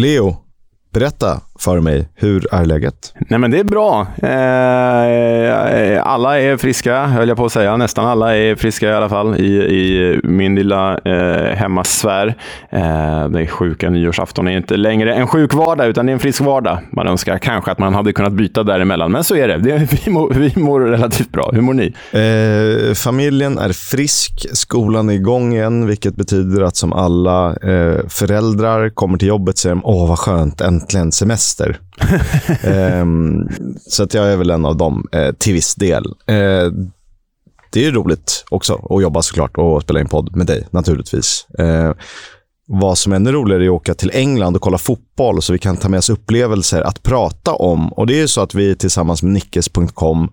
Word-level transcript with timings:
Leo, 0.00 0.44
berätta 0.92 1.42
för 1.60 1.80
mig, 1.80 2.08
hur 2.14 2.54
är 2.54 2.64
läget? 2.64 3.14
Nej, 3.28 3.38
men 3.38 3.50
det 3.50 3.58
är 3.58 3.64
bra. 3.64 4.06
Eh, 4.22 6.06
alla 6.06 6.40
är 6.40 6.56
friska, 6.56 7.06
höll 7.06 7.28
jag 7.28 7.36
på 7.36 7.44
att 7.44 7.52
säga. 7.52 7.76
Nästan 7.76 8.06
alla 8.06 8.36
är 8.36 8.54
friska 8.54 8.90
i 8.90 8.92
alla 8.92 9.08
fall 9.08 9.40
i, 9.40 9.56
i 9.56 10.20
min 10.24 10.54
lilla 10.54 10.98
eh, 10.98 11.56
hemmasfär. 11.56 12.34
Eh, 12.70 13.28
det 13.28 13.46
sjuka 13.46 13.90
nyårsafton 13.90 14.48
är 14.48 14.56
inte 14.56 14.76
längre 14.76 15.14
en 15.14 15.26
sjuk 15.26 15.54
vardag, 15.54 15.88
utan 15.88 16.06
det 16.06 16.12
är 16.12 16.14
en 16.14 16.20
frisk 16.20 16.40
vardag. 16.40 16.78
Man 16.92 17.08
önskar 17.08 17.38
kanske 17.38 17.70
att 17.70 17.78
man 17.78 17.94
hade 17.94 18.12
kunnat 18.12 18.32
byta 18.32 18.62
däremellan, 18.62 19.12
men 19.12 19.24
så 19.24 19.36
är 19.36 19.48
det. 19.48 19.56
det 19.56 19.88
vi, 20.06 20.10
mår, 20.10 20.30
vi 20.34 20.52
mår 20.56 20.80
relativt 20.80 21.32
bra. 21.32 21.50
Hur 21.52 21.60
mår 21.60 21.74
ni? 21.74 21.94
Eh, 22.12 22.94
familjen 22.94 23.58
är 23.58 23.72
frisk, 23.72 24.46
skolan 24.52 25.10
är 25.10 25.14
igång 25.14 25.52
igen, 25.52 25.86
vilket 25.86 26.16
betyder 26.16 26.62
att 26.62 26.76
som 26.76 26.92
alla 26.92 27.46
eh, 27.56 28.08
föräldrar 28.08 28.88
kommer 28.90 29.18
till 29.18 29.28
jobbet 29.28 29.58
säger 29.58 29.80
åh 29.84 30.08
vad 30.08 30.18
skönt, 30.18 30.60
äntligen 30.60 31.12
semester 31.12 31.49
um, 32.64 33.48
så 33.86 34.02
att 34.02 34.14
jag 34.14 34.32
är 34.32 34.36
väl 34.36 34.50
en 34.50 34.64
av 34.64 34.76
dem 34.76 35.08
eh, 35.12 35.32
till 35.32 35.52
viss 35.52 35.74
del. 35.74 36.04
Eh, 36.26 36.72
det 37.72 37.86
är 37.86 37.92
roligt 37.92 38.44
också 38.50 38.74
att 38.74 39.02
jobba 39.02 39.22
såklart 39.22 39.56
och 39.56 39.82
spela 39.82 40.00
in 40.00 40.08
podd 40.08 40.36
med 40.36 40.46
dig 40.46 40.66
naturligtvis. 40.70 41.46
Eh, 41.58 41.92
vad 42.66 42.98
som 42.98 43.12
är 43.12 43.16
ännu 43.16 43.32
roligare 43.32 43.64
är 43.64 43.68
att 43.68 43.72
åka 43.72 43.94
till 43.94 44.10
England 44.14 44.56
och 44.56 44.62
kolla 44.62 44.78
fotboll 44.78 45.42
så 45.42 45.52
vi 45.52 45.58
kan 45.58 45.76
ta 45.76 45.88
med 45.88 45.98
oss 45.98 46.10
upplevelser 46.10 46.82
att 46.82 47.02
prata 47.02 47.52
om. 47.52 47.92
Och 47.92 48.06
Det 48.06 48.20
är 48.20 48.26
så 48.26 48.40
att 48.40 48.54
vi 48.54 48.76
tillsammans 48.76 49.22
med 49.22 49.32
Nickes.com 49.32 50.32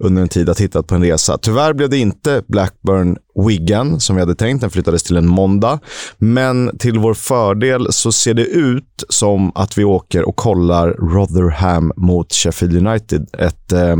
under 0.00 0.22
en 0.22 0.28
tid 0.28 0.48
har 0.48 0.54
tittat 0.54 0.86
på 0.86 0.94
en 0.94 1.02
resa. 1.02 1.38
Tyvärr 1.38 1.72
blev 1.72 1.90
det 1.90 1.98
inte 1.98 2.42
Blackburn 2.48 3.16
Wigan 3.48 4.00
som 4.00 4.16
vi 4.16 4.22
hade 4.22 4.34
tänkt. 4.34 4.60
Den 4.60 4.70
flyttades 4.70 5.02
till 5.02 5.16
en 5.16 5.26
måndag. 5.26 5.78
Men 6.18 6.78
till 6.78 6.98
vår 6.98 7.14
fördel 7.14 7.86
så 7.90 8.12
ser 8.12 8.34
det 8.34 8.46
ut 8.46 9.04
som 9.08 9.52
att 9.54 9.78
vi 9.78 9.84
åker 9.84 10.28
och 10.28 10.36
kollar 10.36 10.88
Rotherham 10.88 11.92
mot 11.96 12.32
Sheffield 12.32 12.86
United. 12.86 13.28
Ett 13.38 13.72
eh, 13.72 13.96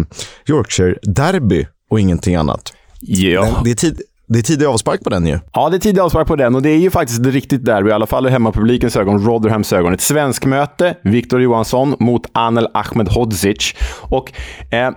Yorkshire-derby 0.48 1.66
och 1.90 2.00
ingenting 2.00 2.34
annat. 2.34 2.72
Ja. 3.00 3.60
det 3.64 3.70
är 3.70 3.74
tid 3.74 4.02
det 4.26 4.38
är 4.38 4.42
tidig 4.42 4.66
avspark 4.66 5.04
på 5.04 5.10
den 5.10 5.26
ju. 5.26 5.38
Ja, 5.52 5.68
det 5.68 5.76
är 5.76 5.78
tidig 5.78 6.00
avspark 6.00 6.26
på 6.26 6.36
den 6.36 6.54
och 6.54 6.62
det 6.62 6.70
är 6.70 6.78
ju 6.78 6.90
faktiskt 6.90 7.26
riktigt 7.26 7.64
derby, 7.64 7.90
i 7.90 7.92
alla 7.92 8.06
fall 8.06 8.26
i 8.26 8.30
hemmapublikens 8.30 8.96
ögon, 8.96 9.26
Rotherhams 9.26 9.72
ögon. 9.72 9.94
Ett 9.94 10.00
svenskmöte, 10.00 10.96
Viktor 11.02 11.42
Johansson 11.42 11.94
mot 12.00 12.22
Anel 12.32 12.68
Ahmedhodzic. 12.74 13.74
Och 14.00 14.32
eh, 14.70 14.90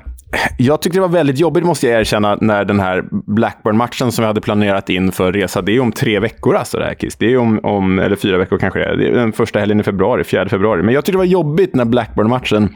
jag 0.57 0.81
tyckte 0.81 0.97
det 0.97 1.01
var 1.01 1.09
väldigt 1.09 1.39
jobbigt, 1.39 1.63
måste 1.63 1.87
jag 1.87 1.99
erkänna, 1.99 2.37
när 2.41 2.65
den 2.65 2.79
här 2.79 3.03
Blackburn-matchen 3.11 4.11
som 4.11 4.23
vi 4.23 4.27
hade 4.27 4.41
planerat 4.41 4.89
in 4.89 5.11
för 5.11 5.33
resa, 5.33 5.61
det 5.61 5.71
är 5.71 5.79
om 5.79 5.91
tre 5.91 6.19
veckor 6.19 6.55
alltså 6.55 6.77
det 6.77 6.85
här 6.85 6.93
Kiss. 6.93 7.15
Det 7.15 7.33
är 7.33 7.37
om, 7.37 7.59
om 7.63 7.99
eller 7.99 8.15
fyra 8.15 8.37
veckor 8.37 8.57
kanske 8.57 8.79
det 8.79 8.85
är. 8.85 8.95
Det 8.95 9.07
är 9.07 9.11
den 9.11 9.33
första 9.33 9.59
helgen 9.59 9.79
i 9.79 9.83
februari, 9.83 10.23
fjärde 10.23 10.49
februari. 10.49 10.83
Men 10.83 10.93
jag 10.93 11.05
tyckte 11.05 11.11
det 11.11 11.17
var 11.17 11.25
jobbigt 11.25 11.75
när 11.75 11.85
Blackburn-matchen 11.85 12.75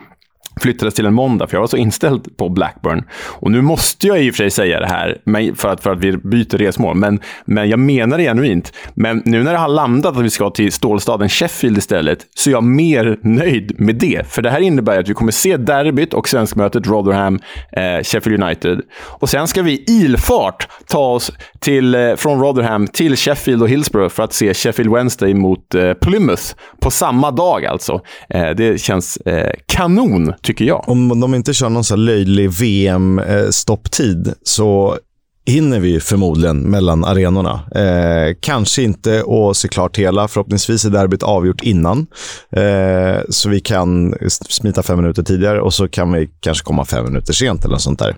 flyttades 0.60 0.94
till 0.94 1.06
en 1.06 1.14
måndag, 1.14 1.48
för 1.48 1.56
jag 1.56 1.62
var 1.62 1.68
så 1.68 1.78
inställd 1.78 2.38
på 2.38 2.50
Blackburn. 2.50 3.04
Och 3.14 3.52
nu 3.52 3.62
måste 3.62 4.08
jag 4.08 4.24
i 4.24 4.32
och 4.32 4.36
för 4.36 4.38
sig 4.38 4.50
säga 4.50 4.80
det 4.80 4.88
här, 4.88 5.18
för 5.56 5.70
att, 5.70 5.84
för 5.84 5.92
att 5.92 6.00
vi 6.00 6.18
byter 6.18 6.58
resmål, 6.58 6.96
men, 6.96 7.20
men 7.46 7.70
jag 7.70 7.80
menar 7.80 8.18
det 8.18 8.24
genuint. 8.24 8.74
Men 8.94 9.22
nu 9.26 9.44
när 9.44 9.52
det 9.52 9.58
har 9.58 9.68
landat 9.68 10.18
att 10.18 10.24
vi 10.24 10.30
ska 10.30 10.50
till 10.50 10.72
stålstaden 10.72 11.30
Sheffield 11.30 11.78
istället, 11.78 12.28
så 12.36 12.50
är 12.50 12.52
jag 12.52 12.64
mer 12.64 13.18
nöjd 13.22 13.80
med 13.80 13.96
det. 13.96 14.28
För 14.28 14.42
det 14.42 14.50
här 14.50 14.60
innebär 14.60 15.00
att 15.00 15.10
vi 15.10 15.14
kommer 15.14 15.32
se 15.32 15.58
derbyt 15.58 16.14
och 16.14 16.30
svenskmötet 16.30 16.88
Rotherham, 16.88 17.40
eh, 17.72 18.04
Sheffield 18.04 18.44
United. 18.44 18.82
Och 18.94 19.30
sen 19.30 19.48
ska 19.48 19.62
vi 19.62 19.72
i 19.72 19.84
ilfart 19.88 20.68
ta 20.88 21.08
oss 21.08 21.32
till, 21.60 21.96
eh, 21.96 22.16
från 22.16 22.40
Rotherham 22.40 22.88
till 22.88 23.16
Sheffield 23.16 23.62
och 23.62 23.70
Hillsborough 23.70 24.10
för 24.10 24.24
att 24.24 24.34
se 24.34 24.54
Sheffield 24.54 24.94
Wednesday 24.94 25.34
mot 25.34 25.76
eh, 25.76 25.94
Plymouth 25.94 26.44
på 26.80 26.92
samma 26.92 27.32
dag 27.32 27.66
alltså. 27.66 28.02
Eh, 28.30 28.50
det 28.50 28.82
känns 28.82 29.18
eh, 29.18 29.52
kanon 29.66 30.34
tycker 30.44 30.66
jag. 30.66 30.90
Om 30.90 31.20
de 31.20 31.36
inte 31.36 31.54
kör 31.54 31.70
någon 31.70 31.84
sån 31.84 32.06
löjlig 32.06 32.50
VM-stopptid 32.52 34.28
eh, 34.28 34.34
så 34.44 34.98
hinner 35.46 35.80
vi 35.80 36.00
förmodligen 36.00 36.60
mellan 36.60 37.04
arenorna. 37.04 37.60
Eh, 37.76 38.36
kanske 38.40 38.84
inte 38.84 39.24
att 39.28 39.58
se 39.58 39.68
klart 39.68 39.98
hela. 39.98 40.28
Förhoppningsvis 40.28 40.86
är 40.86 40.90
derbyt 40.90 41.24
avgjort 41.24 41.64
innan. 41.64 42.08
Eh, 42.52 43.22
så 43.30 43.50
vi 43.50 43.60
kan 43.60 44.16
smita 44.30 44.84
fem 44.84 44.98
minuter 44.98 45.24
tidigare 45.24 45.62
och 45.62 45.74
så 45.74 45.88
kan 45.88 46.12
vi 46.12 46.30
kanske 46.40 46.64
komma 46.64 46.86
fem 46.86 47.06
minuter 47.06 47.34
sent 47.34 47.66
eller 47.66 47.74
något 47.74 47.82
sånt 47.82 48.00
där. 48.00 48.18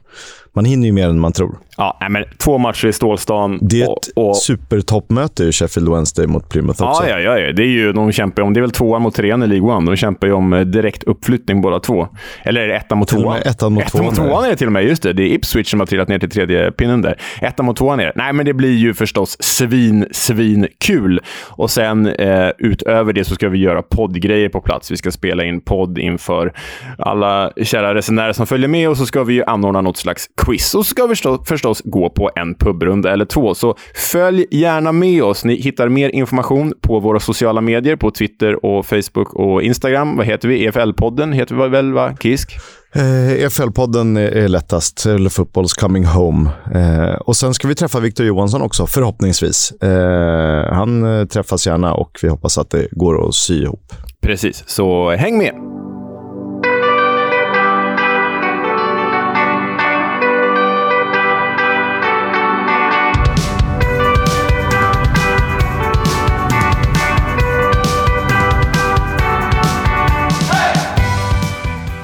Man 0.56 0.66
hinner 0.66 0.86
ju 0.88 0.92
mer 0.92 1.10
än 1.10 1.20
man 1.20 1.34
tror. 1.34 1.58
Ja, 1.78 1.98
men 2.10 2.24
två 2.38 2.58
matcher 2.58 2.88
i 2.88 2.94
stålstan. 2.94 3.60
Det 3.62 3.82
är 3.82 3.84
ett 3.84 3.90
och, 4.16 4.30
och... 4.30 4.38
supertoppmöte, 4.38 5.52
Sheffield 5.52 5.90
Wednesday 5.90 6.28
mot 6.28 6.50
Plymouth 6.50 6.84
också. 6.84 7.10
Ja, 7.10 7.20
ja, 7.20 7.40
ja. 7.40 7.52
Det 7.52 7.64
är 7.64 7.68
ju, 7.68 7.94
de 7.94 8.12
kämpar 8.12 8.42
om, 8.42 8.54
det 8.54 8.60
är 8.60 8.62
väl 8.62 8.72
tvåan 8.72 9.02
mot 9.02 9.16
trean 9.16 9.44
i 9.44 9.48
League 9.48 9.72
One. 9.72 9.92
De 9.92 9.96
kämpar 9.96 10.28
ju 10.28 10.34
om 10.34 10.54
eh, 10.54 10.62
direkt 10.62 11.04
uppflyttning 11.04 11.62
båda 11.62 11.80
två. 11.80 12.08
Eller 12.44 12.62
är 12.62 12.68
det 12.68 12.76
ettan 12.76 12.98
mot 12.98 13.08
tvåan? 13.08 13.38
Ettan 13.46 13.74
mot, 13.74 13.84
ettan 13.84 14.06
mot 14.06 14.16
tvåan 14.16 14.46
är 14.46 14.50
det 14.50 14.56
till 14.56 14.68
och 14.68 14.74
med. 14.74 14.84
Just 14.84 15.04
det, 15.04 15.14
det 15.14 15.24
är 15.24 15.34
Ipswich 15.34 15.70
som 15.70 15.80
har 15.80 15.88
trillat 15.88 16.08
ner 16.08 16.20
till 16.20 16.30
tredje 16.30 16.72
pinnen 16.72 17.02
där. 17.02 17.18
Ettan 17.42 17.66
mot 17.66 17.78
tvåan 17.78 18.00
är 18.00 18.06
det. 18.06 18.14
Nej, 18.16 18.34
men 18.34 18.46
det 18.46 18.54
blir 18.54 18.76
ju 18.76 18.94
förstås 18.94 19.38
svin, 19.40 20.06
svin 20.12 20.68
kul. 20.86 21.20
Och 21.50 21.72
sen 21.72 22.08
eh, 22.08 22.50
utöver 22.58 23.14
det 23.14 23.24
så 23.24 23.36
ska 23.36 23.50
vi 23.50 23.58
göra 23.58 23.82
poddgrejer 23.82 24.50
på 24.50 24.62
plats. 24.62 24.92
Vi 24.92 24.98
ska 24.98 25.12
spela 25.12 25.44
in 25.44 25.62
podd 25.62 25.98
inför 25.98 26.54
alla 26.98 27.52
kära 27.64 27.96
resenärer 27.96 28.34
som 28.34 28.48
följer 28.48 28.68
med 28.68 28.90
och 28.90 28.98
så 28.98 29.06
ska 29.06 29.24
vi 29.24 29.34
ju 29.34 29.44
anordna 29.44 29.82
något 29.82 29.98
slags 29.98 30.30
quiz. 30.46 30.76
Och 30.76 30.86
så 30.86 30.90
ska 30.90 31.06
vi 31.08 31.16
förstås 31.46 31.82
gå 31.86 32.10
på 32.10 32.32
en 32.36 32.56
pubrunda 32.56 33.14
eller 33.14 33.26
två. 33.26 33.56
Så 33.56 33.76
följ 33.96 34.46
gärna 34.52 34.92
med 34.92 35.24
oss. 35.24 35.46
Ni 35.46 35.56
hittar 35.56 35.90
mer 35.90 36.10
information 36.10 36.74
på 36.82 37.00
våra 37.00 37.20
sociala 37.20 37.62
medier, 37.62 37.96
på 37.96 38.12
Twitter 38.12 38.66
och 38.66 38.86
Facebook 38.86 39.34
och 39.34 39.64
Instagram. 39.64 40.18
Vad 40.18 40.26
heter 40.26 40.48
vi? 40.48 40.70
EFL-podden 40.70 41.34
heter 41.34 41.56
vi 41.56 41.70
väl, 41.70 41.94
va? 41.94 42.16
Kisk? 42.20 42.58
Eh, 42.96 43.46
EFL-podden 43.46 44.18
är 44.18 44.48
lättast, 44.48 45.06
eller 45.06 45.30
Football's 45.30 45.80
coming 45.80 46.06
home. 46.06 46.50
Eh, 46.76 47.16
och 47.16 47.36
Sen 47.36 47.54
ska 47.54 47.68
vi 47.68 47.76
träffa 47.76 48.00
Victor 48.00 48.26
Johansson 48.26 48.62
också, 48.62 48.88
förhoppningsvis. 48.88 49.72
Eh, 49.72 50.74
han 50.74 51.20
eh, 51.20 51.26
träffas 51.26 51.68
gärna 51.68 51.94
och 51.94 52.20
vi 52.22 52.30
hoppas 52.30 52.58
att 52.58 52.70
det 52.70 52.88
går 52.92 53.28
att 53.28 53.36
sy 53.36 53.64
ihop. 53.64 53.94
Precis, 54.22 54.64
så 54.68 55.12
häng 55.12 55.38
med! 55.38 55.73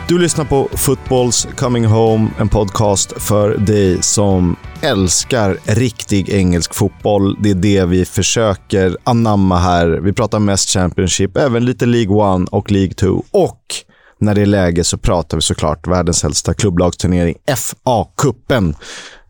Du 0.09 0.17
lyssnar 0.17 0.45
på 0.45 0.69
Footballs 0.73 1.47
Coming 1.55 1.85
Home, 1.85 2.29
en 2.37 2.49
podcast 2.49 3.21
för 3.21 3.57
dig 3.57 4.03
som 4.03 4.55
älskar 4.81 5.57
riktig 5.63 6.29
engelsk 6.29 6.73
fotboll. 6.73 7.37
Det 7.39 7.49
är 7.49 7.55
det 7.55 7.85
vi 7.85 8.05
försöker 8.05 8.97
anamma 9.03 9.57
här. 9.57 9.87
Vi 9.87 10.13
pratar 10.13 10.39
mest 10.39 10.69
Championship, 10.69 11.37
även 11.37 11.65
lite 11.65 11.85
League 11.85 12.15
One 12.15 12.47
och 12.51 12.71
League 12.71 12.93
2. 12.93 13.23
Och 13.31 13.61
när 14.19 14.35
det 14.35 14.41
är 14.41 14.45
läge 14.45 14.83
så 14.83 14.97
pratar 14.97 15.37
vi 15.37 15.41
såklart 15.41 15.87
världens 15.87 16.23
äldsta 16.23 16.53
klubblagsturnering, 16.53 17.35
FA-cupen. 17.55 18.75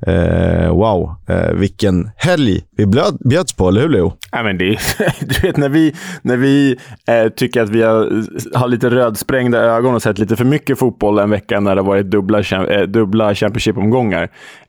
Eh, 0.07 0.69
wow, 0.69 1.15
eh, 1.29 1.53
vilken 1.53 2.11
helg 2.17 2.61
vi 2.77 2.85
blöd, 2.85 3.17
bjöds 3.19 3.53
på, 3.53 3.67
eller 3.67 3.81
hur 3.81 3.89
Leo? 3.89 4.13
Ja, 4.31 4.43
men 4.43 4.57
det, 4.57 4.65
du 5.19 5.47
vet, 5.47 5.57
när 5.57 5.69
vi, 5.69 5.95
när 6.21 6.37
vi 6.37 6.77
eh, 7.07 7.29
tycker 7.29 7.61
att 7.61 7.69
vi 7.69 7.81
har, 7.81 8.23
har 8.57 8.67
lite 8.67 8.89
rödsprängda 8.89 9.59
ögon 9.59 9.95
och 9.95 10.01
sett 10.01 10.17
lite 10.17 10.35
för 10.35 10.45
mycket 10.45 10.79
fotboll 10.79 11.19
en 11.19 11.29
vecka 11.29 11.59
när 11.59 11.75
det 11.75 11.81
varit 11.81 12.05
dubbla, 12.05 12.39
eh, 12.39 12.81
dubbla 12.81 13.35
Championship-omgångar. 13.35 14.23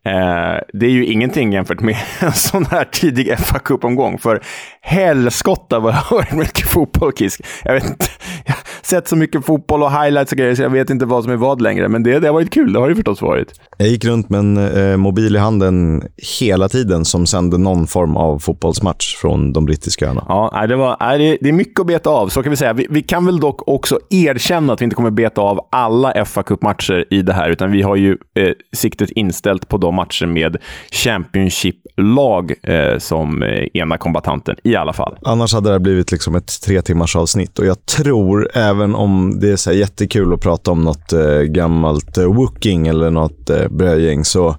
Eh, 0.05 0.61
det 0.73 0.87
är 0.87 0.91
ju 0.91 1.07
ingenting 1.07 1.53
jämfört 1.53 1.81
med 1.81 1.97
en 2.21 2.33
sån 2.33 2.67
här 2.67 2.85
tidig 2.85 3.39
fa 3.39 3.59
Cup-omgång. 3.59 4.19
För 4.19 4.41
helskotta 4.81 5.79
vad 5.79 5.93
jag 5.93 5.99
har 5.99 6.17
varit 6.17 6.33
mycket 6.33 6.67
fotboll, 6.69 7.13
Kisk. 7.13 7.41
Jag, 7.65 7.73
vet 7.73 7.85
inte, 7.85 8.07
jag 8.47 8.57
sett 8.91 9.09
så 9.09 9.17
mycket 9.17 9.45
fotboll 9.47 9.83
och 9.83 9.91
highlights 9.91 10.33
och 10.33 10.39
grejer 10.39 10.55
så 10.55 10.63
jag 10.63 10.71
vet 10.71 10.91
inte 10.91 11.07
vad 11.07 11.25
som 11.25 11.33
är 11.33 11.37
vad 11.37 11.63
längre. 11.63 11.89
Men 11.89 12.03
det, 12.03 12.19
det 12.19 12.27
har 12.27 12.35
varit 12.35 12.53
kul, 12.53 12.73
det 12.73 12.79
har 12.79 12.89
det 12.89 12.95
förstås 12.95 13.23
varit. 13.23 13.61
Jag 13.79 13.89
gick 13.89 14.05
runt 14.05 14.31
med 14.31 14.39
en 14.39 14.57
eh, 14.57 14.97
mobil 14.97 15.37
i 15.37 15.39
handen 15.39 16.03
hela 16.41 16.69
tiden 16.69 17.05
som 17.05 17.27
sände 17.27 17.59
någon 17.59 17.87
form 17.87 18.17
av 18.17 18.39
fotbollsmatch 18.39 19.17
från 19.17 19.53
de 19.53 19.65
brittiska 19.65 20.07
öarna. 20.07 20.25
Ja, 20.29 20.67
det, 20.69 20.77
var, 20.77 21.19
det 21.19 21.49
är 21.49 21.53
mycket 21.53 21.81
att 21.81 21.87
beta 21.87 22.11
av, 22.11 22.29
så 22.29 22.43
kan 22.43 22.51
vi 22.51 22.57
säga. 22.57 22.73
Vi, 22.73 22.87
vi 22.91 23.03
kan 23.03 23.27
väl 23.27 23.41
dock 23.41 23.69
också 23.69 23.99
erkänna 24.11 24.73
att 24.73 24.81
vi 24.81 24.85
inte 24.85 24.97
kommer 24.97 25.11
beta 25.11 25.41
av 25.41 25.61
alla 25.73 26.25
fa 26.25 26.43
Cup-matcher 26.43 27.05
i 27.11 27.23
det 27.23 27.33
här, 27.33 27.51
utan 27.51 27.73
vi 27.73 27.83
har 27.83 27.97
ju 27.97 28.11
eh, 28.11 28.53
siktet 28.77 29.11
inställt 29.11 29.69
på 29.69 29.77
de 29.79 29.95
matcher 29.95 30.27
med 30.27 30.57
Championship-lag 30.91 32.53
eh, 32.63 32.99
som 32.99 33.43
eh, 33.43 33.49
ena 33.75 33.99
kombatanten 33.99 34.57
i 34.65 34.77
alla 34.77 34.93
fall. 34.93 35.17
Annars 35.23 35.55
hade 35.55 35.73
det 35.73 35.81
blivit 35.81 36.13
liksom 36.13 36.35
ett 36.35 36.63
tre 36.63 36.83
timmars 36.83 37.17
avsnitt 37.17 37.59
och 37.59 37.67
jag 37.67 37.87
tror, 37.87 38.49
även 38.55 38.80
om 38.83 39.41
det 39.41 39.51
är 39.51 39.57
så 39.57 39.73
jättekul 39.73 40.33
att 40.33 40.41
prata 40.41 40.71
om 40.71 40.85
något 40.85 41.13
eh, 41.13 41.41
gammalt 41.41 42.19
eh, 42.19 42.25
Wooking 42.25 42.87
eller 42.87 43.11
något 43.11 43.51
eh, 43.51 43.69
brödgäng, 43.69 44.25
så 44.25 44.57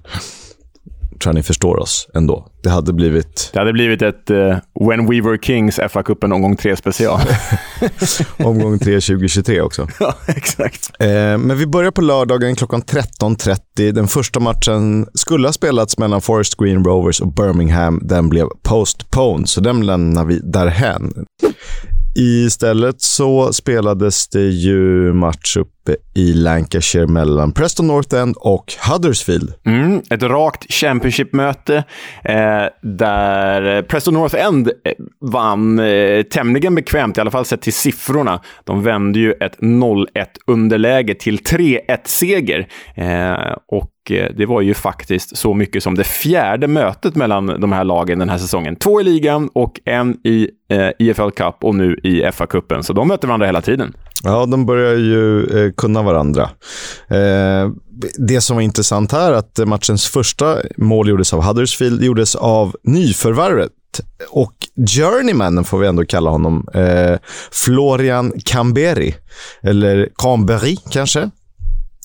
tror 1.22 1.30
jag 1.30 1.34
ni 1.34 1.42
förstår 1.42 1.76
oss 1.76 2.08
ändå. 2.14 2.46
Det 2.62 2.70
hade 2.70 2.92
blivit... 2.92 3.50
Det 3.52 3.58
hade 3.58 3.72
blivit 3.72 4.02
ett 4.02 4.30
uh, 4.30 4.56
When 4.88 5.10
We 5.10 5.20
Were 5.20 5.38
Kings 5.42 5.78
FA-cupen 5.78 6.32
omgång 6.32 6.56
3 6.56 6.76
special. 6.76 7.20
omgång 8.38 8.78
3 8.78 8.94
2023 8.94 9.60
också. 9.60 9.88
ja, 10.00 10.14
exakt. 10.26 10.90
Eh, 10.98 11.08
men 11.38 11.58
vi 11.58 11.66
börjar 11.66 11.90
på 11.90 12.00
lördagen 12.00 12.56
klockan 12.56 12.82
13.30. 12.82 13.92
Den 13.92 14.08
första 14.08 14.40
matchen 14.40 15.06
skulle 15.14 15.48
ha 15.48 15.52
spelats 15.52 15.98
mellan 15.98 16.20
Forest 16.20 16.54
Green 16.54 16.84
Rovers 16.84 17.20
och 17.20 17.32
Birmingham. 17.32 18.00
Den 18.02 18.28
blev 18.28 18.46
postponed, 18.62 19.48
så 19.48 19.60
den 19.60 19.86
lämnar 19.86 20.24
vi 20.24 20.40
därhän. 20.42 21.12
Istället 22.14 23.02
så 23.02 23.52
spelades 23.52 24.28
det 24.28 24.48
ju 24.48 25.12
match 25.12 25.56
upp 25.56 25.81
i 26.14 26.32
Lancashire 26.32 27.06
mellan 27.06 27.52
Preston 27.52 27.86
North 27.86 28.14
End 28.14 28.36
och 28.36 28.64
Huddersfield. 28.88 29.54
Mm, 29.64 30.02
ett 30.10 30.22
rakt 30.22 30.72
Championship-möte 30.72 31.76
eh, 32.24 32.64
där 32.82 33.82
Preston 33.82 34.14
North 34.14 34.36
End 34.36 34.68
eh, 34.68 34.92
vann 35.20 35.78
eh, 35.78 36.22
tämligen 36.22 36.74
bekvämt, 36.74 37.18
i 37.18 37.20
alla 37.20 37.30
fall 37.30 37.44
sett 37.44 37.62
till 37.62 37.72
siffrorna. 37.72 38.40
De 38.64 38.82
vände 38.82 39.18
ju 39.18 39.32
ett 39.32 39.58
0-1-underläge 39.58 41.14
till 41.14 41.38
3-1-seger. 41.38 42.68
Eh, 42.94 43.56
och 43.68 44.10
eh, 44.10 44.30
det 44.36 44.46
var 44.46 44.60
ju 44.60 44.74
faktiskt 44.74 45.36
så 45.36 45.54
mycket 45.54 45.82
som 45.82 45.94
det 45.94 46.04
fjärde 46.04 46.68
mötet 46.68 47.16
mellan 47.16 47.46
de 47.46 47.72
här 47.72 47.84
lagen 47.84 48.18
den 48.18 48.28
här 48.28 48.38
säsongen. 48.38 48.76
Två 48.76 49.00
i 49.00 49.04
ligan 49.04 49.48
och 49.52 49.80
en 49.84 50.16
i 50.24 50.48
eh, 50.68 50.90
IFL 50.98 51.30
Cup 51.30 51.56
och 51.60 51.74
nu 51.74 52.00
i 52.02 52.22
FA-cupen. 52.22 52.82
Så 52.82 52.92
de 52.92 53.08
möter 53.08 53.28
varandra 53.28 53.46
hela 53.46 53.60
tiden. 53.60 53.94
Ja, 54.22 54.46
de 54.46 54.66
börjar 54.66 54.94
ju 54.94 55.44
eh, 55.44 55.72
kunna 55.72 56.02
varandra. 56.02 56.50
Eh, 57.08 57.70
det 58.18 58.40
som 58.40 58.56
var 58.56 58.62
intressant 58.62 59.12
här 59.12 59.32
att 59.32 59.58
matchens 59.66 60.06
första 60.06 60.56
mål 60.76 61.08
gjordes 61.08 61.32
av 61.32 61.42
Huddersfield, 61.42 62.02
gjordes 62.02 62.34
av 62.34 62.76
nyförvärvet 62.82 63.72
och 64.30 64.54
journeymannen 64.90 65.64
får 65.64 65.78
vi 65.78 65.86
ändå 65.86 66.04
kalla 66.04 66.30
honom. 66.30 66.68
Eh, 66.74 67.18
Florian 67.50 68.32
Camberi, 68.44 69.14
eller 69.62 70.08
Camberi 70.16 70.76
kanske. 70.90 71.30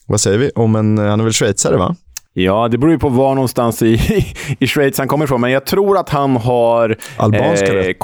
Vad 0.05 0.21
säger 0.21 0.37
vi? 0.37 0.49
om 0.55 0.75
en, 0.75 0.97
han 0.97 1.19
är 1.19 1.23
väl 1.23 1.33
schweizare, 1.33 1.77
va? 1.77 1.95
Ja, 2.39 2.67
det 2.67 2.77
beror 2.77 2.93
ju 2.93 2.99
på 2.99 3.09
var 3.09 3.35
någonstans 3.35 3.81
i, 3.81 3.99
i 4.59 4.67
Schweiz 4.67 4.97
han 4.97 5.07
kommer 5.07 5.25
ifrån, 5.25 5.41
men 5.41 5.51
jag 5.51 5.65
tror 5.65 5.97
att 5.97 6.09
han 6.09 6.35
har 6.35 6.97
Albanska 7.17 7.89
eh, 7.89 7.95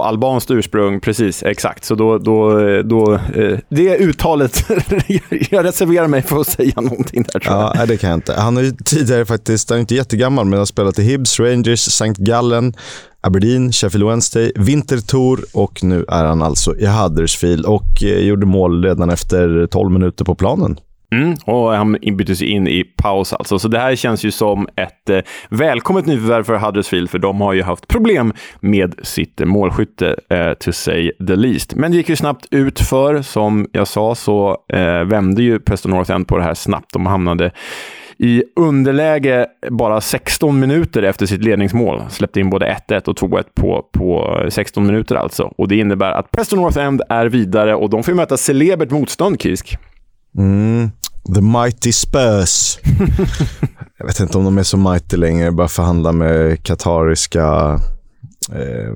albanskt 0.00 0.50
ursprung. 0.50 1.00
Precis, 1.00 1.42
exakt. 1.42 1.84
Så 1.84 1.94
då, 1.94 2.18
då, 2.18 2.58
då, 2.82 3.14
eh, 3.14 3.58
det 3.68 3.96
uttalet, 3.98 4.64
jag 5.50 5.64
reserverar 5.64 6.06
mig 6.06 6.22
för 6.22 6.40
att 6.40 6.46
säga 6.46 6.80
någonting 6.80 7.22
där. 7.32 7.40
Tror 7.40 7.56
jag. 7.56 7.76
Ja, 7.76 7.86
det 7.86 7.96
kan 7.96 8.10
jag 8.10 8.16
inte. 8.16 8.34
Han 8.38 8.56
har 8.56 8.62
ju 8.62 8.72
tidigare 8.84 9.26
faktiskt, 9.26 9.70
han 9.70 9.76
är 9.76 9.80
inte 9.80 9.94
jättegammal, 9.94 10.46
men 10.46 10.58
har 10.58 10.66
spelat 10.66 10.98
i 10.98 11.02
Hibs, 11.02 11.40
Rangers, 11.40 11.86
St. 11.86 12.12
Gallen, 12.18 12.74
Aberdeen, 13.20 13.72
Sheffield 13.72 14.06
Wednesday, 14.06 14.52
Winterthur 14.56 15.38
och 15.52 15.84
nu 15.84 16.04
är 16.08 16.24
han 16.24 16.42
alltså 16.42 16.76
i 16.76 16.86
Huddersfield 16.86 17.66
och 17.66 18.02
eh, 18.02 18.18
gjorde 18.18 18.46
mål 18.46 18.84
redan 18.84 19.10
efter 19.10 19.66
12 19.66 19.90
minuter 19.90 20.24
på 20.24 20.34
planen. 20.34 20.80
Mm, 21.12 21.36
och 21.44 21.72
han 21.72 21.96
byttes 22.12 22.42
in 22.42 22.68
i 22.68 22.84
paus 22.84 23.32
alltså. 23.32 23.58
Så 23.58 23.68
det 23.68 23.78
här 23.78 23.96
känns 23.96 24.24
ju 24.24 24.30
som 24.30 24.68
ett 24.76 25.10
eh, 25.10 25.20
välkommet 25.48 26.06
nyförvärv 26.06 26.44
för 26.44 26.56
Huddersfield, 26.56 27.10
för 27.10 27.18
de 27.18 27.40
har 27.40 27.52
ju 27.52 27.62
haft 27.62 27.88
problem 27.88 28.32
med 28.60 28.94
sitt 29.02 29.40
målskytte, 29.44 30.16
eh, 30.30 30.52
to 30.52 30.72
say 30.72 31.12
the 31.26 31.36
least. 31.36 31.74
Men 31.74 31.90
det 31.90 31.96
gick 31.96 32.08
ju 32.08 32.16
snabbt 32.16 32.46
ut 32.50 32.80
för 32.80 33.22
Som 33.22 33.68
jag 33.72 33.88
sa 33.88 34.14
så 34.14 34.56
eh, 34.72 35.04
vände 35.04 35.42
ju 35.42 35.58
Preston 35.58 35.90
North 35.90 36.10
End 36.10 36.28
på 36.28 36.36
det 36.36 36.44
här 36.44 36.54
snabbt. 36.54 36.92
De 36.92 37.06
hamnade 37.06 37.52
i 38.18 38.44
underläge 38.56 39.46
bara 39.70 40.00
16 40.00 40.60
minuter 40.60 41.02
efter 41.02 41.26
sitt 41.26 41.44
ledningsmål. 41.44 42.02
Släppte 42.10 42.40
in 42.40 42.50
både 42.50 42.76
1-1 42.88 43.08
och 43.08 43.16
2-1 43.18 43.44
på, 43.54 43.86
på 43.92 44.40
16 44.48 44.86
minuter 44.86 45.16
alltså. 45.16 45.42
Och 45.42 45.68
det 45.68 45.76
innebär 45.76 46.12
att 46.12 46.30
Preston 46.30 46.58
North 46.58 46.78
End 46.78 47.02
är 47.08 47.26
vidare 47.26 47.74
och 47.74 47.90
de 47.90 48.02
får 48.02 48.12
möta 48.12 48.36
celebert 48.36 48.90
motstånd, 48.90 49.42
Kisk. 49.42 49.78
Mm. 50.38 50.90
The 51.34 51.40
Mighty 51.40 51.92
Spurs. 51.92 52.78
jag 53.98 54.06
vet 54.06 54.20
inte 54.20 54.38
om 54.38 54.44
de 54.44 54.58
är 54.58 54.62
så 54.62 54.76
mighty 54.76 55.16
längre, 55.16 55.52
bara 55.52 55.68
förhandla 55.68 56.12
med 56.12 56.62
katariska 56.62 57.78
eh, 58.52 58.94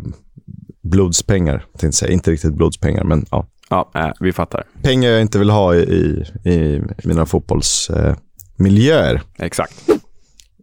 blodspengar. 0.82 1.64
Tänkte 1.78 1.98
säga. 1.98 2.12
Inte 2.12 2.30
riktigt 2.30 2.54
blodspengar, 2.54 3.04
men 3.04 3.26
ja. 3.30 3.46
Ja, 3.70 3.90
äh, 3.94 4.10
vi 4.20 4.32
fattar. 4.32 4.64
Pengar 4.82 5.10
jag 5.10 5.20
inte 5.20 5.38
vill 5.38 5.50
ha 5.50 5.74
i, 5.74 6.24
i 6.44 6.82
mina 7.04 7.26
fotbollsmiljöer. 7.26 9.14
Eh, 9.14 9.20
Exakt. 9.46 9.74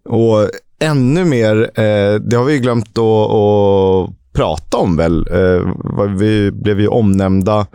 Och 0.06 0.50
ännu 0.80 1.26
mer, 1.26 1.62
eh, 1.62 2.16
det 2.16 2.36
har 2.36 2.44
vi 2.44 2.60
glömt 2.60 2.98
att, 2.98 3.32
att 3.32 4.10
prata 4.34 4.78
om 4.78 4.98
väl. 4.98 5.28
Eh, 5.32 5.62
vi 6.18 6.52
blev 6.52 6.80
ju 6.80 6.88
omnämnda 6.88 7.68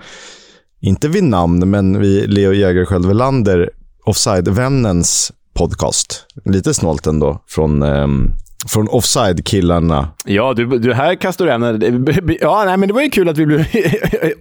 inte 0.86 1.08
vid 1.08 1.24
namn, 1.24 1.70
men 1.70 2.00
vid 2.00 2.32
Leo 2.34 2.52
Jägerskiöld 2.52 3.06
Welander, 3.06 3.70
Offside-vännens 4.04 5.32
podcast. 5.54 6.26
Lite 6.44 6.74
snålt 6.74 7.06
ändå 7.06 7.42
från, 7.48 7.82
um, 7.82 8.30
från 8.68 8.88
Offside-killarna. 8.88 10.08
Ja, 10.24 10.54
du, 10.54 10.78
du 10.78 10.94
här 10.94 11.14
kastar 11.14 11.46
du 11.46 11.52
ämnen. 11.52 12.06
Ja, 12.40 12.64
nej, 12.66 12.76
men 12.76 12.88
det 12.88 12.94
var 12.94 13.02
ju 13.02 13.10
kul 13.10 13.28
att 13.28 13.38
vi 13.38 13.46
blev, 13.46 13.64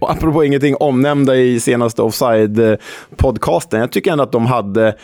apropå 0.00 0.44
ingenting, 0.44 0.76
omnämnda 0.76 1.36
i 1.36 1.60
senaste 1.60 2.02
Offside-podcasten. 2.02 3.78
Jag 3.78 3.92
tycker 3.92 4.12
ändå 4.12 4.24
att 4.24 4.32
de 4.32 4.46
hade... 4.46 4.96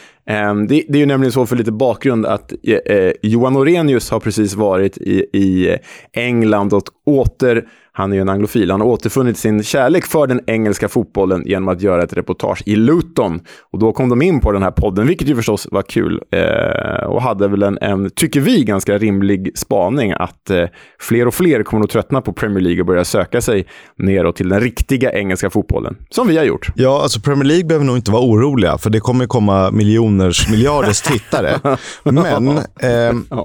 Um, 0.51 0.67
det, 0.67 0.85
det, 0.89 0.99
är 0.99 1.01
ju 1.01 1.07
nämligen 1.07 1.33
så, 1.33 1.47
för 1.47 1.57
lite 1.57 1.73
bakgrund, 1.73 2.27
att 2.27 2.53
uh, 2.69 3.11
Johan 3.23 3.57
Orenius 3.57 4.11
har 4.11 4.21
precis 4.21 4.55
varit 4.55 4.97
i, 4.97 5.15
i 5.33 5.77
England 6.13 6.73
och 6.73 6.85
åter 7.07 7.65
han 7.95 8.13
är 8.13 8.17
ju 8.17 8.21
en 8.21 8.29
anglofil. 8.29 8.71
Han 8.71 8.81
har 8.81 8.89
återfunnit 8.89 9.39
sin 9.39 9.63
kärlek 9.63 10.07
för 10.07 10.27
den 10.27 10.41
engelska 10.47 10.89
fotbollen 10.89 11.43
genom 11.47 11.69
att 11.69 11.83
göra 11.83 12.03
ett 12.03 12.13
reportage 12.13 12.63
i 12.67 12.77
Luton. 12.77 13.41
Och 13.73 13.79
då 13.79 13.93
kom 13.93 14.09
de 14.09 14.23
in 14.23 14.41
på 14.41 14.53
den 14.53 14.63
här 14.63 14.71
podden, 14.71 15.07
vilket 15.07 15.29
ju 15.29 15.37
förstås 15.37 15.69
var 15.71 15.83
kul. 15.83 16.23
Eh, 16.31 17.07
och 17.07 17.23
hade 17.23 17.49
väl 17.49 17.63
en, 17.63 17.79
en, 17.81 18.11
tycker 18.11 18.41
vi, 18.41 18.65
ganska 18.65 18.99
rimlig 18.99 19.59
spaning 19.59 20.13
att 20.13 20.51
eh, 20.51 20.65
fler 21.01 21.27
och 21.27 21.35
fler 21.35 21.63
kommer 21.63 21.85
att 21.85 21.91
tröttna 21.91 22.21
på 22.21 22.33
Premier 22.33 22.61
League 22.61 22.81
och 22.81 22.87
börja 22.87 23.05
söka 23.05 23.41
sig 23.41 23.67
neråt 23.97 24.37
till 24.37 24.49
den 24.49 24.61
riktiga 24.61 25.13
engelska 25.13 25.51
fotbollen. 25.51 25.97
Som 26.11 26.29
vi 26.29 26.37
har 26.37 26.45
gjort. 26.45 26.69
Ja, 26.75 27.03
alltså 27.03 27.21
Premier 27.21 27.45
League 27.45 27.65
behöver 27.65 27.87
nog 27.87 27.97
inte 27.97 28.11
vara 28.11 28.23
oroliga, 28.23 28.79
för 28.79 28.91
det 28.91 29.01
kommer 29.01 29.27
komma 29.27 29.71
miljoners, 29.71 30.51
miljarders 30.51 31.01
tittare. 31.03 31.61
Men... 32.05 32.49
Eh, 32.59 33.39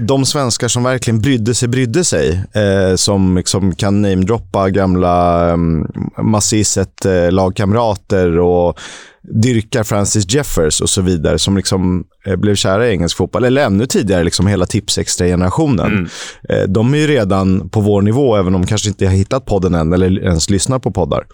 de 0.00 0.26
svenskar 0.26 0.68
som 0.68 0.82
verkligen 0.82 1.20
brydde 1.20 1.54
sig, 1.54 1.68
brydde 1.68 2.04
sig. 2.04 2.42
Eh, 2.52 2.96
som 2.96 3.36
liksom 3.36 3.74
kan 3.74 4.02
namedroppa 4.02 4.70
gamla 4.70 5.52
um, 5.52 5.86
Massiset 6.22 7.04
eh, 7.04 7.32
lagkamrater 7.32 8.38
och 8.38 8.78
dyrkar 9.42 9.84
Francis 9.84 10.34
Jeffers 10.34 10.80
och 10.80 10.90
så 10.90 11.02
vidare, 11.02 11.38
som 11.38 11.56
liksom 11.56 12.04
eh, 12.26 12.36
blev 12.36 12.54
kära 12.54 12.88
i 12.88 12.90
engelsk 12.90 13.16
fotboll. 13.16 13.44
Eller 13.44 13.64
ännu 13.64 13.86
tidigare, 13.86 14.24
liksom 14.24 14.46
hela 14.46 14.66
Tipsextra-generationen. 14.66 15.86
Mm. 15.86 16.08
Eh, 16.48 16.68
de 16.68 16.94
är 16.94 16.98
ju 16.98 17.06
redan 17.06 17.68
på 17.68 17.80
vår 17.80 18.02
nivå, 18.02 18.36
även 18.36 18.54
om 18.54 18.60
de 18.60 18.66
kanske 18.66 18.88
inte 18.88 19.06
har 19.06 19.12
hittat 19.12 19.46
podden 19.46 19.74
än 19.74 19.92
eller 19.92 20.22
ens 20.24 20.50
lyssnar 20.50 20.78
på 20.78 20.90
poddar. 20.90 21.24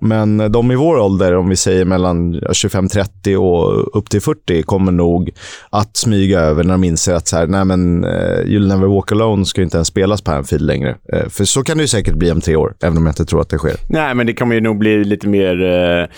Men 0.00 0.52
de 0.52 0.70
i 0.70 0.74
vår 0.74 0.98
ålder, 0.98 1.36
om 1.36 1.48
vi 1.48 1.56
säger 1.56 1.84
mellan 1.84 2.34
25-30 2.34 3.36
och 3.36 3.96
upp 3.98 4.10
till 4.10 4.20
40, 4.20 4.62
kommer 4.62 4.92
nog 4.92 5.30
att 5.70 5.96
smyga 5.96 6.40
över 6.40 6.64
när 6.64 6.74
de 6.74 6.84
inser 6.84 7.14
att 7.14 7.28
så 7.28 7.36
här, 7.36 7.46
nej 7.46 7.64
men, 7.64 8.04
uh, 8.04 8.44
You'll 8.44 8.68
Never 8.68 8.86
Walk 8.86 9.12
Alone 9.12 9.44
ska 9.44 9.62
inte 9.62 9.76
ens 9.76 9.88
spelas 9.88 10.22
på 10.22 10.30
Anfield 10.30 10.64
längre. 10.64 10.96
Uh, 11.14 11.28
för 11.28 11.44
så 11.44 11.62
kan 11.62 11.76
det 11.76 11.82
ju 11.82 11.88
säkert 11.88 12.14
bli 12.14 12.30
om 12.32 12.40
tre 12.40 12.56
år, 12.56 12.74
även 12.82 12.98
om 12.98 13.06
jag 13.06 13.12
inte 13.12 13.24
tror 13.24 13.40
att 13.40 13.48
det 13.48 13.58
sker. 13.58 13.76
Nej, 13.88 14.14
men 14.14 14.26
det 14.26 14.34
kommer 14.34 14.54
ju 14.54 14.60
nog 14.60 14.78
bli 14.78 15.04
lite 15.04 15.28
mer... 15.28 15.62
Uh 15.62 16.08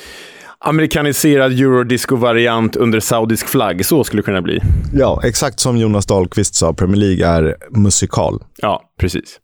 amerikaniserad 0.67 1.53
eurodisco-variant 1.53 2.77
under 2.77 3.01
saudisk 3.01 3.49
flagg. 3.49 3.87
Så 3.87 4.05
skulle 4.05 4.23
det 4.23 4.27
kunna 4.27 4.43
bli. 4.43 4.61
Ja, 4.95 5.21
exakt 5.25 5.61
som 5.61 5.77
Jonas 5.77 6.07
Dahlqvist 6.07 6.55
sa, 6.55 6.73
Premier 6.73 6.97
League 6.97 7.27
är 7.27 7.57
musikal. 7.71 8.43
Ja, 8.57 8.83
precis. 9.01 9.41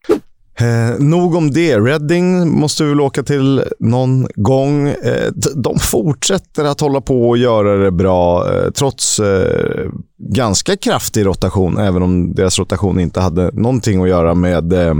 Eh, 0.60 0.98
nog 0.98 1.34
om 1.34 1.50
det. 1.50 1.78
Reading 1.78 2.48
måste 2.48 2.82
vi 2.84 2.88
väl 2.88 3.00
åka 3.00 3.22
till 3.22 3.62
någon 3.78 4.28
gång. 4.34 4.88
Eh, 4.88 5.30
de 5.54 5.78
fortsätter 5.78 6.64
att 6.64 6.80
hålla 6.80 7.00
på 7.00 7.28
och 7.28 7.38
göra 7.38 7.76
det 7.76 7.90
bra 7.90 8.54
eh, 8.54 8.70
trots 8.70 9.20
eh, 9.20 9.90
ganska 10.18 10.76
kraftig 10.76 11.26
rotation, 11.26 11.78
även 11.78 12.02
om 12.02 12.34
deras 12.34 12.58
rotation 12.58 13.00
inte 13.00 13.20
hade 13.20 13.50
någonting 13.52 14.02
att 14.02 14.08
göra 14.08 14.34
med 14.34 14.72
eh, 14.72 14.94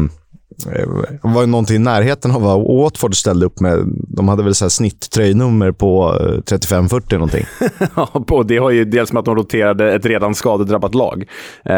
var 1.23 1.47
någonting 1.47 1.77
i 1.77 1.79
närheten 1.79 2.31
av 2.31 2.43
vad 2.43 2.83
Watford 2.83 3.17
ställde 3.17 3.47
upp 3.47 3.61
med. 3.61 3.79
De 4.09 4.29
hade 4.29 4.43
väl 4.43 4.55
så 4.55 4.65
här 4.65 4.71
snitttröjnummer 4.71 5.73
på 5.73 6.17
35-40 6.47 7.13
någonting. 7.13 7.47
ja, 8.29 8.45
det 8.49 8.57
har 8.57 8.71
ju 8.71 8.85
dels 8.85 9.13
med 9.13 9.21
att 9.21 9.25
de 9.25 9.37
roterade 9.37 9.93
ett 9.93 10.07
redan 10.07 10.35
skadedrabbat 10.35 10.95
lag. 10.95 11.25
Eh, 11.65 11.75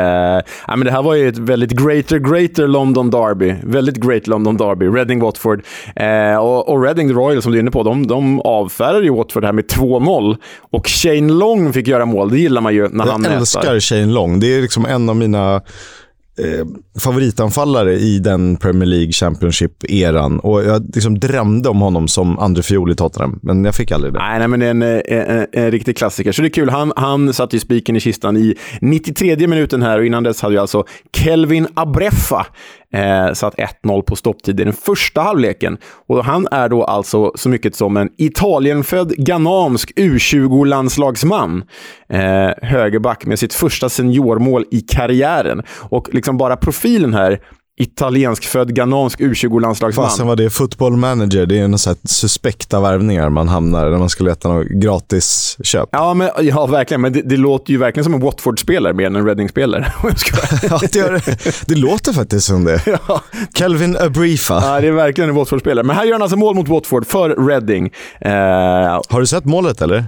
men 0.77 0.81
det 0.85 0.91
här 0.91 1.03
var 1.03 1.15
ju 1.15 1.29
ett 1.29 1.39
väldigt 1.39 1.71
greater, 1.71 2.19
greater 2.19 2.67
London 2.67 3.11
Derby. 3.11 3.55
Väldigt 3.63 3.97
great 3.97 4.27
London 4.27 4.57
Derby. 4.57 4.87
Reading-Watford. 4.87 5.63
Eh, 5.97 6.37
och, 6.37 6.69
och 6.69 6.83
Reading 6.83 7.13
Royal, 7.13 7.43
som 7.43 7.53
du 7.53 7.59
är 7.59 7.63
inne 7.63 7.71
på, 7.71 7.83
de, 7.83 8.07
de 8.07 8.41
avfärdade 8.41 9.05
ju 9.05 9.15
Watford 9.15 9.45
här 9.45 9.53
med 9.53 9.65
2-0. 9.65 10.37
Och 10.71 10.87
Shane 10.87 11.33
Long 11.33 11.73
fick 11.73 11.89
göra 11.89 12.07
mål. 12.07 12.31
Det 12.31 12.39
gillar 12.39 12.61
man 12.61 12.75
ju 12.75 12.89
när 12.89 13.07
Jag 13.07 13.13
han 13.13 13.25
älskar 13.25 13.81
Shane 13.81 14.07
Long. 14.07 14.41
Det 14.41 14.57
är 14.57 14.63
liksom 14.63 14.87
en 14.87 15.09
av 15.09 15.17
mina 15.17 15.61
eh, 16.39 16.67
favoritanfallare 17.01 17.93
i 17.93 18.19
den 18.19 18.57
Premier 18.57 18.87
League 18.87 19.13
Championship-eran. 19.13 20.39
Och 20.39 20.65
Jag 20.65 20.91
liksom 20.95 21.19
drömde 21.19 21.69
om 21.69 21.81
honom 21.81 22.09
som 22.09 22.39
andra 22.39 22.63
fiol 22.63 22.91
i 22.91 22.95
Tottenham, 22.95 23.39
men 23.43 23.65
jag 23.65 23.75
fick 23.75 23.93
aldrig 23.93 24.13
det. 24.13 24.19
Nej, 24.19 24.39
nej 24.39 24.49
men 24.49 24.61
det 24.61 24.67
är 24.67 24.71
en, 24.71 24.83
en, 24.83 25.39
en, 25.39 25.47
en 25.53 25.71
riktig 25.71 25.97
klassiker. 25.97 26.33
Så 26.33 26.43
det 26.43 26.49
är 26.49 26.51
kul. 26.51 26.71
Han, 26.71 26.93
han 26.97 27.33
satte 27.33 27.57
ju 27.57 27.61
spiken 27.61 27.97
i 27.97 28.01
kistan 28.01 28.37
i 28.37 28.55
93 28.81 29.47
minuten 29.47 29.83
här 29.83 29.99
och 29.99 30.07
innan 30.07 30.23
dess 30.23 30.43
hade 30.43 30.55
ju 30.55 30.61
alltså 30.61 30.85
Kelvin 31.17 31.67
Abreffa 31.75 32.47
eh, 32.93 33.33
satt 33.33 33.55
1-0 33.55 34.03
på 34.03 34.17
stopptid 34.17 34.61
i 34.61 34.65
den 34.65 34.73
första 34.73 35.21
halvleken. 35.21 35.79
Och 36.07 36.25
han 36.25 36.49
är 36.51 36.69
då 36.69 36.85
alltså 36.85 37.33
så 37.35 37.49
mycket 37.49 37.77
som 37.77 37.97
en 37.97 38.11
Italienfödd 38.19 39.13
ghanansk 39.17 39.93
U20-landslagsman. 39.97 41.63
Eh, 42.09 42.51
högerback 42.63 43.27
med 43.27 43.39
sitt 43.39 43.55
första 43.55 43.89
seniormål 43.89 44.65
i 44.71 44.81
karriären. 44.81 45.63
Och 45.79 46.15
liksom 46.15 46.37
bara 46.39 46.57
profilen 46.57 47.15
här 47.15 47.41
italienskfödd 47.77 48.75
ghanansk 48.75 49.21
U20-landslagsman. 49.21 50.05
Fasen 50.05 50.27
vad 50.27 50.37
det 50.37 50.45
är 50.45 50.49
football 50.49 50.97
manager. 50.97 51.47
Det 51.47 51.59
är 51.59 51.65
en 51.65 51.79
sån 51.79 51.97
suspekta 52.05 52.81
värvningar 52.81 53.31
man 53.31 53.49
hamnar 53.49 53.91
när 53.91 53.99
man 53.99 54.09
ska 54.09 54.25
leta 54.25 54.49
något 54.49 54.67
gratis 54.67 55.57
köp. 55.63 55.89
Ja, 55.93 56.15
men, 56.15 56.31
ja 56.41 56.67
verkligen. 56.67 57.01
Men 57.01 57.13
det, 57.13 57.23
det 57.23 57.37
låter 57.37 57.73
ju 57.73 57.79
verkligen 57.79 58.05
som 58.05 58.15
en 58.15 58.21
Watford-spelare 58.21 58.93
mer 58.93 59.07
än 59.07 59.17
en 59.17 59.27
Reading-spelare. 59.27 59.93
ja, 60.71 60.81
det, 60.93 60.95
gör, 60.95 61.23
det 61.67 61.75
låter 61.75 62.13
faktiskt 62.13 62.47
som 62.47 62.65
det. 62.65 62.83
Ja. 63.09 63.23
Kelvin 63.55 63.97
Abrifa. 63.97 64.55
Ja, 64.55 64.81
det 64.81 64.89
är 64.89 64.93
verkligen 64.93 65.31
en 65.31 65.37
Watford-spelare. 65.37 65.87
Men 65.87 65.97
här 65.97 66.05
gör 66.05 66.13
han 66.13 66.23
alltså 66.23 66.37
mål 66.37 66.55
mot 66.55 66.69
Watford 66.69 67.07
för 67.07 67.47
Reading. 67.49 67.93
Eh... 68.21 68.33
Har 69.09 69.21
du 69.21 69.27
sett 69.27 69.45
målet 69.45 69.83
eller? 69.83 70.05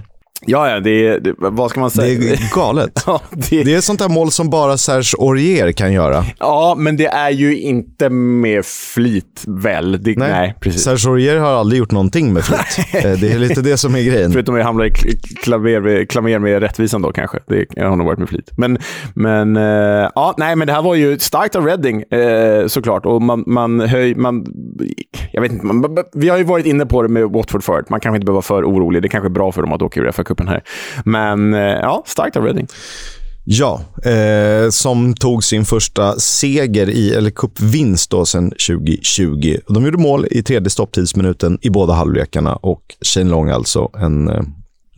Ja, 0.47 0.69
ja, 0.69 0.79
det 0.79 1.07
är, 1.07 1.19
det, 1.19 1.33
vad 1.37 1.69
ska 1.69 1.79
man 1.79 1.91
säga? 1.91 2.19
Det 2.19 2.29
är 2.29 2.55
galet. 2.55 3.03
ja, 3.07 3.21
det... 3.31 3.63
det... 3.63 3.75
är 3.75 3.81
sånt 3.81 3.99
där 3.99 4.09
mål 4.09 4.31
som 4.31 4.49
bara 4.49 4.77
Serge 4.77 5.13
Aurier 5.19 5.71
kan 5.71 5.93
göra. 5.93 6.25
Ja, 6.39 6.75
men 6.77 6.97
det 6.97 7.05
är 7.05 7.29
ju 7.29 7.59
inte 7.59 8.09
med 8.09 8.65
flit, 8.65 9.43
väl? 9.47 10.03
Det, 10.03 10.17
nej. 10.17 10.31
nej, 10.31 10.55
precis. 10.59 10.83
Serge 10.83 11.09
Aurier 11.09 11.39
har 11.39 11.53
aldrig 11.53 11.79
gjort 11.79 11.91
någonting 11.91 12.33
med 12.33 12.43
flit. 12.43 12.59
Eh, 12.95 13.11
det 13.11 13.31
är 13.31 13.39
lite 13.39 13.61
det 13.61 13.77
som 13.77 13.95
är 13.95 14.01
grejen. 14.01 14.31
Förutom 14.31 14.55
att 14.55 14.59
jag 14.59 14.65
hamnar 14.65 14.85
i 14.85 14.91
klaver, 15.43 16.05
klaver 16.05 16.39
med 16.39 16.59
rättvisan 16.59 17.01
då 17.01 17.11
kanske. 17.11 17.39
Det 17.47 17.81
har 17.81 17.95
nog 17.95 18.07
varit 18.07 18.19
med 18.19 18.29
flit. 18.29 18.51
Men, 18.57 18.77
men, 19.13 19.57
uh, 19.57 20.09
ja, 20.15 20.33
nej, 20.37 20.55
men 20.55 20.67
det 20.67 20.73
här 20.73 20.81
var 20.81 20.95
ju 20.95 21.19
starkt 21.19 21.55
av 21.55 21.65
Reading 21.65 22.03
uh, 22.13 22.67
såklart. 22.67 23.05
Och 23.05 23.21
man, 23.21 23.43
man 23.47 23.79
höj, 23.79 24.15
man, 24.15 24.45
jag 25.31 25.41
vet 25.41 25.51
inte, 25.51 25.65
man, 25.65 25.97
vi 26.13 26.29
har 26.29 26.37
ju 26.37 26.43
varit 26.43 26.65
inne 26.65 26.85
på 26.85 27.01
det 27.01 27.09
med 27.09 27.29
Watford 27.29 27.63
förut. 27.63 27.89
Man 27.89 27.99
kanske 27.99 28.15
inte 28.15 28.25
behöver 28.25 28.35
vara 28.35 28.61
för 28.61 28.63
orolig. 28.63 29.01
Det 29.01 29.07
är 29.07 29.09
kanske 29.09 29.27
är 29.27 29.29
bra 29.29 29.51
för 29.51 29.61
dem 29.61 29.73
att 29.73 29.81
åka 29.81 29.99
ur 29.99 30.11
FA 30.11 30.23
cupen 30.35 30.47
här. 30.47 30.63
Men 31.05 31.53
eh, 31.53 31.59
ja, 31.59 32.03
starkt 32.05 32.35
av 32.37 32.43
Reading. 32.43 32.67
Ja, 33.47 33.81
eh, 34.03 34.69
som 34.69 35.13
tog 35.13 35.43
sin 35.43 35.65
första 35.65 36.19
seger 36.19 36.89
i, 36.89 37.13
eller 37.13 37.29
cupvinst 37.29 38.09
då 38.09 38.25
sen 38.25 38.49
2020. 38.49 39.57
De 39.67 39.85
gjorde 39.85 39.97
mål 39.97 40.27
i 40.31 40.43
tredje 40.43 40.69
stopptidsminuten 40.69 41.59
i 41.61 41.69
båda 41.69 41.93
halvlekarna 41.93 42.55
och 42.55 42.81
Shane 43.01 43.29
Long 43.29 43.49
alltså 43.49 43.89
en 43.97 44.29
eh, 44.29 44.41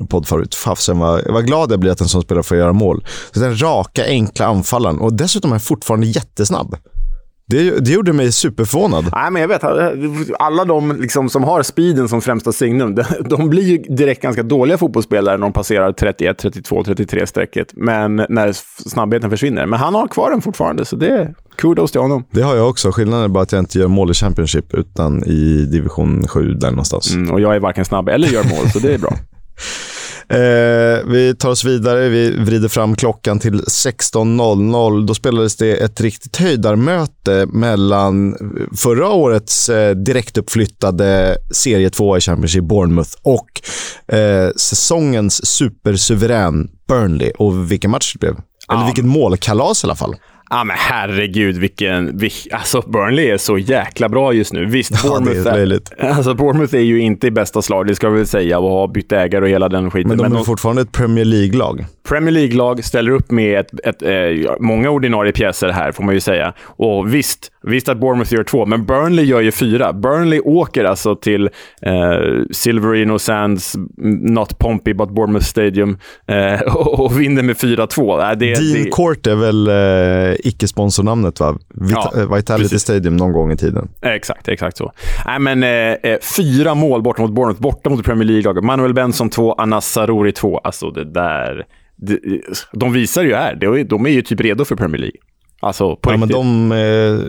poddfavorit. 0.10 0.56
Fasen 0.56 1.00
vad, 1.00 1.22
jag 1.26 1.34
var 1.34 1.42
glad 1.42 1.72
jag 1.72 1.80
blir 1.80 1.92
att 1.92 2.02
en 2.02 2.08
sån 2.08 2.22
spelare 2.22 2.44
får 2.44 2.58
göra 2.58 2.74
mål. 2.74 3.06
Så 3.34 3.40
den 3.40 3.62
raka, 3.62 4.06
enkla 4.06 4.46
anfallaren 4.46 5.00
och 5.00 5.14
dessutom 5.14 5.52
är 5.52 5.54
han 5.54 5.60
fortfarande 5.60 6.08
jättesnabb. 6.08 6.76
Det, 7.50 7.80
det 7.86 7.92
gjorde 7.92 8.14
mig 8.14 8.32
superförvånad. 8.32 9.10
Nej, 9.12 9.32
men 9.32 9.42
jag 9.42 9.50
vet, 9.50 9.64
alla 10.40 10.66
de 10.66 11.02
liksom 11.02 11.30
som 11.30 11.44
har 11.44 11.64
speeden 11.64 12.10
som 12.10 12.22
främsta 12.22 12.52
signum, 12.52 12.96
de, 12.96 13.04
de 13.30 13.50
blir 13.50 13.64
ju 13.64 13.78
direkt 13.78 14.22
ganska 14.22 14.44
dåliga 14.44 14.78
fotbollsspelare 14.78 15.38
när 15.38 15.42
de 15.42 15.54
passerar 15.54 15.92
31, 15.92 16.38
32, 16.38 16.84
33 16.84 17.28
strecket. 17.28 17.68
Men 17.74 18.16
när 18.16 18.52
snabbheten 18.90 19.30
försvinner. 19.30 19.66
Men 19.66 19.80
han 19.80 19.96
har 19.96 20.08
kvar 20.08 20.32
den 20.32 20.42
fortfarande, 20.42 20.86
så 20.86 20.96
det 20.96 21.10
är 21.10 21.36
kudos 21.56 21.92
till 21.92 22.02
honom. 22.02 22.24
Det 22.32 22.42
har 22.42 22.56
jag 22.56 22.70
också. 22.70 22.92
Skillnaden 22.92 23.26
är 23.26 23.30
bara 23.30 23.44
att 23.44 23.52
jag 23.52 23.60
inte 23.60 23.80
gör 23.80 23.88
mål 23.88 24.12
i 24.12 24.14
Championship, 24.14 24.74
utan 24.74 25.24
i 25.24 25.66
division 25.72 26.28
7 26.28 26.54
där 26.54 26.70
någonstans. 26.70 27.14
Mm, 27.14 27.32
och 27.34 27.42
jag 27.42 27.56
är 27.56 27.60
varken 27.60 27.86
snabb 27.86 28.10
eller 28.10 28.28
gör 28.28 28.44
mål, 28.44 28.72
så 28.74 28.80
det 28.80 28.94
är 28.94 28.98
bra. 28.98 29.14
Eh, 30.30 31.06
vi 31.06 31.36
tar 31.40 31.50
oss 31.50 31.64
vidare. 31.66 32.10
Vi 32.10 32.32
vrider 32.32 32.70
fram 32.70 32.96
klockan 32.96 33.40
till 33.40 33.62
16.00. 33.62 35.06
Då 35.06 35.14
spelades 35.14 35.56
det 35.56 35.76
ett 35.76 36.02
riktigt 36.02 36.36
höjdarmöte 36.38 37.46
mellan 37.46 38.36
förra 38.78 39.10
årets 39.10 39.70
eh, 39.70 39.96
direktuppflyttade 39.96 41.38
serie 41.52 41.90
2 41.90 42.18
i 42.18 42.22
Championship, 42.22 42.64
Bournemouth, 42.64 43.12
och 43.22 43.62
eh, 44.16 44.50
säsongens 44.56 45.46
supersuverän 45.46 46.70
Burnley. 46.88 47.32
Och 47.38 47.72
vilken 47.72 47.92
match 47.92 48.14
det 48.14 48.20
blev. 48.20 48.36
Eller 48.72 48.86
vilket 48.86 49.06
målkalas 49.06 49.84
i 49.84 49.88
alla 49.88 49.96
fall. 49.96 50.16
Ja, 50.50 50.64
men 50.64 50.76
herregud, 50.80 51.58
vilken... 51.58 52.18
Vilk, 52.18 52.48
alltså, 52.52 52.82
Burnley 52.82 53.30
är 53.30 53.38
så 53.38 53.58
jäkla 53.58 54.10
bra 54.10 54.34
just 54.34 54.54
nu. 54.54 54.66
Visst, 54.66 55.04
Bournemouth, 55.04 55.48
ja, 55.48 55.58
är, 55.58 55.82
är, 55.98 56.10
alltså, 56.10 56.34
Bournemouth 56.34 56.76
är 56.76 56.80
ju 56.80 57.00
inte 57.00 57.28
i 57.28 57.32
bästa 57.32 57.62
slag, 57.62 57.88
det 57.88 57.96
ska 57.96 58.10
vi 58.10 58.18
väl 58.18 58.28
säga, 58.28 58.60
och 58.60 58.70
har 58.70 58.88
bytt 58.88 59.12
ägare 59.12 59.44
och 59.44 59.50
hela 59.50 59.70
den 59.70 59.92
skiten. 59.92 60.10
Men 60.10 60.18
de 60.18 60.26
är 60.26 60.30
men 60.30 60.44
fortfarande 60.44 60.82
ett 60.82 60.92
Premier 60.92 61.26
League-lag. 61.26 61.86
Premier 62.08 62.32
League-lag 62.32 62.84
ställer 62.84 63.12
upp 63.12 63.32
med 63.32 63.60
ett, 63.60 63.74
ett, 63.74 64.02
ett, 64.02 64.46
eh, 64.46 64.56
många 64.60 64.90
ordinarie 64.90 65.32
pjäser 65.32 65.70
här, 65.70 65.92
får 65.92 66.04
man 66.04 66.14
ju 66.14 66.20
säga. 66.20 66.54
Och 66.66 67.14
visst, 67.14 67.52
visst 67.64 67.90
att 67.90 67.98
Bournemouth 67.98 68.34
gör 68.34 68.44
två, 68.44 68.66
men 68.66 68.86
Burnley 68.86 69.26
gör 69.26 69.42
ju 69.42 69.52
fyra. 69.52 69.94
Burnley 69.94 70.40
åker 70.40 70.84
alltså 70.84 71.16
till 71.16 71.50
eh, 71.82 71.92
Silverino 72.52 73.20
Sands, 73.20 73.76
Not 74.22 74.60
Pompey, 74.60 74.94
but 74.94 75.10
Bournemouth 75.10 75.46
Stadium 75.46 75.98
eh, 76.28 76.62
och, 76.62 77.00
och 77.06 77.22
vinner 77.22 77.44
med 77.44 77.56
4-2. 77.56 78.32
Äh, 78.32 78.38
Dean 78.38 78.74
det... 78.74 78.92
Court 78.92 79.28
är 79.28 79.36
väl 79.36 79.68
eh, 79.68 80.36
icke-sponsornamnet, 80.44 81.40
va? 81.40 81.58
Vita 81.70 82.10
ja, 82.14 82.36
Vitality 82.36 82.64
precis. 82.64 82.82
Stadium 82.82 83.18
någon 83.18 83.34
gång 83.34 83.52
i 83.52 83.58
tiden. 83.58 83.90
Exakt, 84.02 84.48
exakt 84.48 84.78
så. 84.78 84.92
Nej, 85.26 85.40
men 85.40 85.64
eh, 85.64 85.70
eh 86.12 86.20
fyra 86.38 86.76
mål 86.76 87.02
borta 87.02 87.22
mot 87.22 87.32
Bournemouth, 87.32 87.62
borta 87.62 87.90
mot 87.90 88.06
Premier 88.06 88.26
League-laget. 88.26 88.64
Manuel 88.64 88.94
Benson 88.94 89.30
2, 89.30 89.54
Anas 89.54 89.92
Saruri 89.92 90.32
2. 90.32 90.58
Alltså 90.58 90.92
det 90.92 91.04
där 91.04 91.66
de 92.72 92.94
visar 92.94 93.24
ju 93.24 93.36
här, 93.36 93.84
de 93.86 94.06
är 94.06 94.10
ju 94.10 94.22
typ 94.22 94.42
redo 94.42 94.66
för 94.66 94.76
Premier 94.76 95.00
League. 95.00 95.18
Alltså, 95.60 95.96
på 95.96 96.12
ja, 96.12 96.16
riktigt. 96.16 96.36
men 96.36 96.70
de... 96.70 96.72
Eh, 96.72 97.20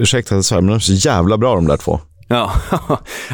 ursäkta 0.00 0.36
att 0.36 0.50
jag 0.50 0.62
men 0.62 0.70
de 0.70 0.74
är 0.74 0.78
så 0.78 1.08
jävla 1.08 1.38
bra 1.38 1.54
de 1.54 1.66
där 1.66 1.76
två. 1.76 2.00
Ja, 2.32 2.52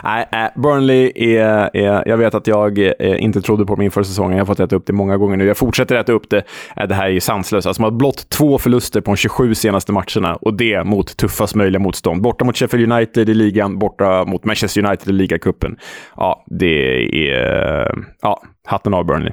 Nej, 0.05 0.51
Burnley 0.57 1.13
är, 1.15 1.77
är, 1.77 2.09
Jag 2.09 2.17
vet 2.17 2.35
att 2.35 2.47
jag 2.47 2.79
eh, 2.79 2.93
inte 2.99 3.41
trodde 3.41 3.67
på 3.67 3.77
min 3.77 3.91
förra 3.91 4.05
säsongen. 4.05 4.33
Jag 4.33 4.45
har 4.45 4.47
fått 4.47 4.61
äta 4.61 4.77
upp 4.77 4.87
det 4.87 4.93
många 4.93 5.17
gånger 5.17 5.37
nu. 5.37 5.47
Jag 5.47 5.57
fortsätter 5.57 5.97
äta 5.97 6.13
upp 6.13 6.31
det. 6.31 6.43
Det 6.89 6.95
här 6.95 7.07
är 7.07 7.11
ju 7.11 7.21
sanslöst. 7.21 7.67
Alltså, 7.67 7.83
man 7.83 7.93
har 7.93 7.99
blott 7.99 8.29
två 8.29 8.59
förluster 8.59 9.01
på 9.01 9.11
de 9.11 9.17
27 9.17 9.55
senaste 9.55 9.93
matcherna 9.93 10.37
och 10.37 10.57
det 10.57 10.85
mot 10.85 11.17
tuffast 11.17 11.55
möjliga 11.55 11.81
motstånd. 11.81 12.23
Borta 12.23 12.45
mot 12.45 12.57
Sheffield 12.57 12.93
United 12.93 13.29
i 13.29 13.35
ligan, 13.35 13.79
borta 13.79 14.25
mot 14.25 14.45
Manchester 14.45 14.87
United 14.87 15.09
i 15.09 15.13
ligacupen. 15.13 15.77
Ja, 16.17 16.45
det 16.47 17.05
är... 17.31 18.05
Ja, 18.23 18.43
hatten 18.67 18.95
av 18.95 19.07
Burnley. 19.07 19.33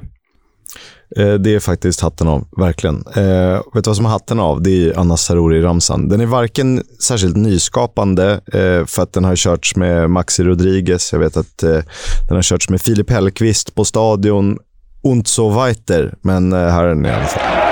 Eh, 1.16 1.34
det 1.34 1.54
är 1.54 1.60
faktiskt 1.60 2.00
hatten 2.00 2.28
av, 2.28 2.46
verkligen. 2.56 3.04
Eh, 3.16 3.62
vet 3.74 3.84
du 3.84 3.90
vad 3.90 3.96
som 3.96 4.04
är 4.06 4.10
hatten 4.10 4.40
av? 4.40 4.62
Det 4.62 4.70
är 4.70 4.98
Anna 4.98 5.16
Saruri-ramsan. 5.16 6.08
Den 6.08 6.20
är 6.20 6.26
varken 6.26 6.82
särskilt 7.02 7.36
nyskapande, 7.36 8.32
eh, 8.32 8.86
för 8.86 9.02
att 9.02 9.12
den 9.12 9.24
har 9.24 9.36
körts 9.36 9.76
med 9.76 10.10
Maxi 10.10 10.44
Rodriguez. 10.44 11.12
Jag 11.12 11.20
vet 11.20 11.36
att 11.36 11.62
eh, 11.62 11.80
den 12.28 12.36
har 12.36 12.42
körts 12.42 12.68
med 12.68 12.80
Filip 12.80 13.10
Hellqvist 13.10 13.74
på 13.74 13.84
stadion. 13.84 14.58
Und 15.02 15.28
so 15.28 15.64
weiter. 15.64 16.14
Men 16.22 16.52
eh, 16.52 16.58
här 16.58 16.84
är 16.84 16.88
den 16.88 17.06
i 17.06 17.10
alla 17.10 17.24
fall. 17.24 17.63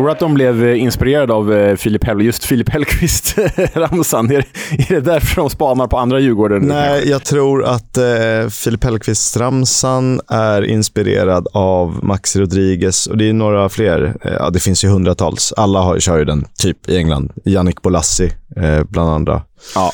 Tror 0.00 0.06
du 0.06 0.12
att 0.12 0.18
de 0.18 0.34
blev 0.34 0.64
eh, 0.64 0.82
inspirerade 0.82 1.32
av 1.32 1.52
eh, 1.52 1.76
Filip 1.76 2.04
Hell, 2.04 2.22
just 2.22 2.44
Filip 2.44 2.68
Hellqvist-ramsan? 2.68 4.30
Är, 4.30 4.44
det 4.88 5.00
därför 5.00 5.36
de 5.36 5.50
spanar 5.50 5.86
på 5.86 5.98
andra 5.98 6.20
Djurgården? 6.20 6.62
Nej, 6.62 7.08
jag 7.08 7.24
tror 7.24 7.64
att 7.64 7.96
eh, 7.96 8.48
Filip 8.50 8.84
Hellqvist-ramsan 8.84 10.20
är 10.28 10.62
inspirerad 10.62 11.48
av 11.52 12.04
Maxi 12.04 12.40
Rodriguez 12.40 13.06
och 13.06 13.16
det 13.16 13.28
är 13.28 13.32
några 13.32 13.68
fler. 13.68 14.16
Eh, 14.24 14.32
ja, 14.32 14.50
det 14.50 14.60
finns 14.60 14.84
ju 14.84 14.88
hundratals. 14.88 15.52
Alla 15.56 15.80
har, 15.80 15.98
kör 15.98 16.18
ju 16.18 16.24
den, 16.24 16.44
typ 16.58 16.88
i 16.88 16.96
England. 16.96 17.32
Jannik 17.44 17.82
Bolassi, 17.82 18.32
eh, 18.56 18.84
bland 18.84 19.10
andra. 19.10 19.42
Ja. 19.74 19.92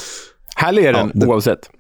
Härlig 0.57 0.85
är 0.85 0.93
den, 0.93 1.11
ja, 1.15 1.21
det, 1.21 1.27
oavsett. 1.27 1.71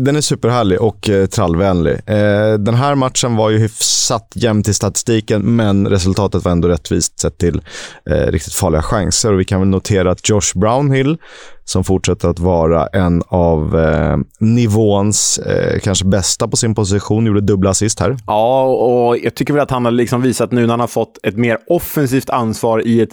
Den 0.00 0.16
är 0.16 0.20
superhärlig 0.20 0.80
och 0.80 1.10
eh, 1.10 1.26
trallvänlig. 1.26 1.92
Eh, 2.06 2.54
den 2.58 2.74
här 2.74 2.94
matchen 2.94 3.36
var 3.36 3.50
ju 3.50 3.58
hyfsat 3.58 4.32
jämnt 4.34 4.68
i 4.68 4.74
statistiken, 4.74 5.56
men 5.56 5.88
resultatet 5.88 6.44
var 6.44 6.52
ändå 6.52 6.68
rättvist 6.68 7.20
sett 7.20 7.38
till 7.38 7.62
eh, 8.10 8.26
riktigt 8.26 8.52
farliga 8.54 8.82
chanser. 8.82 9.32
Och 9.32 9.40
vi 9.40 9.44
kan 9.44 9.60
väl 9.60 9.68
notera 9.68 10.10
att 10.10 10.28
Josh 10.28 10.52
Brownhill 10.54 11.18
som 11.64 11.84
fortsätter 11.84 12.28
att 12.28 12.38
vara 12.38 12.86
en 12.86 13.22
av 13.28 13.78
eh, 13.78 14.16
nivåns 14.40 15.38
eh, 15.38 15.78
kanske 15.78 16.04
bästa 16.04 16.48
på 16.48 16.56
sin 16.56 16.74
position. 16.74 17.26
Gjorde 17.26 17.40
dubbla 17.40 17.70
assist 17.70 18.00
här. 18.00 18.16
Ja, 18.26 18.64
och 18.64 19.18
jag 19.18 19.34
tycker 19.34 19.52
väl 19.52 19.62
att 19.62 19.70
han 19.70 19.84
har 19.84 19.92
liksom 19.92 20.22
visat 20.22 20.52
nu 20.52 20.60
när 20.60 20.68
han 20.68 20.80
har 20.80 20.86
fått 20.86 21.18
ett 21.22 21.36
mer 21.36 21.58
offensivt 21.66 22.30
ansvar 22.30 22.86
i 22.86 23.00
ett 23.00 23.10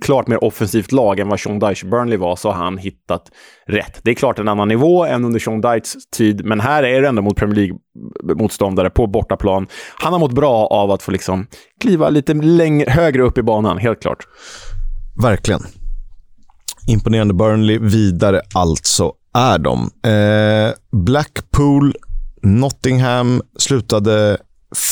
klart 0.00 0.26
mer 0.26 0.44
offensivt 0.44 0.92
lag 0.92 1.20
än 1.20 1.28
vad 1.28 1.40
Sean 1.40 1.58
Dyche 1.58 1.86
Burnley 1.86 2.18
var, 2.18 2.36
så 2.36 2.48
har 2.48 2.64
han 2.64 2.78
hittat 2.78 3.22
rätt. 3.66 4.00
Det 4.02 4.10
är 4.10 4.14
klart 4.14 4.38
en 4.38 4.48
annan 4.48 4.68
nivå 4.68 5.04
än 5.04 5.24
under 5.24 5.40
Sean 5.40 5.60
Dyches 5.60 5.94
tid, 6.16 6.44
men 6.44 6.60
här 6.60 6.82
är 6.82 7.02
det 7.02 7.08
ändå 7.08 7.22
mot 7.22 7.36
Premier 7.36 7.56
League-motståndare 7.56 8.90
på 8.90 9.06
bortaplan. 9.06 9.66
Han 10.02 10.12
har 10.12 10.20
mått 10.20 10.32
bra 10.32 10.66
av 10.66 10.90
att 10.90 11.02
få 11.02 11.10
liksom 11.10 11.46
kliva 11.80 12.10
lite 12.10 12.34
längre, 12.34 12.90
högre 12.90 13.22
upp 13.22 13.38
i 13.38 13.42
banan, 13.42 13.78
helt 13.78 14.02
klart. 14.02 14.26
Verkligen 15.22 15.60
imponerande 16.86 17.34
Burnley 17.34 17.78
vidare 17.78 18.40
alltså 18.54 19.12
är 19.34 19.58
de. 19.58 19.90
Eh, 20.10 20.74
Blackpool, 20.92 21.94
Nottingham 22.42 23.42
slutade 23.58 24.38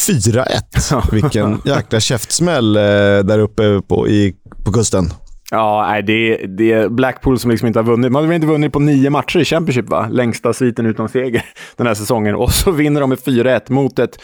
4-1. 0.09 1.13
Vilken 1.13 1.61
jäkla 1.65 2.01
käftsmäll 2.01 2.77
eh, 2.77 2.83
där 3.25 3.39
uppe 3.39 3.81
på, 3.89 4.09
i, 4.09 4.35
på 4.65 4.73
kusten. 4.73 5.05
Ja, 5.51 6.03
det, 6.07 6.37
det 6.37 6.73
är 6.73 6.89
Blackpool 6.89 7.39
som 7.39 7.51
liksom 7.51 7.67
inte 7.67 7.79
har 7.79 7.85
vunnit. 7.85 8.13
Man 8.13 8.27
har 8.27 8.33
inte 8.33 8.47
vunnit 8.47 8.73
på 8.73 8.79
nio 8.79 9.11
matcher 9.11 9.39
i 9.39 9.45
Championship, 9.45 9.89
va? 9.89 10.09
Längsta 10.11 10.53
sviten 10.53 10.87
utan 10.87 11.09
seger 11.09 11.45
den 11.77 11.87
här 11.87 11.95
säsongen. 11.95 12.35
Och 12.35 12.53
så 12.53 12.71
vinner 12.71 13.01
de 13.01 13.09
med 13.09 13.19
4-1 13.19 13.73
mot 13.73 13.99
ett 13.99 14.19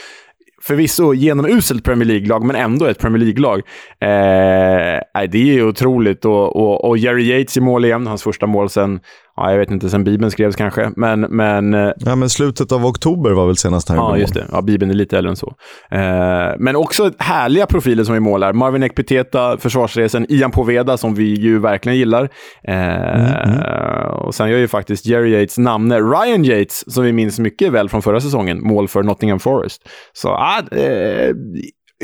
förvisso 0.63 1.15
genomuselt 1.15 1.85
Premier 1.85 2.07
League-lag, 2.07 2.45
men 2.45 2.57
ändå 2.57 2.87
ett 2.87 2.99
Premier 2.99 3.25
League-lag. 3.25 3.59
Eh, 4.01 5.29
det 5.29 5.39
är 5.39 5.53
ju 5.53 5.69
otroligt. 5.69 6.25
Och, 6.25 6.57
och, 6.57 6.85
och, 6.85 6.99
Jerry 6.99 7.39
Yates 7.39 7.57
i 7.57 7.61
mål 7.61 7.85
igen, 7.85 8.07
hans 8.07 8.23
första 8.23 8.47
mål 8.47 8.71
sen 8.71 9.01
ja, 9.39 9.51
jag 9.51 9.59
vet 9.59 9.71
inte, 9.71 9.91
sen 9.91 10.05
Bibeln 10.05 10.31
skrevs 10.31 10.57
kanske. 10.57 10.91
Men, 10.97 11.21
men, 11.21 11.75
eh, 11.75 11.91
ja, 11.97 12.17
men 12.17 12.31
slutet 12.31 12.73
av 12.73 12.87
oktober 12.87 13.31
var 13.31 13.47
väl 13.47 13.57
senast 13.57 13.89
här. 13.89 13.97
Ja, 13.97 14.17
just 14.17 14.35
det. 14.35 14.47
Ja, 14.53 14.63
Bibeln 14.63 14.91
är 14.91 14.95
lite 14.95 15.19
äldre 15.19 15.31
än 15.31 15.37
så. 15.37 15.55
Eh, 15.91 16.55
men 16.59 16.77
också 16.77 17.11
härliga 17.19 17.67
profiler 17.67 18.05
som 18.05 18.15
är 18.15 18.21
mål 18.21 18.43
här. 18.43 18.53
Marvin 18.53 18.83
Ekpiteta, 18.83 19.57
försvarsresen, 19.59 20.27
Ian 20.29 20.51
Poveda 20.51 20.97
som 20.97 21.15
vi 21.15 21.35
ju 21.35 21.59
verkligen 21.59 21.99
gillar. 21.99 22.29
Eh, 22.69 22.75
mm, 22.75 23.27
mm. 23.27 24.11
Och 24.11 24.35
sen 24.35 24.51
gör 24.51 24.59
ju 24.59 24.69
faktiskt 24.69 25.07
Jerry 25.07 25.31
Yates 25.31 25.59
namne 25.59 26.01
Ryan 26.01 26.45
Yates, 26.45 26.95
som 26.95 27.05
vi 27.05 27.13
minns 27.13 27.39
mycket 27.39 27.73
väl 27.73 27.89
från 27.89 28.03
förra 28.03 28.21
säsongen, 28.21 28.61
mål 28.63 28.89
för 28.89 29.03
Nottingham 29.03 29.39
Forest. 29.39 29.83
Så 30.13 30.29
ah, 30.29 30.63
eh, 30.73 31.31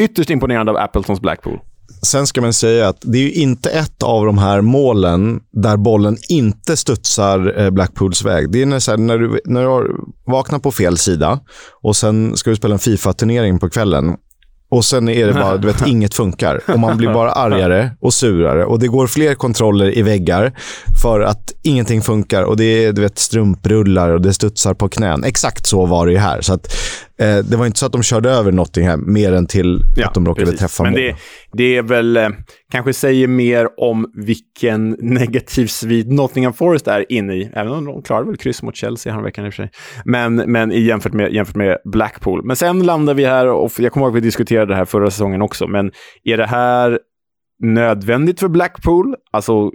ytterst 0.00 0.30
imponerande 0.30 0.72
av 0.72 0.78
Appletons 0.78 1.20
Blackpool. 1.20 1.58
Sen 2.04 2.26
ska 2.26 2.40
man 2.40 2.52
säga 2.52 2.88
att 2.88 2.98
det 3.00 3.18
är 3.18 3.30
inte 3.30 3.70
ett 3.70 4.02
av 4.02 4.26
de 4.26 4.38
här 4.38 4.60
målen 4.60 5.40
där 5.52 5.76
bollen 5.76 6.16
inte 6.28 6.76
studsar 6.76 7.60
eh, 7.60 7.70
Blackpools 7.70 8.24
väg. 8.24 8.50
Det 8.50 8.62
är 8.62 8.66
när, 8.66 8.90
här, 8.90 8.96
när, 8.96 9.18
du, 9.18 9.40
när 9.44 9.62
du 9.62 9.96
vaknar 10.26 10.58
på 10.58 10.72
fel 10.72 10.98
sida 10.98 11.40
och 11.82 11.96
sen 11.96 12.36
ska 12.36 12.50
du 12.50 12.56
spela 12.56 12.74
en 12.74 12.78
Fifa-turnering 12.78 13.58
på 13.58 13.70
kvällen 13.70 14.16
och 14.74 14.84
sen 14.84 15.08
är 15.08 15.26
det 15.26 15.32
bara, 15.32 15.56
du 15.56 15.66
vet, 15.66 15.86
inget 15.86 16.14
funkar. 16.14 16.60
Och 16.68 16.78
man 16.78 16.96
blir 16.96 17.12
bara 17.12 17.32
argare 17.32 17.90
och 18.00 18.14
surare. 18.14 18.64
Och 18.64 18.78
det 18.78 18.88
går 18.88 19.06
fler 19.06 19.34
kontroller 19.34 19.98
i 19.98 20.02
väggar 20.02 20.52
för 21.02 21.20
att 21.20 21.52
ingenting 21.62 22.02
funkar. 22.02 22.42
Och 22.42 22.56
det 22.56 22.84
är 22.84 22.92
du 22.92 23.02
vet, 23.02 23.18
strumprullar 23.18 24.10
och 24.10 24.20
det 24.20 24.32
studsar 24.32 24.74
på 24.74 24.88
knän. 24.88 25.24
Exakt 25.24 25.66
så 25.66 25.86
var 25.86 26.06
det 26.06 26.12
ju 26.12 26.18
här. 26.18 26.40
Så 26.40 26.52
att, 26.52 26.74
eh, 27.18 27.38
det 27.38 27.56
var 27.56 27.66
inte 27.66 27.78
så 27.78 27.86
att 27.86 27.92
de 27.92 28.02
körde 28.02 28.30
över 28.30 28.52
Nottingham 28.52 29.12
mer 29.12 29.32
än 29.32 29.46
till 29.46 29.80
ja, 29.96 30.06
att 30.06 30.14
de 30.14 30.26
råkade 30.26 30.44
precis. 30.44 30.60
träffa 30.60 30.82
Men. 30.82 30.92
Det, 30.92 31.16
det 31.52 31.76
är 31.76 31.82
väl, 31.82 32.16
eh, 32.16 32.28
kanske 32.72 32.92
säger 32.92 33.28
mer 33.28 33.68
om 33.76 34.12
vilken 34.14 34.90
negativ 34.98 35.66
svit 35.66 36.12
Nottingham 36.12 36.52
Forest 36.52 36.86
är 36.86 37.12
inne 37.12 37.34
i. 37.34 37.50
Även 37.54 37.72
om 37.72 37.84
de 37.84 38.02
klarade 38.02 38.26
väl 38.26 38.36
kryss 38.36 38.62
mot 38.62 38.76
Chelsea 38.76 39.12
häromveckan 39.12 39.46
i 39.46 39.48
och 39.48 39.54
för 39.54 39.62
sig. 39.62 39.70
Men, 40.04 40.36
men 40.36 40.70
jämfört, 40.70 41.12
med, 41.12 41.32
jämfört 41.32 41.56
med 41.56 41.78
Blackpool. 41.84 42.44
Men 42.44 42.56
sen 42.56 42.82
landar 42.82 43.14
vi 43.14 43.24
här, 43.24 43.46
och 43.46 43.72
jag 43.78 43.92
kommer 43.92 44.06
ihåg 44.06 44.16
att 44.16 44.22
vi 44.22 44.26
diskuterade 44.26 44.72
det 44.72 44.76
här 44.76 44.84
förra 44.84 45.10
säsongen 45.10 45.42
också, 45.42 45.66
men 45.66 45.90
är 46.24 46.36
det 46.36 46.46
här 46.46 46.98
nödvändigt 47.62 48.40
för 48.40 48.48
Blackpool? 48.48 49.14
Alltså, 49.30 49.70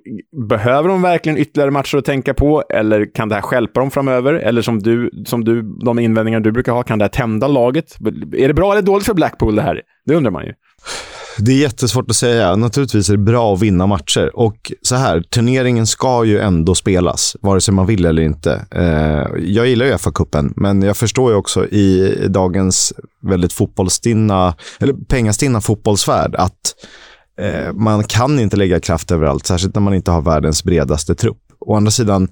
behöver 0.50 0.90
de 0.90 1.02
verkligen 1.02 1.38
ytterligare 1.38 1.72
matcher 1.72 1.98
att 1.98 2.06
tänka 2.06 2.34
på? 2.34 2.64
Eller 2.70 3.14
kan 3.14 3.30
det 3.30 3.36
här 3.36 3.42
skälpa 3.42 3.80
dem 3.80 3.92
framöver? 3.92 4.34
Eller 4.34 4.62
som 4.62 4.80
du, 4.80 5.10
som 5.26 5.44
du, 5.44 5.62
de 5.62 6.00
invändningar 6.00 6.40
du 6.40 6.52
brukar 6.52 6.72
ha, 6.72 6.84
kan 6.84 7.00
det 7.00 7.06
här 7.06 7.10
tända 7.10 7.48
laget? 7.48 7.98
Är 8.38 8.48
det 8.48 8.54
bra 8.54 8.72
eller 8.72 8.82
dåligt 8.82 9.06
för 9.06 9.14
Blackpool 9.14 9.56
det 9.56 9.62
här? 9.62 9.82
Det 10.06 10.16
undrar 10.16 10.32
man 10.32 10.46
ju. 10.46 10.54
Det 11.40 11.52
är 11.52 11.58
jättesvårt 11.58 12.10
att 12.10 12.16
säga. 12.16 12.56
Naturligtvis 12.56 13.10
är 13.10 13.14
det 13.14 13.24
bra 13.24 13.54
att 13.54 13.62
vinna 13.62 13.88
matcher. 13.88 14.32
Och 14.34 14.72
så 14.82 14.96
här, 14.96 15.22
turneringen 15.22 15.88
ska 15.88 16.26
ju 16.26 16.40
ändå 16.40 16.76
spelas, 16.76 17.36
vare 17.42 17.62
sig 17.62 17.74
man 17.74 17.86
vill 17.86 18.06
eller 18.06 18.22
inte. 18.22 18.66
Eh, 18.72 19.44
jag 19.44 19.68
gillar 19.68 19.86
ju 19.86 19.92
FA-cupen, 19.92 20.54
men 20.56 20.82
jag 20.82 20.98
förstår 20.98 21.32
ju 21.32 21.38
också 21.38 21.68
i 21.68 22.16
dagens 22.30 22.94
väldigt 23.22 23.54
fotbollsstinna, 23.54 24.56
eller 24.80 24.94
pengastinna 24.94 25.62
fotbollsvärld 25.62 26.36
att 26.36 26.76
eh, 27.40 27.74
man 27.74 28.04
kan 28.04 28.40
inte 28.40 28.58
lägga 28.58 28.80
kraft 28.80 29.12
överallt, 29.12 29.46
särskilt 29.46 29.76
när 29.76 29.82
man 29.82 29.94
inte 29.94 30.12
har 30.12 30.22
världens 30.22 30.64
bredaste 30.64 31.16
trupp. 31.16 31.38
Å 31.60 31.76
andra 31.76 31.92
sidan, 31.92 32.28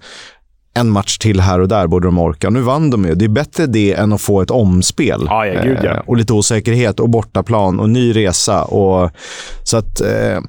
en 0.73 0.89
match 0.89 1.17
till 1.17 1.39
här 1.39 1.59
och 1.59 1.67
där 1.67 1.87
borde 1.87 2.07
de 2.07 2.19
orka. 2.19 2.49
Nu 2.49 2.61
vann 2.61 2.89
de 2.89 3.05
ju. 3.05 3.15
Det 3.15 3.25
är 3.25 3.29
bättre 3.29 3.65
det 3.65 3.93
än 3.93 4.13
att 4.13 4.21
få 4.21 4.41
ett 4.41 4.51
omspel. 4.51 5.27
Ah, 5.29 5.45
ja, 5.45 5.63
gud, 5.63 5.77
ja. 5.83 5.93
Eh, 5.93 5.99
och 5.99 6.17
lite 6.17 6.33
osäkerhet 6.33 6.99
och 6.99 7.09
bortaplan 7.09 7.79
och 7.79 7.89
ny 7.89 8.15
resa. 8.15 8.63
Och, 8.63 9.11
så 9.63 9.77
att... 9.77 10.01
Eh, 10.01 10.39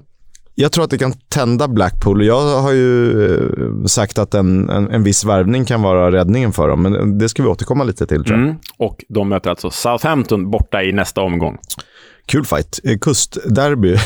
jag 0.54 0.72
tror 0.72 0.84
att 0.84 0.90
det 0.90 0.98
kan 0.98 1.12
tända 1.28 1.68
Blackpool. 1.68 2.26
Jag 2.26 2.60
har 2.60 2.72
ju 2.72 3.24
eh, 3.26 3.84
sagt 3.84 4.18
att 4.18 4.34
en, 4.34 4.68
en, 4.68 4.90
en 4.90 5.02
viss 5.02 5.24
värvning 5.24 5.64
kan 5.64 5.82
vara 5.82 6.12
räddningen 6.12 6.52
för 6.52 6.68
dem, 6.68 6.82
men 6.82 7.18
det 7.18 7.28
ska 7.28 7.42
vi 7.42 7.48
återkomma 7.48 7.84
lite 7.84 8.06
till. 8.06 8.24
Tror 8.24 8.38
jag. 8.38 8.46
Mm. 8.46 8.58
Och 8.78 9.04
de 9.08 9.28
möter 9.28 9.50
alltså 9.50 9.70
Southampton 9.70 10.50
borta 10.50 10.82
i 10.82 10.92
nästa 10.92 11.20
omgång. 11.20 11.58
Kul 12.28 12.44
fight. 12.44 12.80
Eh, 12.84 12.98
kustderby. 12.98 13.96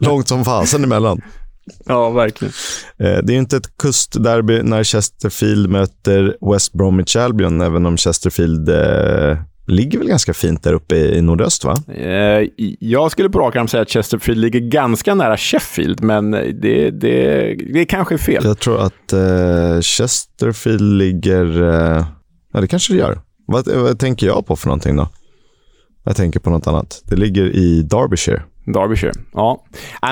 långt 0.06 0.28
som 0.28 0.44
fasen 0.44 0.84
emellan. 0.84 1.20
Ja, 1.86 2.10
verkligen. 2.10 2.52
Eh, 2.98 3.18
det 3.22 3.34
är 3.34 3.38
inte 3.38 3.56
ett 3.56 3.76
kustderby 3.76 4.62
när 4.62 4.84
Chesterfield 4.84 5.70
möter 5.70 6.36
West 6.52 6.72
Bromwich 6.72 7.16
Albion, 7.16 7.60
även 7.60 7.86
om 7.86 7.96
Chesterfield 7.96 8.68
eh, 8.68 9.38
ligger 9.66 9.98
väl 9.98 10.08
ganska 10.08 10.34
fint 10.34 10.62
där 10.62 10.72
uppe 10.72 10.96
i, 10.96 11.22
nordöst, 11.22 11.64
va? 11.64 11.76
Eh, 11.94 12.48
jag 12.80 13.12
skulle 13.12 13.30
på 13.30 13.38
rak 13.38 13.56
arm 13.56 13.68
säga 13.68 13.82
att 13.82 13.90
Chesterfield 13.90 14.40
ligger 14.40 14.60
ganska 14.60 15.14
nära 15.14 15.36
Sheffield, 15.36 16.02
men 16.02 16.30
det, 16.30 16.90
det, 16.90 17.54
det 17.72 17.84
kanske 17.84 18.14
är 18.14 18.18
fel. 18.18 18.44
Jag 18.44 18.58
tror 18.58 18.80
att 18.80 19.12
eh, 19.12 19.80
Chesterfield 19.80 20.98
ligger... 20.98 21.62
Eh, 21.62 22.06
ja, 22.52 22.60
det 22.60 22.68
kanske 22.68 22.92
det 22.92 22.98
gör. 22.98 23.20
Vad, 23.46 23.68
vad 23.68 23.98
tänker 23.98 24.26
jag 24.26 24.46
på 24.46 24.56
för 24.56 24.66
någonting 24.66 24.96
då? 24.96 25.08
Jag 26.06 26.16
tänker 26.16 26.40
på 26.40 26.50
något 26.50 26.66
annat. 26.66 27.02
Det 27.04 27.16
ligger 27.16 27.56
i 27.56 27.82
Derbyshire. 27.82 28.42
Derbyshire. 28.66 29.12
Ja. 29.32 29.64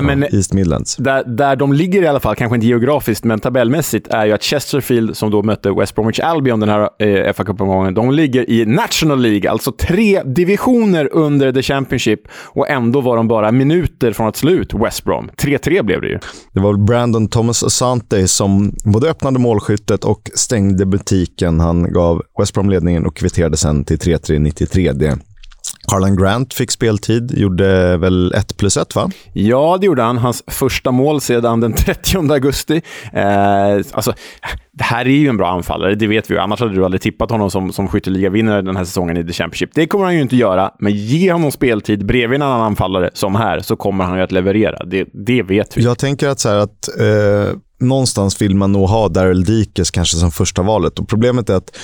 Men 0.03 0.23
ja, 0.23 0.29
East 0.33 0.53
Midlands. 0.53 0.97
Där, 0.97 1.25
där 1.25 1.57
de 1.57 1.73
ligger 1.73 2.03
i 2.03 2.07
alla 2.07 2.21
fall, 2.21 2.37
kanske 2.37 2.55
inte 2.55 2.67
geografiskt, 2.67 3.25
men 3.25 3.41
tabellmässigt, 3.41 4.09
är 4.09 4.27
ju 4.27 4.33
att 4.33 4.43
Chesterfield, 4.43 5.17
som 5.17 5.31
då 5.31 5.43
mötte 5.43 5.71
West 5.71 5.95
Bromwich 5.95 6.21
Albion 6.21 6.61
den 6.61 6.69
här 6.69 6.89
eh, 6.99 7.33
fa 7.33 7.45
Cup-omgången, 7.45 7.95
de 7.95 8.11
ligger 8.11 8.51
i 8.51 8.67
National 8.67 9.21
League, 9.21 9.51
alltså 9.51 9.73
tre 9.73 10.23
divisioner 10.23 11.09
under 11.13 11.53
the 11.53 11.63
Championship. 11.63 12.21
Och 12.45 12.71
ändå 12.71 13.01
var 13.01 13.17
de 13.17 13.29
bara 13.29 13.53
minuter 13.53 14.13
från 14.13 14.29
att 14.29 14.37
slå 14.37 14.51
ut 14.51 14.75
West 14.75 15.05
Brom. 15.05 15.31
3-3 15.37 15.83
blev 15.83 16.01
det 16.01 16.09
ju. 16.09 16.19
Det 16.53 16.61
var 16.61 16.87
Brandon 16.87 17.29
Thomas 17.29 17.65
Asante 17.65 18.29
som 18.29 18.73
både 18.85 19.11
öppnade 19.11 19.39
målskyttet 19.39 20.05
och 20.05 20.31
stängde 20.35 20.87
butiken. 20.87 21.61
Han 21.61 21.93
gav 21.93 22.23
West 22.39 22.55
Brom 22.55 22.71
ledningen 22.71 23.07
och 23.07 23.17
kvitterade 23.17 23.57
sen 23.57 23.85
till 23.85 23.99
3-3 23.99 24.39
93. 24.39 24.93
Det 25.95 26.01
Carlan 26.01 26.17
Grant 26.17 26.55
fick 26.55 26.71
speltid, 26.71 27.39
gjorde 27.39 27.97
väl 27.97 28.33
1 28.33 28.57
plus 28.57 28.77
1 28.77 28.95
va? 28.95 29.11
Ja, 29.33 29.79
det 29.81 29.87
gjorde 29.87 30.03
han. 30.03 30.19
Hans 30.19 30.43
första 30.47 30.91
mål 30.91 31.21
sedan 31.21 31.61
den 31.61 31.73
30 31.77 32.33
augusti. 32.33 32.83
Eh, 33.13 33.77
alltså, 33.93 34.13
det 34.73 34.85
här 34.85 35.05
är 35.05 35.11
ju 35.11 35.29
en 35.29 35.37
bra 35.37 35.51
anfallare, 35.51 35.95
det 35.95 36.07
vet 36.07 36.31
vi 36.31 36.35
ju. 36.35 36.41
Annars 36.41 36.61
hade 36.61 36.75
du 36.75 36.85
aldrig 36.85 37.03
tippat 37.03 37.31
honom 37.31 37.51
som, 37.51 37.73
som 37.73 37.89
skytteligavinnare 37.89 38.63
den 38.63 38.77
här 38.77 38.85
säsongen 38.85 39.17
i 39.17 39.27
The 39.27 39.33
Championship. 39.33 39.71
Det 39.75 39.87
kommer 39.87 40.05
han 40.05 40.15
ju 40.15 40.21
inte 40.21 40.37
göra, 40.37 40.71
men 40.79 40.93
ge 40.93 41.33
honom 41.33 41.51
speltid 41.51 42.07
bredvid 42.07 42.37
en 42.37 42.43
annan 42.43 42.61
anfallare 42.61 43.11
som 43.15 43.35
här, 43.35 43.61
så 43.61 43.77
kommer 43.77 44.05
han 44.05 44.17
ju 44.17 44.25
att 44.25 44.33
leverera. 44.33 44.85
Det, 44.85 45.09
det 45.13 45.43
vet 45.43 45.77
vi. 45.77 45.83
Jag 45.83 45.99
tänker 45.99 46.29
att, 46.29 46.41
så 46.41 46.49
här, 46.49 46.57
att 46.57 46.89
eh, 47.01 47.57
någonstans 47.81 48.43
vill 48.43 48.57
man 48.57 48.73
nog 48.73 48.89
ha 48.89 49.09
Daryl 49.09 49.45
Dikes 49.45 49.91
kanske 49.91 50.17
som 50.17 50.31
första 50.31 50.63
valet. 50.63 50.99
Och 50.99 51.09
Problemet 51.09 51.51
är 51.51 51.55
att 51.55 51.77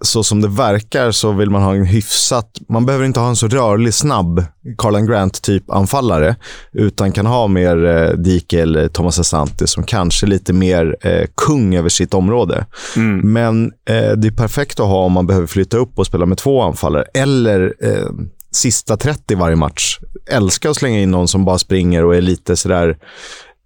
så 0.00 0.24
som 0.24 0.40
det 0.40 0.48
verkar 0.48 1.10
så 1.10 1.32
vill 1.32 1.50
man 1.50 1.62
ha 1.62 1.74
en 1.74 1.84
hyfsat... 1.84 2.58
Man 2.68 2.86
behöver 2.86 3.04
inte 3.04 3.20
ha 3.20 3.28
en 3.28 3.36
så 3.36 3.48
rörlig, 3.48 3.94
snabb 3.94 4.44
Carlan 4.78 5.06
Grant-typ 5.06 5.70
anfallare. 5.70 6.36
Utan 6.72 7.12
kan 7.12 7.26
ha 7.26 7.48
mer 7.48 7.84
eh, 7.84 8.10
Dike 8.10 8.62
eller 8.62 8.88
Thomas 8.88 9.18
Asante 9.18 9.66
som 9.66 9.84
kanske 9.84 10.26
är 10.26 10.28
lite 10.28 10.52
mer 10.52 10.96
eh, 11.00 11.26
kung 11.34 11.74
över 11.74 11.88
sitt 11.88 12.14
område. 12.14 12.66
Mm. 12.96 13.32
Men 13.32 13.64
eh, 13.64 14.12
det 14.16 14.28
är 14.28 14.36
perfekt 14.36 14.80
att 14.80 14.86
ha 14.86 15.04
om 15.04 15.12
man 15.12 15.26
behöver 15.26 15.46
flytta 15.46 15.76
upp 15.76 15.98
och 15.98 16.06
spela 16.06 16.26
med 16.26 16.38
två 16.38 16.62
anfallare. 16.62 17.04
Eller 17.14 17.74
eh, 17.80 18.08
sista 18.50 18.96
30 18.96 19.34
varje 19.34 19.56
match. 19.56 19.98
Älskar 20.30 20.70
att 20.70 20.76
slänga 20.76 21.00
in 21.00 21.10
någon 21.10 21.28
som 21.28 21.44
bara 21.44 21.58
springer 21.58 22.04
och 22.04 22.16
är 22.16 22.20
lite 22.20 22.56
sådär 22.56 22.96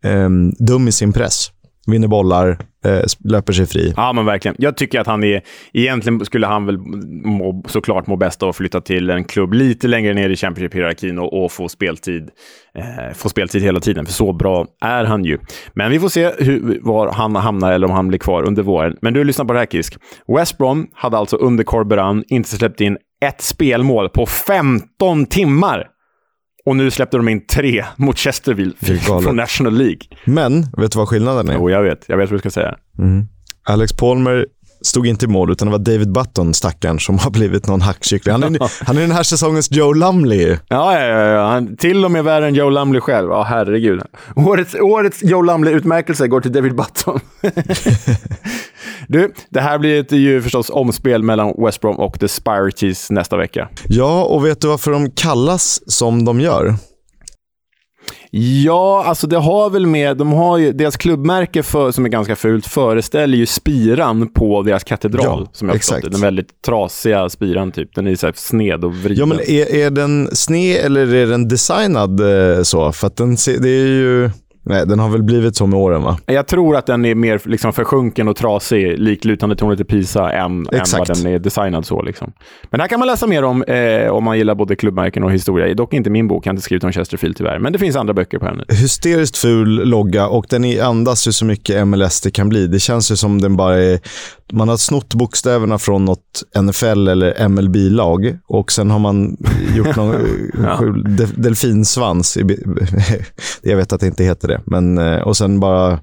eh, 0.04 0.28
dum 0.58 0.88
i 0.88 0.92
sin 0.92 1.12
press 1.12 1.50
vinner 1.86 2.08
bollar, 2.08 2.58
eh, 2.84 3.00
löper 3.24 3.52
sig 3.52 3.66
fri. 3.66 3.92
Ja, 3.96 4.12
men 4.12 4.24
verkligen. 4.24 4.56
Jag 4.58 4.76
tycker 4.76 5.00
att 5.00 5.06
han 5.06 5.24
är... 5.24 5.42
Egentligen 5.72 6.24
skulle 6.24 6.46
han 6.46 6.66
väl 6.66 6.78
må, 7.24 7.62
såklart 7.68 8.06
må 8.06 8.16
bäst 8.16 8.42
av 8.42 8.48
att 8.48 8.56
flytta 8.56 8.80
till 8.80 9.10
en 9.10 9.24
klubb 9.24 9.52
lite 9.52 9.88
längre 9.88 10.14
ner 10.14 10.30
i 10.30 10.36
Championship-hierarkin 10.36 11.18
och, 11.18 11.44
och, 11.44 11.52
få, 11.52 11.68
speltid, 11.68 12.30
eh, 12.78 13.14
få 13.14 13.28
speltid 13.28 13.62
hela 13.62 13.80
tiden, 13.80 14.06
för 14.06 14.12
så 14.12 14.32
bra 14.32 14.66
är 14.84 15.04
han 15.04 15.24
ju. 15.24 15.38
Men 15.74 15.90
vi 15.90 16.00
får 16.00 16.08
se 16.08 16.32
hur, 16.38 16.78
var 16.82 17.12
han 17.12 17.36
hamnar 17.36 17.72
eller 17.72 17.86
om 17.86 17.92
han 17.92 18.08
blir 18.08 18.18
kvar 18.18 18.42
under 18.42 18.62
våren. 18.62 18.96
Men 19.02 19.14
du, 19.14 19.24
lyssnar 19.24 19.44
på 19.44 19.52
det 19.52 19.58
här, 19.58 19.66
Kisk. 19.66 19.96
West 20.36 20.58
Brom 20.58 20.86
hade 20.94 21.16
alltså 21.16 21.36
under 21.36 21.64
Corberan 21.64 22.24
inte 22.28 22.48
släppt 22.48 22.80
in 22.80 22.96
ett 23.24 23.40
spelmål 23.40 24.08
på 24.08 24.26
15 24.26 25.26
timmar. 25.26 25.95
Och 26.66 26.76
nu 26.76 26.90
släppte 26.90 27.16
de 27.16 27.28
in 27.28 27.46
tre 27.46 27.84
mot 27.96 28.18
Chesterville 28.18 28.72
från 29.22 29.36
National 29.36 29.74
League. 29.74 30.00
Men, 30.24 30.66
vet 30.76 30.92
du 30.92 30.98
vad 30.98 31.08
skillnaden 31.08 31.48
är? 31.48 31.54
Jo, 31.54 31.70
jag 31.70 31.82
vet. 31.82 32.04
Jag 32.08 32.16
vet 32.16 32.30
vad 32.30 32.34
du 32.34 32.38
ska 32.38 32.50
säga. 32.50 32.76
Mm. 32.98 33.28
Alex 33.62 33.92
Palmer 33.92 34.46
stod 34.86 35.06
inte 35.06 35.24
i 35.24 35.28
mål, 35.28 35.52
utan 35.52 35.68
det 35.68 35.72
var 35.72 35.78
David 35.78 36.12
Button, 36.12 36.54
stackaren, 36.54 36.98
som 36.98 37.18
har 37.18 37.30
blivit 37.30 37.66
någon 37.66 37.80
hackkyckling. 37.80 38.32
Han 38.32 38.42
är, 38.42 38.60
han 38.86 38.96
är 38.96 39.00
den 39.00 39.10
här 39.10 39.22
säsongens 39.22 39.70
Joe 39.70 39.92
Lumley. 39.92 40.56
Ja, 40.68 40.98
ja, 41.00 41.06
ja. 41.06 41.46
Han, 41.46 41.76
till 41.76 42.04
och 42.04 42.10
med 42.10 42.24
värre 42.24 42.46
än 42.46 42.54
Joe 42.54 42.70
Lumley 42.70 43.00
själv. 43.00 43.30
Ja, 43.30 43.42
herregud. 43.42 44.02
Årets, 44.36 44.74
årets 44.74 45.22
Joe 45.22 45.42
Lumley-utmärkelse 45.42 46.26
går 46.26 46.40
till 46.40 46.52
David 46.52 46.74
Button. 46.76 47.20
Du, 49.08 49.32
det 49.50 49.60
här 49.60 49.78
blir 49.78 50.00
ett, 50.00 50.12
ju 50.12 50.42
förstås 50.42 50.70
omspel 50.70 51.22
mellan 51.22 51.54
West 51.58 51.80
Brom 51.80 51.96
och 51.96 52.20
The 52.20 52.28
Spirites 52.28 53.10
nästa 53.10 53.36
vecka. 53.36 53.68
Ja, 53.88 54.24
och 54.24 54.46
vet 54.46 54.60
du 54.60 54.68
varför 54.68 54.90
de 54.90 55.10
kallas 55.10 55.80
som 55.86 56.24
de 56.24 56.40
gör? 56.40 56.74
Ja, 58.30 59.04
alltså 59.06 59.26
det 59.26 59.36
har 59.36 59.70
väl 59.70 59.86
med... 59.86 60.16
De 60.16 60.32
har 60.32 60.58
ju, 60.58 60.72
deras 60.72 60.96
klubbmärke, 60.96 61.62
för, 61.62 61.90
som 61.90 62.04
är 62.04 62.08
ganska 62.08 62.36
fult, 62.36 62.66
föreställer 62.66 63.38
ju 63.38 63.46
spiran 63.46 64.28
på 64.28 64.62
deras 64.62 64.84
katedral. 64.84 65.42
Ja, 65.44 65.50
som 65.52 65.68
jag 65.68 65.76
exakt. 65.76 65.94
Förstått. 65.94 66.12
Den 66.12 66.20
väldigt 66.20 66.62
trasiga 66.62 67.28
spiran, 67.28 67.72
typ. 67.72 67.94
Den 67.94 68.06
är 68.06 68.14
så 68.14 68.32
sned 68.34 68.84
och 68.84 68.94
vriden. 68.94 69.18
Ja, 69.18 69.26
men 69.26 69.40
är, 69.40 69.74
är 69.74 69.90
den 69.90 70.28
sned 70.32 70.76
eller 70.76 71.14
är 71.14 71.26
den 71.26 71.48
designad 71.48 72.20
eh, 72.20 72.62
så? 72.62 72.92
För 72.92 73.06
att 73.06 73.16
den, 73.16 73.36
det 73.60 73.68
är 73.68 73.86
ju... 73.86 74.30
Nej, 74.68 74.86
den 74.86 74.98
har 74.98 75.08
väl 75.08 75.22
blivit 75.22 75.56
så 75.56 75.66
med 75.66 75.78
åren 75.78 76.02
va? 76.02 76.18
Jag 76.26 76.46
tror 76.46 76.76
att 76.76 76.86
den 76.86 77.04
är 77.04 77.14
mer 77.14 77.40
liksom 77.44 77.72
försjunken 77.72 78.28
och 78.28 78.36
trasig, 78.36 78.98
liklutande 78.98 79.56
tornet 79.56 79.80
i 79.80 79.84
Pisa, 79.84 80.32
än, 80.32 80.66
än 80.72 80.82
vad 80.98 81.06
den 81.06 81.26
är 81.26 81.38
designad 81.38 81.86
så. 81.86 82.02
Liksom. 82.02 82.32
Men 82.70 82.78
det 82.78 82.82
här 82.82 82.88
kan 82.88 82.98
man 82.98 83.08
läsa 83.08 83.26
mer 83.26 83.42
om 83.42 83.62
eh, 83.62 84.10
om 84.10 84.24
man 84.24 84.38
gillar 84.38 84.54
både 84.54 84.76
klubbmärken 84.76 85.24
och 85.24 85.32
historia. 85.32 85.74
Dock 85.74 85.94
inte 85.94 86.10
min 86.10 86.28
bok, 86.28 86.46
jag 86.46 86.50
har 86.50 86.54
inte 86.54 86.62
skrivit 86.62 86.84
om 86.84 86.92
Chesterfield 86.92 87.36
tyvärr. 87.36 87.58
Men 87.58 87.72
det 87.72 87.78
finns 87.78 87.96
andra 87.96 88.14
böcker 88.14 88.38
på 88.38 88.46
ämnet. 88.46 88.72
Hysteriskt 88.72 89.36
ful 89.36 89.88
logga 89.88 90.28
och 90.28 90.46
den 90.48 90.80
andas 90.80 91.28
ju 91.28 91.32
så 91.32 91.44
mycket 91.44 91.86
MLS 91.86 92.20
det 92.20 92.30
kan 92.30 92.48
bli. 92.48 92.66
Det 92.66 92.78
känns 92.78 93.10
ju 93.10 93.16
som 93.16 93.40
den 93.40 93.56
bara 93.56 93.78
är 93.78 94.00
man 94.52 94.68
har 94.68 94.76
snott 94.76 95.14
bokstäverna 95.14 95.78
från 95.78 96.04
något 96.04 96.42
NFL 96.62 97.08
eller 97.08 97.48
MLB-lag 97.48 98.38
och 98.46 98.72
sen 98.72 98.90
har 98.90 98.98
man 98.98 99.36
gjort 99.76 99.96
någon 99.96 100.14
ja. 100.62 100.80
delfinsvans. 101.36 102.36
I, 102.36 102.42
jag 103.62 103.76
vet 103.76 103.92
att 103.92 104.00
det 104.00 104.06
inte 104.06 104.24
heter 104.24 104.48
det, 104.48 104.60
men 104.66 104.98
eh, 104.98 105.18
och 105.18 105.36
sen 105.36 105.60
bara 105.60 105.98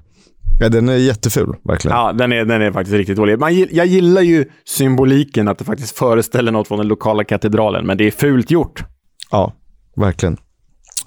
Ja, 0.60 0.68
den 0.68 0.88
är 0.88 0.96
jätteful, 0.96 1.56
verkligen. 1.64 1.96
Ja, 1.96 2.12
den 2.12 2.32
är, 2.32 2.44
den 2.44 2.62
är 2.62 2.72
faktiskt 2.72 2.94
riktigt 2.96 3.16
dålig. 3.16 3.38
Man, 3.38 3.66
jag 3.70 3.86
gillar 3.86 4.22
ju 4.22 4.44
symboliken, 4.64 5.48
att 5.48 5.58
det 5.58 5.64
faktiskt 5.64 5.98
föreställer 5.98 6.52
något 6.52 6.68
från 6.68 6.78
den 6.78 6.88
lokala 6.88 7.24
katedralen, 7.24 7.86
men 7.86 7.98
det 7.98 8.06
är 8.06 8.10
fult 8.10 8.50
gjort. 8.50 8.84
Ja, 9.30 9.52
verkligen. 9.96 10.36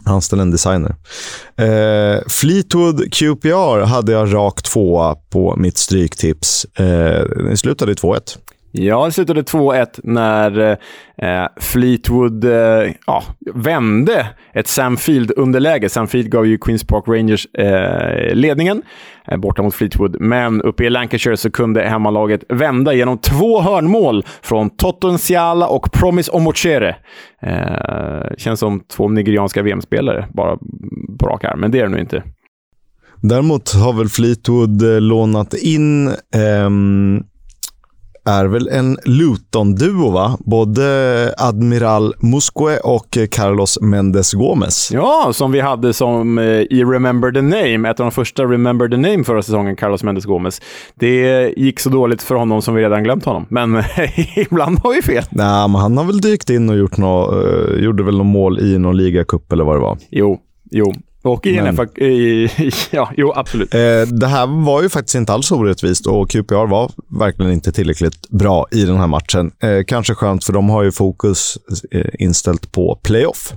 Anställ 0.08 0.39
en 0.39 0.52
designer. 0.52 0.96
Eh, 1.56 2.20
Fleetwood 2.28 3.13
QPR 3.13 3.86
hade 3.86 4.12
jag 4.12 4.34
rakt 4.34 4.65
tvåa 4.65 5.15
på 5.30 5.56
mitt 5.58 5.78
stryktips. 5.78 6.65
Eh, 6.76 7.24
det 7.50 7.58
slutade 7.58 7.91
i 7.91 7.96
2-1. 7.96 8.38
Ja, 8.77 9.05
det 9.05 9.11
slutade 9.11 9.41
2-1 9.41 9.99
när 10.03 10.77
eh, 11.17 11.47
Fleetwood 11.59 12.43
eh, 12.43 12.91
ja, 13.07 13.23
vände 13.53 14.27
ett 14.53 14.67
Sam 14.67 14.97
Field-underläge. 14.97 15.89
Sam 15.89 16.07
Field 16.07 16.31
gav 16.31 16.47
ju 16.47 16.57
Queens 16.57 16.87
Park 16.87 17.03
Rangers 17.07 17.47
eh, 17.53 18.35
ledningen 18.35 18.81
eh, 19.27 19.37
borta 19.37 19.61
mot 19.61 19.75
Fleetwood, 19.75 20.21
men 20.21 20.61
uppe 20.61 20.83
i 20.83 20.89
Lancashire 20.89 21.37
så 21.37 21.51
kunde 21.51 21.81
hemmalaget 21.81 22.43
vända 22.49 22.93
genom 22.93 23.17
två 23.17 23.61
hörnmål 23.61 24.25
från 24.41 24.69
Toton 24.69 25.17
och 25.69 25.91
Promise 25.91 26.31
Omochere. 26.31 26.95
Eh, 27.41 28.35
känns 28.37 28.59
som 28.59 28.79
två 28.79 29.09
nigerianska 29.09 29.61
VM-spelare, 29.61 30.27
bara 30.33 30.57
på 31.19 31.27
rak 31.27 31.43
arm, 31.43 31.59
men 31.59 31.71
det 31.71 31.79
är 31.79 31.83
det 31.83 31.89
nu 31.89 31.99
inte. 31.99 32.23
Däremot 33.21 33.73
har 33.73 33.93
väl 33.93 34.09
Fleetwood 34.09 34.81
eh, 34.81 35.01
lånat 35.01 35.53
in 35.53 36.07
ehm 36.35 37.23
är 38.27 38.45
väl 38.45 38.67
en 38.67 38.97
Luton-duo, 39.05 40.11
va? 40.11 40.37
Både 40.39 40.83
Admiral 41.37 42.13
Musque 42.19 42.79
och 42.83 43.17
Carlos 43.31 43.81
Mendes 43.81 44.33
Gomez. 44.33 44.91
Ja, 44.93 45.29
som 45.33 45.51
vi 45.51 45.59
hade 45.59 45.93
som 45.93 46.37
eh, 46.37 46.45
i 46.45 46.83
Remember 46.83 47.31
the 47.31 47.41
Name, 47.41 47.89
ett 47.89 47.99
av 47.99 48.05
de 48.05 48.11
första 48.11 48.43
Remember 48.43 48.89
the 48.89 48.97
Name 48.97 49.23
förra 49.23 49.41
säsongen, 49.41 49.75
Carlos 49.75 50.03
Mendes 50.03 50.25
Gomez. 50.25 50.61
Det 50.95 51.53
gick 51.57 51.79
så 51.79 51.89
dåligt 51.89 52.23
för 52.23 52.35
honom 52.35 52.61
som 52.61 52.75
vi 52.75 52.81
redan 52.81 53.03
glömt 53.03 53.25
honom, 53.25 53.45
men 53.49 53.83
ibland 54.35 54.79
har 54.79 54.93
vi 54.93 55.01
fel. 55.01 55.23
Nej, 55.29 55.67
men 55.67 55.75
han 55.75 55.97
har 55.97 56.03
väl 56.03 56.21
dykt 56.21 56.49
in 56.49 56.69
och 56.69 56.77
gjort 56.77 56.97
nå, 56.97 57.31
uh, 57.31 57.83
gjorde 57.83 58.03
väl 58.03 58.17
något 58.17 58.27
mål 58.27 58.59
i 58.59 58.77
någon 58.77 58.97
ligacup 58.97 59.51
eller 59.51 59.63
vad 59.63 59.75
det 59.75 59.81
var. 59.81 59.97
Jo, 60.09 60.39
jo. 60.71 60.93
Och 61.21 61.45
i 61.45 61.62
Men, 61.62 62.03
i, 62.03 62.49
ja, 62.91 63.12
jo, 63.17 63.34
absolut. 63.36 63.73
Eh, 63.73 64.01
det 64.01 64.27
här 64.27 64.65
var 64.65 64.82
ju 64.82 64.89
faktiskt 64.89 65.15
inte 65.15 65.34
alls 65.34 65.51
orättvist 65.51 66.08
och 66.08 66.30
QPR 66.30 66.67
var 66.67 66.91
verkligen 67.19 67.51
inte 67.51 67.71
tillräckligt 67.71 68.30
bra 68.30 68.65
i 68.71 68.84
den 68.84 68.97
här 68.97 69.08
matchen. 69.08 69.51
Eh, 69.60 69.84
kanske 69.88 70.13
skönt, 70.13 70.43
för 70.43 70.53
de 70.53 70.69
har 70.69 70.84
ju 70.84 70.91
fokus 70.91 71.58
eh, 71.91 72.06
inställt 72.19 72.71
på 72.71 72.99
playoff. 73.03 73.53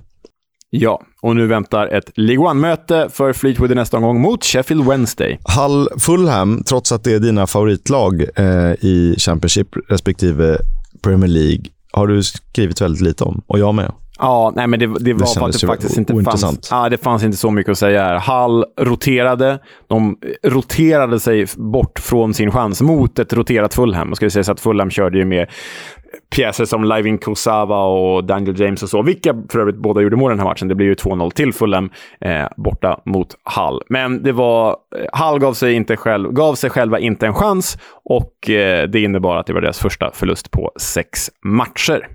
Ja, 0.73 1.03
och 1.23 1.37
nu 1.37 1.47
väntar 1.47 1.87
ett 1.87 2.13
League 2.15 2.51
One-möte 2.51 3.09
för 3.13 3.33
Fleetwood 3.33 3.73
i 3.73 3.75
nästa 3.75 3.97
omgång 3.97 4.21
mot 4.21 4.45
Sheffield 4.45 4.89
Wednesday. 4.89 5.39
Hull 5.57 5.89
Fulham, 5.99 6.63
trots 6.65 6.93
att 6.93 7.05
det 7.05 7.13
är 7.13 7.19
dina 7.19 7.47
favoritlag 7.47 8.25
eh, 8.37 8.73
i 8.81 9.15
Championship 9.19 9.69
respektive 9.89 10.59
Premier 11.03 11.29
League, 11.29 11.65
har 11.93 12.07
du 12.07 12.23
skrivit 12.23 12.81
väldigt 12.81 13.03
lite 13.03 13.25
om. 13.25 13.43
Och 13.47 13.59
jag 13.59 13.75
med. 13.75 13.93
Ja, 14.21 14.53
nej, 14.57 14.67
men 14.67 14.81
det, 14.81 14.87
det 14.87 15.13
var 15.13 15.27
för 15.27 15.49
att 15.49 15.61
det 15.61 15.67
faktiskt 15.67 15.99
inte 15.99 16.23
fanns, 16.25 16.69
ja, 16.71 16.89
det 16.89 16.99
fanns 16.99 17.23
inte 17.23 17.37
så 17.37 17.51
mycket 17.51 17.71
att 17.71 17.79
säga 17.79 18.05
här. 18.05 18.19
Hall 18.19 18.65
roterade. 18.81 19.59
De 19.87 20.17
roterade 20.43 21.21
sig 21.21 21.47
bort 21.57 21.99
från 21.99 22.35
sin 22.35 22.51
chans 22.51 22.83
mot 22.83 23.19
ett 23.19 23.33
roterat 23.33 23.75
Fulham. 23.75 24.09
Man 24.09 24.17
ska 24.17 24.31
säga 24.31 24.53
att 24.53 24.61
Fulham 24.61 24.91
körde 24.91 25.19
ju 25.19 25.25
med 25.25 25.49
pjäser 26.31 26.65
som 26.65 26.85
Livin 26.85 27.19
Kosava 27.19 27.85
och 27.85 28.25
Daniel 28.25 28.61
James 28.61 28.83
och 28.83 28.89
så, 28.89 29.03
vilka 29.03 29.35
för 29.49 29.59
övrigt 29.59 29.77
båda 29.77 30.01
gjorde 30.01 30.17
mål 30.17 30.31
den 30.31 30.39
här 30.39 30.47
matchen. 30.47 30.69
Det 30.69 30.75
blev 30.75 30.89
ju 30.89 30.95
2-0 30.95 31.31
till 31.31 31.53
Fulham 31.53 31.91
eh, 32.21 32.47
borta 32.57 33.01
mot 33.05 33.37
Hall. 33.45 33.83
Men 33.89 34.23
det 34.23 34.33
var... 34.33 34.77
Hall 35.13 35.39
gav 35.39 35.53
sig, 35.53 35.75
inte 35.75 35.97
själv, 35.97 36.33
gav 36.33 36.55
sig 36.55 36.71
själva 36.71 36.99
inte 36.99 37.27
en 37.27 37.35
chans 37.35 37.79
och 38.05 38.51
eh, 38.51 38.89
det 38.89 39.01
innebar 39.01 39.37
att 39.37 39.47
det 39.47 39.53
var 39.53 39.61
deras 39.61 39.79
första 39.79 40.11
förlust 40.15 40.51
på 40.51 40.73
sex 40.77 41.31
matcher. 41.45 42.09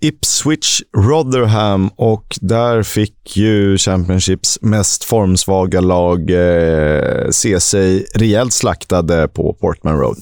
Ipswich 0.00 0.82
Rotherham 0.96 1.90
och 1.96 2.38
där 2.40 2.82
fick 2.82 3.36
ju 3.36 3.78
Championships 3.78 4.58
mest 4.62 5.04
formsvaga 5.04 5.80
lag 5.80 6.30
eh, 6.30 7.30
se 7.30 7.60
sig 7.60 8.06
rejält 8.14 8.52
slaktade 8.52 9.28
på 9.28 9.54
Portman 9.54 9.98
Road. 9.98 10.16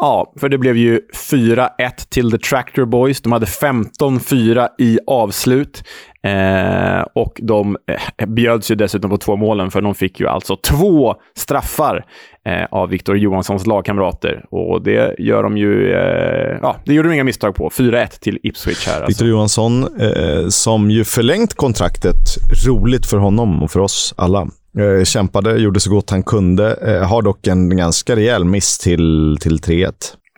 Ja, 0.00 0.32
för 0.36 0.48
det 0.48 0.58
blev 0.58 0.76
ju 0.76 1.00
4-1 1.30 1.68
till 2.08 2.30
The 2.30 2.38
Tractor 2.38 2.84
Boys. 2.84 3.20
De 3.20 3.32
hade 3.32 3.46
15-4 3.46 4.68
i 4.78 4.98
avslut. 5.06 5.84
Eh, 6.22 7.00
och 7.14 7.40
de 7.42 7.76
eh, 8.18 8.26
bjöds 8.26 8.70
ju 8.70 8.74
dessutom 8.74 9.10
på 9.10 9.16
två 9.16 9.36
målen, 9.36 9.70
för 9.70 9.80
de 9.80 9.94
fick 9.94 10.20
ju 10.20 10.28
alltså 10.28 10.56
två 10.56 11.14
straffar 11.36 12.04
eh, 12.46 12.64
av 12.70 12.88
Victor 12.88 13.18
Johanssons 13.18 13.66
lagkamrater. 13.66 14.44
Och 14.50 14.82
det 14.82 15.14
gör 15.18 15.42
de 15.42 15.56
ju... 15.58 15.92
Eh, 15.92 16.58
ja, 16.62 16.76
det 16.84 16.94
gjorde 16.94 17.08
de 17.08 17.14
inga 17.14 17.24
misstag 17.24 17.54
på. 17.54 17.70
4-1 17.70 18.20
till 18.20 18.38
Ipswich 18.42 18.86
här. 18.86 18.94
Alltså. 18.94 19.08
Victor 19.08 19.28
Johansson, 19.28 20.00
eh, 20.00 20.48
som 20.48 20.90
ju 20.90 21.04
förlängt 21.04 21.54
kontraktet. 21.54 22.16
Roligt 22.66 23.06
för 23.06 23.16
honom 23.16 23.62
och 23.62 23.70
för 23.70 23.80
oss 23.80 24.14
alla. 24.16 24.48
Eh, 24.78 25.04
kämpade, 25.04 25.56
gjorde 25.56 25.80
så 25.80 25.90
gott 25.90 26.10
han 26.10 26.22
kunde. 26.22 26.74
Eh, 26.74 27.08
har 27.08 27.22
dock 27.22 27.46
en 27.46 27.76
ganska 27.76 28.16
rejäl 28.16 28.44
miss 28.44 28.78
till, 28.78 29.38
till 29.40 29.58
3-1. 29.58 29.92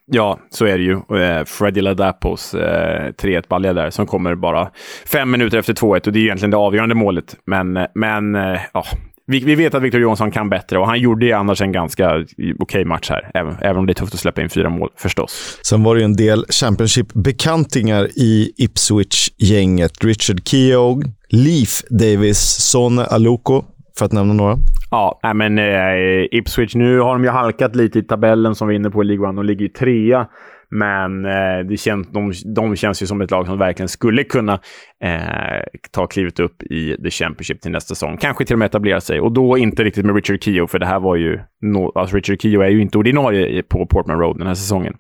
Ja, 0.06 0.38
så 0.50 0.64
är 0.64 0.78
det 0.78 0.84
ju. 0.84 1.20
Eh, 1.22 1.44
Freddy 1.44 1.80
Ladapos 1.80 2.54
eh, 2.54 3.12
3-1 3.22 3.42
balja 3.48 3.72
där 3.72 3.90
som 3.90 4.06
kommer 4.06 4.34
bara 4.34 4.70
fem 5.06 5.30
minuter 5.30 5.58
efter 5.58 5.72
2-1 5.72 6.06
och 6.06 6.12
det 6.12 6.18
är 6.18 6.22
egentligen 6.22 6.50
det 6.50 6.56
avgörande 6.56 6.94
målet. 6.94 7.36
Men, 7.46 7.86
men 7.94 8.34
ja, 8.74 8.84
vi, 9.26 9.40
vi, 9.40 9.54
vet 9.54 9.74
att 9.74 9.82
Victor 9.82 10.00
Johansson 10.00 10.30
kan 10.30 10.48
bättre 10.48 10.78
och 10.78 10.86
han 10.86 11.00
gjorde 11.00 11.26
ju 11.26 11.32
annars 11.32 11.60
en 11.60 11.72
ganska 11.72 12.10
okej 12.14 12.54
okay 12.58 12.84
match 12.84 13.10
här, 13.10 13.30
även, 13.34 13.56
även 13.60 13.76
om 13.76 13.86
det 13.86 13.92
är 13.92 13.94
tufft 13.94 14.14
att 14.14 14.20
släppa 14.20 14.42
in 14.42 14.48
fyra 14.48 14.68
mål 14.68 14.88
förstås. 14.96 15.58
Sen 15.62 15.82
var 15.82 15.94
det 15.94 16.00
ju 16.00 16.04
en 16.04 16.16
del 16.16 16.44
Championship-bekantingar 16.48 18.08
i 18.16 18.52
Ipswich-gänget. 18.56 20.04
Richard 20.04 20.48
Keogh, 20.48 21.06
Leaf 21.28 21.82
Davis, 21.90 22.38
Sonne 22.40 23.04
Aluko, 23.04 23.64
för 23.98 24.04
att 24.04 24.12
nämna 24.12 24.34
några. 24.34 24.56
Ja, 24.90 25.20
men 25.34 25.58
eh, 25.58 26.24
Ipswich, 26.30 26.74
nu 26.74 27.00
har 27.00 27.12
de 27.12 27.24
ju 27.24 27.30
halkat 27.30 27.76
lite 27.76 27.98
i 27.98 28.02
tabellen 28.02 28.54
som 28.54 28.68
vi 28.68 28.74
är 28.74 28.76
inne 28.76 28.90
på 28.90 29.02
i 29.02 29.06
League 29.06 29.28
One. 29.28 29.36
De 29.36 29.46
ligger 29.46 29.62
ju 29.62 29.68
trea. 29.68 30.26
Men 30.74 31.24
eh, 31.24 31.66
det 31.68 31.76
känns, 31.76 32.08
de, 32.08 32.32
de 32.54 32.76
känns 32.76 33.02
ju 33.02 33.06
som 33.06 33.20
ett 33.20 33.30
lag 33.30 33.46
som 33.46 33.58
verkligen 33.58 33.88
skulle 33.88 34.24
kunna 34.24 34.60
eh, 35.04 35.62
ta 35.90 36.06
klivet 36.06 36.40
upp 36.40 36.62
i 36.62 36.96
The 37.02 37.10
Championship 37.10 37.60
till 37.60 37.70
nästa 37.70 37.94
säsong. 37.94 38.16
Kanske 38.16 38.44
till 38.44 38.54
och 38.54 38.58
med 38.58 38.66
etablera 38.66 39.00
sig. 39.00 39.20
Och 39.20 39.32
då 39.32 39.58
inte 39.58 39.84
riktigt 39.84 40.06
med 40.06 40.14
Richard 40.14 40.42
Keogh, 40.42 40.70
för 40.70 40.78
det 40.78 40.86
här 40.86 41.00
var 41.00 41.16
ju... 41.16 41.40
No, 41.62 41.92
alltså 41.94 42.16
Richard 42.16 42.42
Keogh 42.42 42.66
är 42.66 42.70
ju 42.70 42.82
inte 42.82 42.98
ordinarie 42.98 43.62
på 43.62 43.86
Portman 43.86 44.18
Road 44.18 44.38
den 44.38 44.46
här 44.46 44.54
säsongen. 44.54 44.94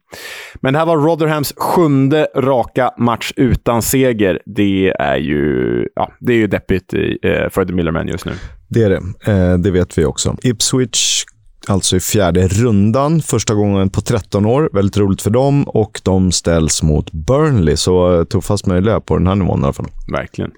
Men 0.60 0.72
det 0.72 0.78
här 0.78 0.86
var 0.86 0.96
Rotherhams 0.96 1.54
sjunde 1.56 2.26
raka 2.36 2.90
match 2.98 3.32
utan 3.36 3.82
seger. 3.82 4.40
Det 4.46 4.92
är 4.98 5.16
ju, 5.16 5.86
ja, 5.94 6.12
det 6.20 6.32
är 6.32 6.36
ju 6.36 6.46
deppigt 6.46 6.94
eh, 6.94 7.48
för 7.50 7.64
The 7.64 7.72
Millerman 7.72 8.08
just 8.08 8.26
nu. 8.26 8.32
Det 8.68 8.82
är 8.82 8.90
det. 8.90 9.32
Eh, 9.32 9.58
det 9.58 9.70
vet 9.70 9.98
vi 9.98 10.04
också. 10.04 10.36
Ipswich 10.42 11.24
alltså 11.66 11.96
i 11.96 12.00
fjärde 12.00 12.48
rundan. 12.48 13.22
Första 13.22 13.54
gången 13.54 13.90
på 13.90 14.00
13 14.00 14.46
år. 14.46 14.70
Väldigt 14.72 14.96
roligt 14.96 15.22
för 15.22 15.30
dem 15.30 15.64
och 15.64 16.00
de 16.04 16.32
ställs 16.32 16.82
mot 16.82 17.12
Burnley. 17.12 17.76
Så 17.76 18.24
tuffast 18.24 18.66
möjliga 18.66 19.00
på 19.00 19.18
den 19.18 19.26
här 19.26 19.34
nivån 19.34 19.60
i 19.60 19.64
alla 19.64 19.72
fall. 19.72 19.88
Verkligen. 20.12 20.50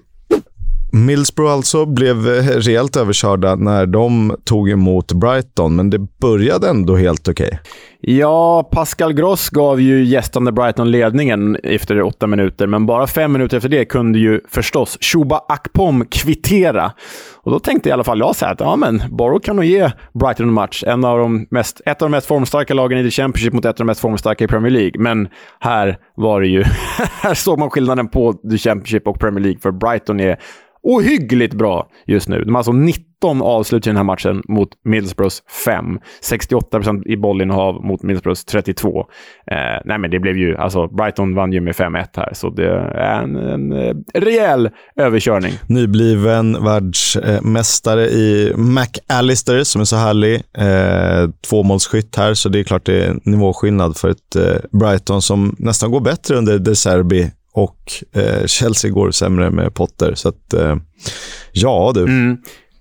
Millsbro 0.95 1.47
alltså 1.47 1.85
blev 1.85 2.17
eh, 2.27 2.43
rejält 2.43 2.95
överkörda 2.95 3.55
när 3.55 3.85
de 3.85 4.35
tog 4.43 4.69
emot 4.69 5.11
Brighton, 5.11 5.75
men 5.75 5.89
det 5.89 5.99
började 5.99 6.69
ändå 6.69 6.95
helt 6.95 7.27
okej. 7.27 7.47
Okay. 7.47 7.59
Ja, 8.07 8.69
Pascal 8.71 9.13
Gross 9.13 9.49
gav 9.49 9.81
ju 9.81 10.03
gästande 10.03 10.51
Brighton 10.51 10.91
ledningen 10.91 11.57
efter 11.63 12.01
åtta 12.01 12.27
minuter, 12.27 12.67
men 12.67 12.85
bara 12.85 13.07
fem 13.07 13.31
minuter 13.31 13.57
efter 13.57 13.69
det 13.69 13.85
kunde 13.85 14.19
ju 14.19 14.41
förstås 14.49 14.97
Shuba 15.01 15.41
Akpom 15.49 16.05
kvittera. 16.05 16.91
Och 17.43 17.51
då 17.51 17.59
tänkte 17.59 17.89
i 17.89 17.91
alla 17.91 18.03
fall 18.03 18.19
jag 18.19 18.35
så 18.35 18.45
här 18.45 18.53
att 18.53 18.59
ja, 18.59 18.75
men 18.75 19.01
Borough 19.09 19.45
kan 19.45 19.55
nog 19.55 19.65
ge 19.65 19.91
Brighton 20.13 20.47
en 20.47 20.53
match. 20.53 20.83
En 20.87 21.05
av 21.05 21.19
de 21.19 21.47
mest, 21.49 21.81
ett 21.85 22.01
av 22.01 22.09
de 22.09 22.11
mest 22.11 22.27
formstarka 22.27 22.73
lagen 22.73 22.97
i 22.97 23.03
The 23.03 23.11
Championship 23.11 23.53
mot 23.53 23.65
ett 23.65 23.69
av 23.69 23.75
de 23.75 23.85
mest 23.85 24.01
formstarka 24.01 24.43
i 24.43 24.47
Premier 24.47 24.71
League. 24.71 24.93
Men 24.99 25.27
här 25.59 25.97
var 26.15 26.41
det 26.41 26.47
ju... 26.47 26.63
här 27.21 27.33
såg 27.33 27.59
man 27.59 27.69
skillnaden 27.69 28.07
på 28.07 28.33
The 28.33 28.57
Championship 28.57 29.07
och 29.07 29.19
Premier 29.19 29.43
League, 29.43 29.59
för 29.61 29.71
Brighton 29.71 30.19
är 30.19 30.37
ohyggligt 30.85 31.53
bra 31.53 31.87
just 32.07 32.29
nu. 32.29 32.43
De 32.43 32.55
har 32.55 32.59
alltså 32.59 32.71
19 32.71 33.41
avslut 33.41 33.87
i 33.87 33.89
den 33.89 33.97
här 33.97 34.03
matchen 34.03 34.43
mot 34.47 34.69
Middlesbroughs 34.83 35.43
5. 35.65 35.99
68% 36.31 37.07
i 37.07 37.17
bollinnehav 37.17 37.85
mot 37.85 38.03
Middlesbroughs 38.03 38.45
32. 38.45 38.99
Eh, 39.51 39.57
nej, 39.85 39.97
men 39.97 40.11
det 40.11 40.19
blev 40.19 40.37
ju... 40.37 40.57
Alltså, 40.57 40.87
Brighton 40.87 41.35
vann 41.35 41.53
ju 41.53 41.61
med 41.61 41.75
5-1 41.75 42.07
här, 42.15 42.33
så 42.33 42.49
det 42.49 42.69
är 42.69 43.21
en, 43.23 43.35
en, 43.35 43.71
en 43.71 44.03
rejäl 44.13 44.69
överkörning. 44.95 45.53
Nybliven 45.67 46.63
världsmästare 46.63 48.05
i 48.05 48.53
McAllister, 48.57 49.63
som 49.63 49.81
är 49.81 49.85
så 49.85 49.95
härlig. 49.95 50.35
Eh, 50.57 51.29
tvåmålsskytt 51.49 52.15
här, 52.15 52.33
så 52.33 52.49
det 52.49 52.59
är 52.59 52.63
klart 52.63 52.85
det 52.85 53.05
är 53.05 53.19
nivåskillnad 53.23 53.97
för 53.97 54.09
ett 54.09 54.35
eh, 54.35 54.79
Brighton 54.79 55.21
som 55.21 55.55
nästan 55.59 55.91
går 55.91 56.01
bättre 56.01 56.35
under 56.35 56.59
De 56.59 56.75
Serbi 56.75 57.31
och 57.55 57.93
eh, 58.15 58.45
Chelsea 58.45 58.91
går 58.91 59.11
sämre 59.11 59.51
med 59.51 59.73
Potter. 59.73 60.13
Så 60.15 60.29
att, 60.29 60.53
eh, 60.53 60.75
ja 61.51 61.91
du. 61.95 62.03
Mm. 62.03 62.37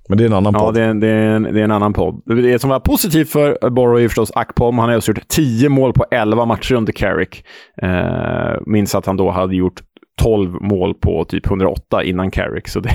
Men 0.09 0.19
det 0.19 0.25
är 0.25 0.27
en 0.27 0.33
annan 0.33 0.53
ja, 0.53 0.61
podd. 0.61 0.77
Ja, 0.77 0.81
det 0.81 0.87
är, 0.87 0.95
det, 0.95 1.09
är 1.09 1.29
en, 1.29 1.43
det 1.43 1.61
är 1.61 1.65
en 1.65 1.71
annan 1.71 1.93
podd. 1.93 2.23
Det 2.27 2.59
som 2.59 2.71
var 2.71 2.81
positivt 2.81 3.31
för 3.31 3.71
Borough 3.71 4.05
är 4.05 4.09
förstås 4.09 4.33
Akpom. 4.35 4.79
Han 4.79 4.89
har 4.89 4.97
också 4.97 5.11
gjort 5.11 5.29
10 5.29 5.69
mål 5.69 5.93
på 5.93 6.07
11 6.11 6.45
matcher 6.45 6.75
under 6.75 6.93
Carrick. 6.93 7.45
Eh, 7.83 8.61
minns 8.67 8.95
att 8.95 9.07
han 9.07 9.17
då 9.17 9.31
hade 9.31 9.57
gjort 9.57 9.83
12 10.23 10.63
mål 10.63 10.95
på 10.95 11.25
typ 11.25 11.47
108 11.47 12.05
innan 12.05 12.31
Carrick. 12.31 12.69
Så 12.69 12.81
det, 12.81 12.91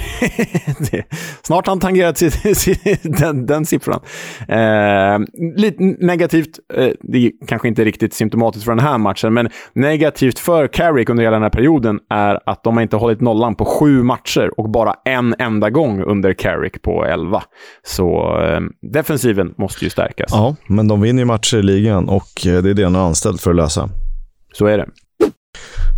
det, 0.92 1.04
snart 1.42 1.66
har 1.66 1.72
han 1.72 1.80
tangerat 1.80 2.22
den, 3.20 3.46
den 3.46 3.66
siffran. 3.66 4.00
Eh, 4.48 5.20
lite 5.56 5.84
negativt, 5.84 6.60
eh, 6.74 6.90
det 7.02 7.26
är 7.26 7.32
kanske 7.48 7.68
inte 7.68 7.86
riktigt 7.86 8.14
symptomatiskt 8.14 8.66
för 8.66 8.72
den 8.72 8.86
här 8.86 8.98
matchen, 8.98 9.34
men 9.34 9.50
negativt 9.74 10.40
för 10.40 10.68
Carrick 10.68 11.10
under 11.10 11.24
hela 11.24 11.36
den 11.36 11.44
här 11.44 11.50
perioden 11.50 12.00
är 12.10 12.40
att 12.46 12.64
de 12.64 12.78
har 12.78 12.82
inte 12.82 12.96
hållit 12.96 13.22
nollan 13.22 13.56
på 13.56 13.66
sju 13.66 14.04
matcher 14.04 14.60
och 14.60 14.70
bara 14.70 14.96
en 15.06 15.36
enda 15.40 15.70
gång 15.70 16.04
under 16.04 16.34
Carrick 16.34 16.82
på 16.82 17.06
11. 17.06 17.44
Så 17.84 18.40
eh, 18.42 18.62
defensiven 18.92 19.54
måste 19.58 19.84
ju 19.84 19.90
stärkas. 19.90 20.32
Ja, 20.32 20.56
men 20.68 20.88
de 20.88 21.02
vinner 21.02 21.22
ju 21.22 21.26
matcher 21.26 21.58
i 21.58 21.64
ligan 21.64 22.10
och 22.10 22.48
eh, 22.48 22.64
det 22.64 22.70
är 22.70 22.74
det 22.74 22.84
han 22.84 22.96
är 22.96 23.00
anställd 23.00 23.40
för 23.40 23.50
att 23.50 23.56
lösa. 23.56 23.90
Så 24.54 24.66
är 24.66 24.78
det. 24.78 24.86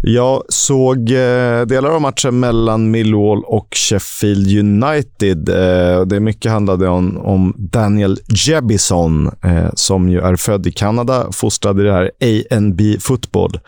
Jag 0.03 0.43
såg 0.49 1.11
eh, 1.11 1.61
delar 1.65 1.89
av 1.89 2.01
matchen 2.01 2.39
mellan 2.39 2.91
Millwall 2.91 3.43
och 3.43 3.67
Sheffield 3.75 4.57
United. 4.57 5.49
Eh, 5.49 6.01
det 6.05 6.19
mycket 6.19 6.51
handlade 6.51 6.87
om, 6.87 7.17
om 7.17 7.53
Daniel 7.57 8.19
Jebison, 8.47 9.27
eh, 9.27 9.69
som 9.73 10.09
ju 10.09 10.19
är 10.19 10.35
född 10.35 10.67
i 10.67 10.71
Kanada, 10.71 11.27
fostrad 11.31 11.79
i 11.79 11.83
det 11.83 11.93
här 11.93 12.11
ANB 12.51 12.81
Football. 12.99 13.59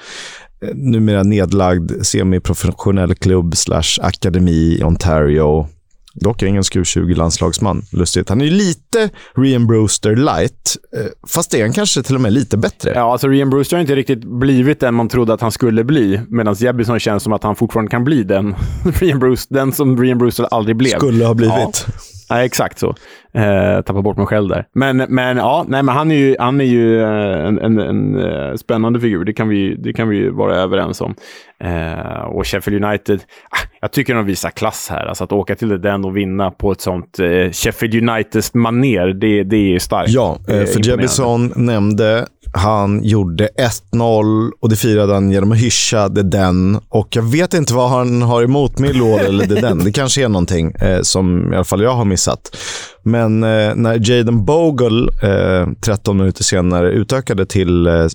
Eh, 0.66 0.76
numera 0.76 1.24
nedlagd 1.24 2.06
semiprofessionell 2.06 3.16
klubb 3.16 3.58
slash 3.58 4.00
akademi 4.02 4.78
i 4.80 4.84
Ontario. 4.84 5.68
Dock 6.14 6.44
engelsk 6.44 6.76
U20-landslagsman. 6.76 7.82
Lustigt. 7.92 8.30
Han 8.30 8.42
är 8.42 8.46
ju 8.46 8.52
lite 8.52 9.10
Rian 9.36 9.68
Brewster 9.68 10.16
light, 10.16 10.78
eh, 10.98 11.06
fast 11.28 11.54
är 11.54 11.62
han 11.62 11.74
kanske 11.74 12.04
till 12.04 12.16
och 12.16 12.22
med 12.22 12.34
lite 12.34 12.58
bättre. 12.58 12.92
Ja, 12.96 13.12
alltså 13.12 13.28
Rian 13.28 13.50
Brewster 13.50 13.76
har 13.76 13.82
inte 13.82 13.96
riktigt 13.96 14.24
blivit 14.24 14.80
den 14.80 14.96
man 14.96 15.10
trodde 15.10 15.34
att 15.34 15.42
han 15.42 15.52
skulle 15.52 15.84
bli, 15.84 16.22
medan 16.28 16.54
Jebbison 16.54 17.00
känns 17.00 17.24
som 17.24 17.34
att 17.34 17.44
han 17.44 17.56
fortfarande 17.56 17.92
kan 17.92 18.04
bli 18.04 18.24
den, 18.24 18.56
Rian 19.00 19.20
Brewster, 19.20 19.56
den 19.56 19.72
som 19.72 20.02
Rian 20.02 20.18
Brewster 20.18 20.48
aldrig 20.52 20.76
blev. 20.76 20.98
Skulle 20.98 21.26
ha 21.26 21.34
blivit. 21.34 21.86
Ja. 21.88 21.94
Ja, 22.30 22.44
exakt 22.44 22.80
så. 22.80 22.96
Eh, 23.34 23.82
tappar 23.82 24.02
bort 24.02 24.18
mig 24.18 24.26
själv 24.26 24.50
där. 24.50 24.66
Men, 24.74 24.98
men, 24.98 25.38
ja, 25.38 25.66
nej, 25.68 25.84
men 25.84 25.96
han 25.96 26.12
är 26.12 26.16
ju, 26.16 26.36
han 26.40 26.62
är 26.62 26.66
ju 26.66 27.02
eh, 27.02 27.48
en, 27.48 27.60
en, 27.60 27.80
en, 27.80 28.16
en 28.16 28.58
spännande 28.58 29.00
figur. 29.00 29.26
Det 29.26 29.34
kan 29.34 29.50
vi, 29.50 29.76
det 29.76 29.94
kan 29.94 30.10
vi 30.10 30.30
vara 30.30 30.56
överens 30.56 31.02
om. 31.02 31.16
Eh, 31.64 32.24
och 32.24 32.48
Sheffield 32.48 32.86
United, 32.86 33.20
ah, 33.50 33.68
jag 33.82 33.92
tycker 33.92 34.16
de 34.16 34.26
visar 34.26 34.50
klass 34.50 34.88
här. 34.90 35.06
Alltså 35.06 35.24
att 35.24 35.32
åka 35.32 35.56
till 35.56 35.82
den 35.82 36.06
och 36.06 36.18
vinna 36.18 36.52
på 36.52 36.72
ett 36.72 36.82
sånt 36.82 37.20
eh, 37.20 37.52
Sheffield 37.52 38.10
Uniteds 38.10 38.54
maner 38.54 39.14
det, 39.14 39.44
det 39.44 39.76
är 39.76 39.80
starkt. 39.80 40.10
Ja, 40.10 40.40
eh, 40.48 40.66
för 40.66 40.88
Jebison 40.88 41.54
nämnde 41.56 42.28
han 42.54 43.04
gjorde 43.04 43.50
1-0 43.94 44.52
och 44.62 44.70
det 44.70 44.76
firade 44.76 45.14
han 45.14 45.32
genom 45.32 45.52
att 45.52 45.58
hyscha 45.58 46.10
det 46.10 46.24
den. 46.24 46.80
Och 46.90 47.08
jag 47.16 47.24
vet 47.24 47.54
inte 47.54 47.74
vad 47.74 47.90
han 47.90 48.22
har 48.22 48.44
emot 48.44 48.80
Millwall 48.80 49.20
eller 49.26 49.46
det 49.48 49.62
den. 49.62 49.84
Det 49.84 49.92
kanske 49.92 50.24
är 50.24 50.30
någonting 50.30 50.72
eh, 50.72 51.02
som 51.02 51.54
i 51.54 51.56
alla 51.56 51.64
fall 51.64 51.82
jag 51.82 51.94
har 51.94 52.06
missat. 52.06 52.58
Men 53.04 53.44
eh, 53.44 53.76
när 53.76 54.10
Jaden 54.10 54.46
Bogle 54.46 55.10
eh, 55.24 55.68
13 55.86 56.18
minuter 56.18 56.44
senare 56.44 56.92
utökade 56.92 57.46
till 57.46 57.88
eh, 57.88 58.08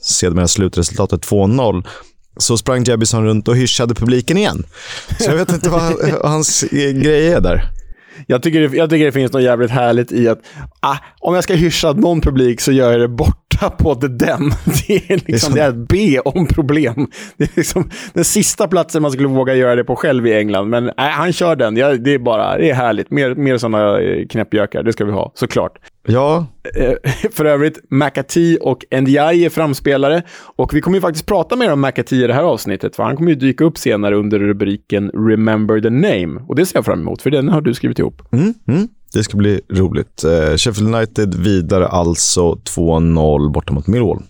sedermera 0.00 0.48
slutresultatet 0.48 1.26
2-0 1.26 1.84
så 2.36 2.56
sprang 2.56 2.82
Jebison 2.82 3.24
runt 3.24 3.48
och 3.48 3.56
hyschade 3.56 3.94
publiken 3.94 4.36
igen. 4.36 4.66
Så 5.18 5.30
jag 5.30 5.36
vet 5.36 5.52
inte 5.52 5.68
vad 5.68 5.92
hans 6.22 6.64
grej 6.70 7.28
är 7.28 7.40
där. 7.40 7.70
Jag 8.26 8.42
tycker, 8.42 8.60
det, 8.60 8.76
jag 8.76 8.90
tycker 8.90 9.04
det 9.04 9.12
finns 9.12 9.32
något 9.32 9.42
jävligt 9.42 9.70
härligt 9.70 10.12
i 10.12 10.28
att 10.28 10.40
ah, 10.80 10.96
om 11.20 11.34
jag 11.34 11.44
ska 11.44 11.54
hyscha 11.54 11.92
någon 11.92 12.20
publik 12.20 12.60
så 12.60 12.72
gör 12.72 12.92
jag 12.92 13.00
det 13.00 13.08
borta 13.08 13.70
på 13.70 13.94
The 13.94 14.08
Den. 14.08 14.50
Det 14.88 15.10
är, 15.10 15.20
liksom, 15.26 15.54
det 15.54 15.60
är, 15.60 15.68
att 15.68 15.88
be 15.88 16.18
om 16.18 16.46
problem. 16.46 17.10
Det 17.36 17.44
är 17.44 17.50
liksom 17.56 17.90
den 18.12 18.24
sista 18.24 18.68
platsen 18.68 19.02
man 19.02 19.10
skulle 19.10 19.28
våga 19.28 19.54
göra 19.54 19.74
det 19.74 19.84
på 19.84 19.96
själv 19.96 20.26
i 20.26 20.34
England. 20.34 20.68
Men 20.68 20.88
äh, 20.88 20.92
han 20.96 21.32
kör 21.32 21.56
den. 21.56 21.76
Ja, 21.76 21.94
det 21.94 22.14
är 22.14 22.18
bara 22.18 22.58
det 22.58 22.70
är 22.70 22.74
härligt. 22.74 23.10
Mer, 23.10 23.34
mer 23.34 23.58
sådana 23.58 24.00
eh, 24.00 24.26
knäppjökar, 24.26 24.82
det 24.82 24.92
ska 24.92 25.04
vi 25.04 25.12
ha, 25.12 25.32
såklart. 25.34 25.78
Ja. 26.06 26.46
Eh, 26.74 26.92
för 27.32 27.44
övrigt, 27.44 27.78
McAtee 27.90 28.58
och 28.58 28.84
NDI 29.00 29.44
är 29.44 29.50
framspelare. 29.50 30.22
Och 30.56 30.74
vi 30.74 30.80
kommer 30.80 30.96
ju 30.96 31.00
faktiskt 31.00 31.26
prata 31.26 31.56
mer 31.56 31.72
om 31.72 31.80
McAtee 31.80 32.24
i 32.24 32.26
det 32.26 32.34
här 32.34 32.42
avsnittet, 32.42 32.96
för 32.96 33.02
han 33.02 33.16
kommer 33.16 33.30
ju 33.30 33.36
dyka 33.36 33.64
upp 33.64 33.78
senare 33.78 34.16
under 34.16 34.38
rubriken 34.38 35.10
Remember 35.10 35.80
the 35.80 35.90
Name. 35.90 36.40
Och 36.48 36.56
det 36.56 36.66
ser 36.66 36.76
jag 36.76 36.84
fram 36.84 37.00
emot, 37.00 37.22
för 37.22 37.30
den 37.30 37.48
har 37.48 37.60
du 37.60 37.74
skrivit 37.74 37.98
ihop. 37.98 38.22
Mm, 38.32 38.54
mm. 38.68 38.88
Det 39.12 39.24
ska 39.24 39.36
bli 39.36 39.60
roligt. 39.72 40.24
Uh, 40.24 40.56
Sheffield 40.56 40.94
United 40.94 41.34
vidare 41.34 41.88
alltså 41.88 42.52
2-0 42.52 43.52
borta 43.52 43.72
mot 43.72 43.86
Millwall. 43.86 44.22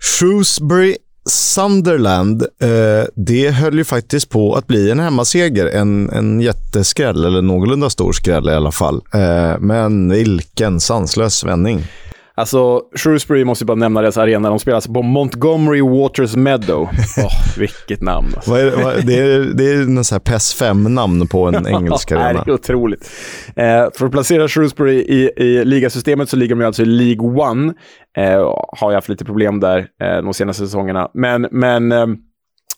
Shrewsbury 0.00 0.96
Sunderland, 1.30 2.42
eh, 2.42 3.06
det 3.14 3.50
höll 3.50 3.78
ju 3.78 3.84
faktiskt 3.84 4.30
på 4.30 4.54
att 4.54 4.66
bli 4.66 4.90
en 4.90 5.00
hemmaseger. 5.00 5.66
En, 5.66 6.10
en 6.10 6.40
jätteskräll, 6.40 7.24
eller 7.24 7.42
någorlunda 7.42 7.90
stor 7.90 8.12
skräll 8.12 8.48
i 8.48 8.52
alla 8.52 8.72
fall. 8.72 9.00
Eh, 9.14 9.58
men 9.58 10.10
vilken 10.12 10.80
sanslös 10.80 11.44
vändning. 11.44 11.84
Alltså, 12.38 12.80
Shrewsbury 12.96 13.44
måste 13.44 13.64
bara 13.64 13.74
nämna 13.74 14.00
deras 14.00 14.18
arena. 14.18 14.48
De 14.48 14.58
spelar 14.58 14.76
alltså 14.76 14.92
på 14.92 15.02
Montgomery 15.02 15.80
Waters 15.80 16.36
Meadow. 16.36 16.88
Oh, 17.16 17.58
vilket 17.58 18.02
namn. 18.02 18.32
Alltså. 18.36 18.50
vad 18.50 18.60
är, 18.60 18.70
vad, 18.70 19.06
det, 19.06 19.18
är, 19.18 19.38
det 19.54 19.72
är 19.72 19.82
en 19.82 20.04
sån 20.04 20.14
här 20.14 20.20
PES 20.20 20.62
5-namn 20.62 21.28
på 21.28 21.46
en 21.46 21.66
engelsk 21.74 22.12
arena. 22.12 22.42
det 22.44 22.50
är 22.50 22.54
otroligt. 22.54 23.10
Eh, 23.56 23.86
för 23.94 24.06
att 24.06 24.12
placera 24.12 24.48
Shrewsbury 24.48 24.94
i, 24.94 25.30
i 25.36 25.64
ligasystemet 25.64 26.28
så 26.28 26.36
ligger 26.36 26.54
de 26.54 26.64
alltså 26.64 26.82
i 26.82 26.86
League 26.86 27.48
One. 27.50 27.74
Eh, 28.16 28.54
har 28.78 28.90
jag 28.90 28.94
haft 28.94 29.08
lite 29.08 29.24
problem 29.24 29.60
där 29.60 29.78
eh, 29.78 30.22
de 30.22 30.34
senaste 30.34 30.64
säsongerna. 30.64 31.10
Men, 31.14 31.48
men 31.50 31.92
eh, 31.92 32.06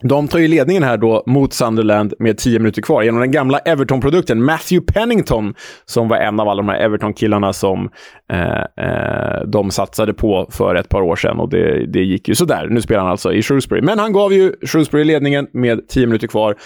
de 0.03 0.29
tar 0.29 0.39
ju 0.39 0.49
ledningen 0.49 0.83
här 0.83 0.97
då 0.97 1.23
mot 1.27 1.53
Sunderland 1.53 2.15
med 2.19 2.39
tio 2.39 2.59
minuter 2.59 2.83
kvar 2.83 3.03
genom 3.03 3.21
den 3.21 3.31
gamla 3.31 3.59
Everton-produkten 3.59 4.45
Matthew 4.45 4.93
Pennington, 4.93 5.55
som 5.85 6.09
var 6.09 6.17
en 6.17 6.41
av 6.41 6.49
alla 6.49 6.63
de 6.63 6.69
här 6.69 6.79
Everton-killarna 6.79 7.53
som 7.53 7.91
eh, 8.33 8.87
eh, 8.87 9.43
de 9.47 9.71
satsade 9.71 10.15
på 10.15 10.47
för 10.51 10.75
ett 10.75 10.89
par 10.89 11.03
år 11.03 11.17
sedan. 11.17 11.41
Och 11.41 11.49
det, 11.49 11.87
det 11.87 12.03
gick 12.03 12.29
ju 12.29 12.35
sådär. 12.35 12.67
Nu 12.71 12.81
spelar 12.81 13.01
han 13.01 13.11
alltså 13.11 13.33
i 13.33 13.43
Shrewsbury. 13.43 13.83
Men 13.83 13.99
han 13.99 14.13
gav 14.13 14.33
ju 14.33 14.53
Shrewsbury 14.67 15.05
ledningen 15.05 15.47
med 15.53 15.89
tio 15.89 16.07
minuter 16.07 16.27
kvar. 16.27 16.57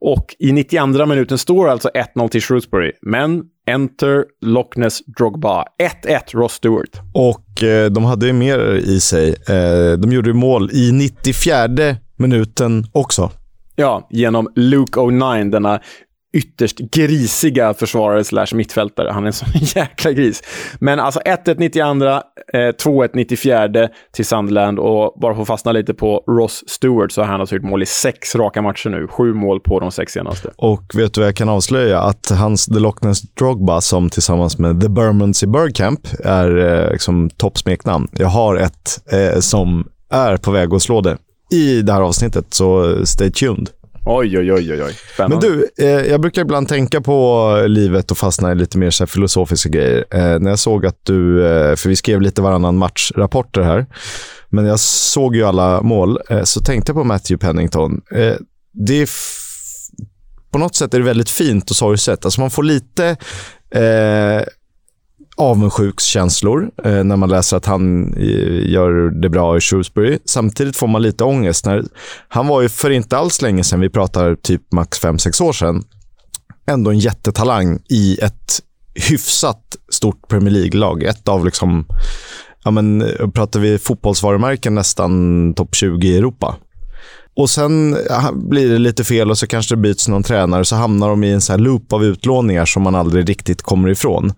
Och 0.00 0.36
i 0.38 0.52
92 0.52 1.06
minuten 1.06 1.38
står 1.38 1.68
alltså 1.68 1.90
1-0 2.16 2.28
till 2.28 2.42
Shrewsbury. 2.42 2.92
Men 3.02 3.42
Enter 3.66 4.24
Loch 4.40 4.76
Ness 4.76 5.00
Drogba. 5.18 5.64
1-1 6.04 6.18
Ross 6.32 6.52
Stewart. 6.52 7.00
Och 7.14 7.62
eh, 7.62 7.90
de 7.90 8.04
hade 8.04 8.26
ju 8.26 8.32
mer 8.32 8.74
i 8.74 9.00
sig. 9.00 9.28
Eh, 9.28 9.98
de 9.98 10.12
gjorde 10.12 10.32
mål 10.32 10.70
i 10.72 10.92
94 10.92 11.96
minuten 12.22 12.86
också. 12.92 13.30
Ja, 13.76 14.08
genom 14.10 14.48
Luke 14.56 15.00
O'Nine, 15.00 15.50
denna 15.50 15.80
ytterst 16.32 16.78
grisiga 16.78 17.74
försvarare 17.74 18.24
slash 18.24 18.46
mittfältare. 18.52 19.10
Han 19.12 19.22
är 19.22 19.26
en 19.26 19.32
sån 19.32 19.48
jäkla 19.60 20.12
gris. 20.12 20.42
Men 20.78 21.00
alltså 21.00 21.20
1-1 21.20 21.54
92, 21.58 21.84
eh, 21.84 22.58
2-1 22.58 23.10
94 23.14 23.88
till 24.12 24.26
Sunderland 24.26 24.78
och 24.78 25.20
bara 25.20 25.34
för 25.34 25.42
att 25.42 25.48
fastna 25.48 25.72
lite 25.72 25.94
på 25.94 26.24
Ross 26.26 26.64
Stewart 26.66 27.12
så 27.12 27.20
har 27.20 27.28
han 27.28 27.40
alltså 27.40 27.54
gjort 27.54 27.64
mål 27.64 27.82
i 27.82 27.86
sex 27.86 28.34
raka 28.34 28.62
matcher 28.62 28.90
nu. 28.90 29.06
Sju 29.08 29.34
mål 29.34 29.60
på 29.60 29.80
de 29.80 29.92
sex 29.92 30.12
senaste. 30.12 30.50
Och 30.56 30.82
vet 30.94 31.14
du 31.14 31.20
vad 31.20 31.28
jag 31.28 31.36
kan 31.36 31.48
avslöja? 31.48 32.00
Att 32.00 32.30
hans 32.30 32.66
The 32.66 32.78
Loch 32.78 33.02
Ness 33.02 33.22
Drogba, 33.22 33.80
som 33.80 34.10
tillsammans 34.10 34.58
med 34.58 34.80
The 34.80 34.88
Bermans 34.88 35.42
i 35.42 35.46
Bergkamp 35.46 36.00
är 36.24 36.58
eh, 36.58 36.92
liksom 36.92 37.30
toppsmeknamn. 37.30 38.08
Jag 38.12 38.28
har 38.28 38.56
ett 38.56 39.12
eh, 39.12 39.40
som 39.40 39.88
är 40.10 40.36
på 40.36 40.50
väg 40.50 40.74
att 40.74 40.82
slå 40.82 41.00
det 41.00 41.16
i 41.52 41.82
det 41.82 41.92
här 41.92 42.00
avsnittet, 42.00 42.54
så 42.54 42.96
stay 43.06 43.30
tuned. 43.30 43.70
Oj, 44.04 44.38
oj, 44.38 44.52
oj, 44.52 44.82
oj. 44.82 44.96
Men 45.18 45.40
du, 45.40 45.68
eh, 45.78 45.86
jag 45.86 46.20
brukar 46.20 46.42
ibland 46.42 46.68
tänka 46.68 47.00
på 47.00 47.56
livet 47.66 48.10
och 48.10 48.18
fastna 48.18 48.52
i 48.52 48.54
lite 48.54 48.78
mer 48.78 48.90
så 48.90 49.06
filosofiska 49.06 49.68
grejer. 49.68 50.04
Eh, 50.10 50.38
när 50.40 50.50
jag 50.50 50.58
såg 50.58 50.86
att 50.86 50.98
du, 51.02 51.46
eh, 51.46 51.76
för 51.76 51.88
vi 51.88 51.96
skrev 51.96 52.20
lite 52.20 52.42
varannan 52.42 52.76
matchrapporter 52.76 53.62
här, 53.62 53.86
men 54.48 54.64
jag 54.66 54.80
såg 54.80 55.36
ju 55.36 55.44
alla 55.44 55.82
mål, 55.82 56.18
eh, 56.30 56.42
så 56.42 56.60
tänkte 56.60 56.90
jag 56.90 56.96
på 56.96 57.04
Matthew 57.04 57.46
Pennington. 57.46 58.00
Eh, 58.14 58.34
det 58.72 59.02
är 59.02 59.08
på 60.52 60.58
något 60.58 60.74
sätt 60.74 60.94
är 60.94 60.98
det 60.98 61.04
väldigt 61.04 61.30
fint 61.30 61.70
och 61.70 61.76
sorgset. 61.76 62.24
Alltså 62.24 62.40
man 62.40 62.50
får 62.50 62.62
lite 62.62 63.16
eh, 63.74 64.42
avundsjukskänslor 65.36 66.70
eh, 66.84 67.04
när 67.04 67.16
man 67.16 67.28
läser 67.28 67.56
att 67.56 67.66
han 67.66 68.14
eh, 68.14 68.70
gör 68.70 69.20
det 69.20 69.28
bra 69.28 69.56
i 69.56 69.60
Shrewsbury. 69.60 70.18
Samtidigt 70.24 70.76
får 70.76 70.86
man 70.86 71.02
lite 71.02 71.24
ångest. 71.24 71.66
När, 71.66 71.84
han 72.28 72.46
var 72.46 72.62
ju 72.62 72.68
för 72.68 72.90
inte 72.90 73.16
alls 73.18 73.42
länge 73.42 73.64
sedan, 73.64 73.80
vi 73.80 73.90
pratar 73.90 74.34
typ 74.34 74.72
max 74.72 75.02
5-6 75.02 75.42
år 75.42 75.52
sedan, 75.52 75.84
ändå 76.66 76.90
en 76.90 76.98
jättetalang 76.98 77.78
i 77.88 78.18
ett 78.22 78.60
hyfsat 78.94 79.76
stort 79.92 80.28
Premier 80.28 80.50
League-lag. 80.50 81.02
Ett 81.02 81.28
av 81.28 81.44
liksom, 81.44 81.86
ja 82.64 82.70
men 82.70 83.02
eh, 83.02 83.28
pratar 83.28 83.60
vi 83.60 83.78
fotbollsvarumärken 83.78 84.74
nästan 84.74 85.54
topp 85.54 85.74
20 85.74 86.08
i 86.08 86.16
Europa. 86.16 86.56
Och 87.36 87.50
sen 87.50 87.96
eh, 88.10 88.32
blir 88.32 88.68
det 88.68 88.78
lite 88.78 89.04
fel 89.04 89.30
och 89.30 89.38
så 89.38 89.46
kanske 89.46 89.74
det 89.74 89.80
byts 89.80 90.08
någon 90.08 90.22
tränare 90.22 90.64
så 90.64 90.76
hamnar 90.76 91.08
de 91.08 91.24
i 91.24 91.32
en 91.32 91.40
så 91.40 91.56
loop 91.56 91.92
av 91.92 92.04
utlåningar 92.04 92.64
som 92.64 92.82
man 92.82 92.94
aldrig 92.94 93.28
riktigt 93.28 93.62
kommer 93.62 93.88
ifrån. 93.88 94.32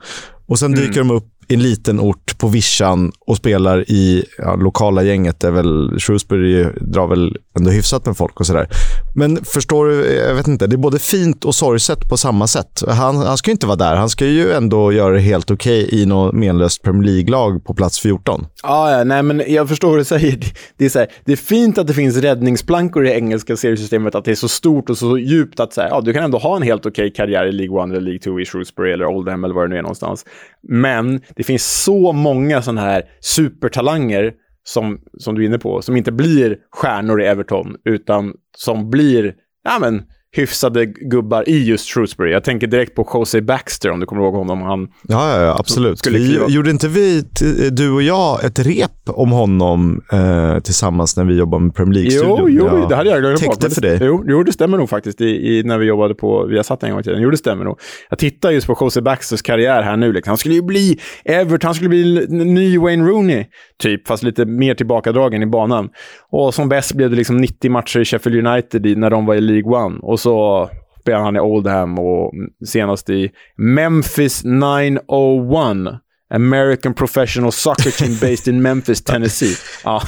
Och 0.47 0.59
sen 0.59 0.73
dyker 0.73 1.01
mm. 1.01 1.09
de 1.09 1.15
upp 1.15 1.34
i 1.49 1.55
en 1.55 1.63
liten 1.63 2.01
ort 2.01 2.39
på 2.39 2.49
vischan 2.49 3.13
och 3.27 3.37
spelar 3.37 3.91
i 3.91 4.25
ja, 4.39 4.55
lokala 4.55 5.03
gänget. 5.03 5.45
Är 5.45 5.51
väl 5.51 6.01
Shrewsbury 6.01 6.67
drar 6.81 7.07
väl 7.07 7.37
ändå 7.59 7.71
hyfsat 7.71 8.07
med 8.07 8.17
folk 8.17 8.41
och 8.41 8.47
sådär. 8.47 8.69
Men 9.15 9.45
förstår 9.45 9.87
du, 9.87 10.07
eh, 10.07 10.29
jag 10.29 10.35
vet 10.35 10.49
inte, 10.49 10.67
det 10.67 10.77
är 10.77 10.79
både 10.79 10.99
fint 10.99 11.45
och 11.45 11.55
sorgset 11.55 12.09
på 12.09 12.17
samma 12.17 12.47
sätt. 12.47 12.83
Han, 12.89 13.17
han 13.17 13.37
ska 13.37 13.51
ju 13.51 13.53
inte 13.53 13.67
vara 13.67 13.77
där. 13.77 13.97
Han 13.97 14.09
ska 14.09 14.27
ju 14.27 14.53
ändå 14.53 14.93
göra 14.93 15.15
det 15.15 15.21
helt 15.21 15.51
okej 15.51 15.85
okay 15.85 16.01
i 16.01 16.07
något 16.07 16.35
menlöst 16.35 16.83
Premier 16.83 17.13
League-lag 17.13 17.65
på 17.65 17.75
plats 17.75 18.01
14. 18.01 18.47
Ja, 18.63 18.91
ja, 18.91 19.05
nej, 19.05 19.23
men 19.23 19.43
jag 19.47 19.69
förstår 19.69 19.91
vad 19.91 19.99
du 19.99 20.05
säger. 20.05 20.39
Det 20.77 20.85
är, 20.85 20.89
så 20.89 20.99
här, 20.99 21.09
det 21.25 21.33
är 21.33 21.37
fint 21.37 21.79
att 21.79 21.87
det 21.87 21.95
finns 21.95 22.17
räddningsplankor 22.17 23.07
i 23.07 23.11
engelska 23.11 23.57
seriesystemet, 23.57 24.15
att 24.15 24.25
det 24.25 24.31
är 24.31 24.35
så 24.35 24.49
stort 24.49 24.91
och 24.91 24.99
så 24.99 25.19
djupt 25.19 25.61
att 25.61 25.73
så 25.73 25.81
här, 25.81 25.89
ja, 25.89 26.01
du 26.01 26.13
kan 26.13 26.25
ändå 26.25 26.39
ha 26.39 26.57
en 26.57 26.63
helt 26.63 26.87
okej 26.87 27.07
okay 27.07 27.11
karriär 27.11 27.47
i 27.47 27.53
League 27.53 27.85
1 27.85 27.91
eller 27.91 28.01
League 28.01 28.19
2 28.19 28.41
i 28.41 28.45
Shrewsbury 28.45 28.93
eller 28.93 29.07
Oldham 29.07 29.45
eller 29.45 29.55
var 29.55 29.63
det 29.63 29.69
nu 29.69 29.79
är 29.79 29.83
någonstans. 29.83 30.25
Men 30.69 31.21
det 31.37 31.43
finns 31.43 31.83
så 31.83 32.13
många 32.13 32.63
sådana 32.63 32.81
här 32.81 33.03
supertalanger 33.21 34.33
som, 34.65 35.01
som 35.19 35.35
du 35.35 35.43
är 35.43 35.47
inne 35.47 35.59
på, 35.59 35.83
som 35.83 35.97
inte 35.97 36.13
blir 36.13 36.59
stjärnor 36.71 37.23
i 37.23 37.27
Everton, 37.27 37.77
utan 37.85 38.35
som 38.57 38.91
blir, 38.91 39.35
ja 39.65 39.79
men, 39.81 40.03
hyfsade 40.35 40.87
gubbar 40.87 41.49
i 41.49 41.65
just 41.65 41.89
Shrewsbury. 41.89 42.33
Jag 42.33 42.45
tänker 42.45 42.67
direkt 42.67 42.95
på 42.95 43.11
Jose 43.15 43.43
Baxter, 43.43 43.91
om 43.91 44.01
du 44.01 44.07
kommer 44.07 44.23
ihåg 44.23 44.35
honom. 44.35 44.63
Han 44.63 44.89
ja, 45.03 45.43
ja, 45.43 45.57
absolut. 45.59 46.07
Vi, 46.07 46.45
gjorde 46.49 46.71
inte 46.71 46.89
vi, 46.89 47.25
du 47.73 47.91
och 47.91 48.03
jag, 48.03 48.45
ett 48.45 48.59
rep 48.59 48.91
om 49.07 49.31
honom 49.31 50.03
eh, 50.13 50.59
tillsammans 50.59 51.17
när 51.17 51.25
vi 51.25 51.35
jobbade 51.35 51.65
med 51.65 51.75
Premier 51.75 51.95
League-studion? 51.95 52.39
Jo, 52.41 52.49
jo 52.49 52.79
ja. 52.79 52.87
det 52.89 52.97
hade 52.97 53.11
jag 53.11 53.21
glömt 53.21 53.47
bort. 53.47 53.73
för 53.73 53.81
dig. 53.81 53.99
Jo, 54.03 54.25
jo, 54.27 54.43
det 54.43 54.53
stämmer 54.53 54.79
nog 54.79 54.89
faktiskt, 54.89 55.21
i, 55.21 55.25
i, 55.25 55.63
när 55.63 55.79
vi 55.79 55.87
jobbade 55.87 56.15
på 56.15 56.47
Viasat 56.47 56.83
en 56.83 56.91
gång 56.91 57.01
i 57.01 57.03
tiden. 57.03 57.23
Jo, 57.23 57.31
det 57.31 57.37
stämmer 57.37 57.65
nog. 57.65 57.81
Jag 58.11 58.19
tittar 58.19 58.51
just 58.51 58.67
på 58.67 58.77
Jose 58.81 59.03
Baxters 59.03 59.43
karriär 59.43 59.83
här 59.83 59.97
nu. 59.97 60.13
Liksom. 60.13 60.31
Han 60.31 60.39
skulle 60.39 60.55
ju 60.55 60.63
bli 60.63 61.01
Everton, 61.25 61.69
han 61.69 61.75
skulle 61.75 61.89
bli 61.89 62.27
ny 62.29 62.79
Wayne 62.79 63.09
Rooney, 63.09 63.45
typ, 63.83 64.09
fast 64.09 64.23
lite 64.23 64.45
mer 64.45 64.75
tillbakadragen 64.75 65.43
i 65.43 65.47
banan. 65.47 65.89
Och 66.31 66.55
som 66.55 66.69
bäst 66.69 66.95
blev 66.95 67.11
det 67.11 67.17
liksom 67.17 67.37
90 67.37 67.71
matcher 67.71 68.01
i 68.01 68.05
Sheffield 68.05 68.47
United 68.47 68.99
när 68.99 69.11
de 69.11 69.27
var 69.27 69.35
i 69.35 69.41
League 69.41 69.85
One. 69.85 69.99
Och 70.03 70.21
så 70.25 70.71
spelade 71.01 71.25
han 71.25 71.37
i 71.37 71.41
Oldham 71.41 71.99
och 71.99 72.33
senast 72.67 73.11
i 73.11 73.31
Memphis 73.57 74.45
901. 74.45 76.01
American 76.35 76.95
Professional 76.95 77.53
Soccer 77.53 77.91
Team 77.91 78.17
based 78.21 78.55
in 78.55 78.63
Memphis, 78.63 79.03
Tennessee. 79.05 79.57
Ja. 79.85 80.03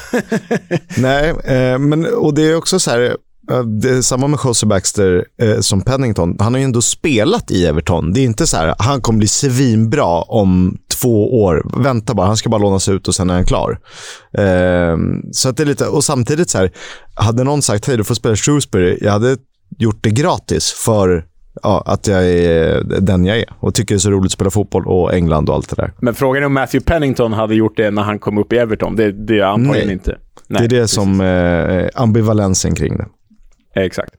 Nej, 0.98 1.30
eh, 1.30 1.78
men 1.78 2.06
och 2.06 2.34
det 2.34 2.42
är 2.42 2.56
också 2.56 2.78
så 2.78 2.90
här, 2.90 3.00
eh, 3.50 3.62
det 3.62 3.90
är 3.90 4.02
samma 4.02 4.26
med 4.26 4.38
Jose 4.44 4.66
Baxter 4.66 5.24
eh, 5.42 5.60
som 5.60 5.80
Pennington. 5.82 6.36
Han 6.38 6.54
har 6.54 6.58
ju 6.58 6.64
ändå 6.64 6.82
spelat 6.82 7.50
i 7.50 7.66
Everton. 7.66 8.12
Det 8.12 8.20
är 8.20 8.24
inte 8.24 8.46
så 8.46 8.56
här, 8.56 8.74
han 8.78 9.00
kommer 9.00 9.18
bli 9.18 9.28
svinbra 9.28 10.22
om 10.22 10.78
två 11.00 11.42
år. 11.42 11.82
Vänta 11.82 12.14
bara, 12.14 12.26
han 12.26 12.36
ska 12.36 12.48
bara 12.48 12.62
lånas 12.62 12.88
ut 12.88 13.08
och 13.08 13.14
sen 13.14 13.30
är 13.30 13.34
han 13.34 13.44
klar. 13.44 13.78
Eh, 14.38 14.96
så 15.32 15.48
att 15.48 15.56
det 15.56 15.62
är 15.62 15.66
lite, 15.66 15.86
och 15.86 16.04
samtidigt 16.04 16.50
så 16.50 16.58
här, 16.58 16.70
hade 17.14 17.44
någon 17.44 17.62
sagt 17.62 17.86
hej 17.86 17.96
du 17.96 18.04
får 18.04 18.14
spela 18.14 18.36
Shrewsbury, 18.36 18.98
jag 19.00 19.12
hade 19.12 19.36
gjort 19.78 19.98
det 20.00 20.10
gratis 20.10 20.72
för 20.72 21.26
ja, 21.62 21.82
att 21.86 22.06
jag 22.06 22.24
är 22.28 22.82
den 23.00 23.24
jag 23.24 23.38
är 23.38 23.44
och 23.60 23.74
tycker 23.74 23.94
det 23.94 23.96
är 23.96 24.00
så 24.00 24.10
roligt 24.10 24.28
att 24.28 24.32
spela 24.32 24.50
fotboll 24.50 24.86
och 24.86 25.14
England 25.14 25.48
och 25.48 25.54
allt 25.54 25.68
det 25.68 25.76
där. 25.76 25.92
Men 26.00 26.14
frågan 26.14 26.42
är 26.42 26.46
om 26.46 26.54
Matthew 26.54 26.84
Pennington 26.84 27.32
hade 27.32 27.54
gjort 27.54 27.76
det 27.76 27.90
när 27.90 28.02
han 28.02 28.18
kom 28.18 28.38
upp 28.38 28.52
i 28.52 28.58
Everton. 28.58 28.96
Det, 28.96 29.12
det 29.12 29.38
är 29.38 29.44
antagligen 29.44 29.86
Nej. 29.86 29.94
inte. 29.94 30.18
Nej, 30.48 30.60
det 30.60 30.64
är 30.64 30.68
det 30.68 30.82
precis. 30.82 30.94
som 30.94 31.20
eh, 31.20 31.88
ambivalensen 31.94 32.74
kring 32.74 32.96
det. 32.96 33.06
Exakt. 33.74 34.14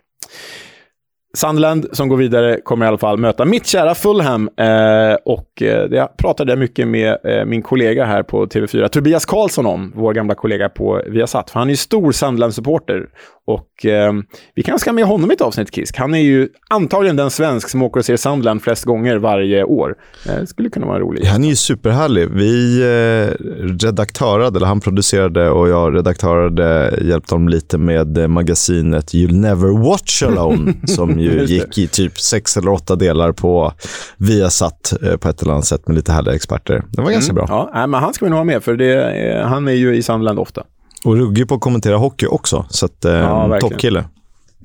Sunderland 1.33 1.85
som 1.91 2.09
går 2.09 2.17
vidare 2.17 2.59
kommer 2.63 2.85
i 2.85 2.87
alla 2.87 2.97
fall 2.97 3.17
möta 3.17 3.45
mitt 3.45 3.65
kära 3.65 3.95
Fulham. 3.95 4.49
Eh, 4.57 5.15
och 5.25 5.61
eh, 5.61 5.89
det 5.89 6.07
pratade 6.17 6.51
jag 6.51 6.59
mycket 6.59 6.87
med 6.87 7.17
eh, 7.23 7.45
min 7.45 7.61
kollega 7.61 8.05
här 8.05 8.23
på 8.23 8.45
TV4, 8.45 8.87
Tobias 8.87 9.25
Karlsson 9.25 9.65
om, 9.65 9.93
vår 9.95 10.13
gamla 10.13 10.35
kollega 10.35 10.69
på 10.69 11.01
Viasat. 11.07 11.49
För 11.49 11.59
han 11.59 11.67
är 11.67 11.71
ju 11.71 11.77
stor 11.77 12.11
Sunderland-supporter. 12.11 13.07
Och 13.47 13.85
eh, 13.85 14.13
vi 14.55 14.63
kanske 14.63 14.81
ska 14.81 14.93
med 14.93 15.05
honom 15.05 15.31
i 15.31 15.33
ett 15.33 15.41
avsnitt, 15.41 15.75
Kisk. 15.75 15.97
Han 15.97 16.13
är 16.13 16.19
ju 16.19 16.49
antagligen 16.69 17.15
den 17.15 17.31
svensk 17.31 17.69
som 17.69 17.81
åker 17.81 17.99
och 17.99 18.05
ser 18.05 18.17
Sunderland 18.17 18.61
flest 18.61 18.83
gånger 18.83 19.17
varje 19.17 19.63
år. 19.63 19.95
Eh, 20.29 20.35
det 20.35 20.47
skulle 20.47 20.69
kunna 20.69 20.85
vara 20.85 20.99
roligt. 20.99 21.27
Han 21.27 21.43
är 21.43 21.47
ju 21.47 21.55
superhärlig. 21.55 22.29
Vi 22.29 22.81
eh, 22.81 23.45
redaktörade, 23.85 24.57
eller 24.57 24.67
han 24.67 24.79
producerade 24.79 25.49
och 25.49 25.69
jag 25.69 25.95
redaktörade, 25.95 26.97
hjälpte 27.01 27.35
honom 27.35 27.49
lite 27.49 27.77
med 27.77 28.17
eh, 28.17 28.27
magasinet 28.27 29.13
You'll 29.13 29.33
Never 29.33 29.89
Watch 29.89 30.23
Alone, 30.23 30.73
som 30.87 31.16
ju 31.19 31.43
gick 31.45 31.77
i 31.77 31.87
typ 31.87 32.19
sex 32.19 32.57
eller 32.57 32.71
åtta 32.71 32.95
delar 32.95 33.31
på 33.31 33.73
Viasat 34.17 34.93
eh, 35.03 35.17
på 35.17 35.29
ett 35.29 35.41
eller 35.41 35.53
annat 35.53 35.65
sätt 35.65 35.87
med 35.87 35.95
lite 35.95 36.11
härliga 36.11 36.35
experter. 36.35 36.83
Det 36.91 37.01
var 37.01 37.11
ganska 37.11 37.31
Mm. 37.31 37.45
bra. 37.45 37.69
Ja, 37.73 37.87
men 37.87 37.99
han 38.03 38.13
ska 38.13 38.25
vi 38.25 38.29
nog 38.29 38.37
ha 38.39 38.43
med, 38.43 38.63
för 38.63 38.75
det, 38.75 39.43
han 39.47 39.67
är 39.67 39.71
ju 39.71 39.95
i 39.95 40.03
Sunderland 40.03 40.39
ofta. 40.39 40.63
Och 41.05 41.15
ruggig 41.17 41.47
på 41.47 41.55
att 41.55 41.61
kommentera 41.61 41.97
hockey 41.97 42.25
också, 42.27 42.65
så 42.69 42.85
att, 42.85 43.05
eh, 43.05 43.13
Ja, 43.13 43.59
toppkille. 43.59 44.05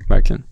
Verkligen. 0.09 0.43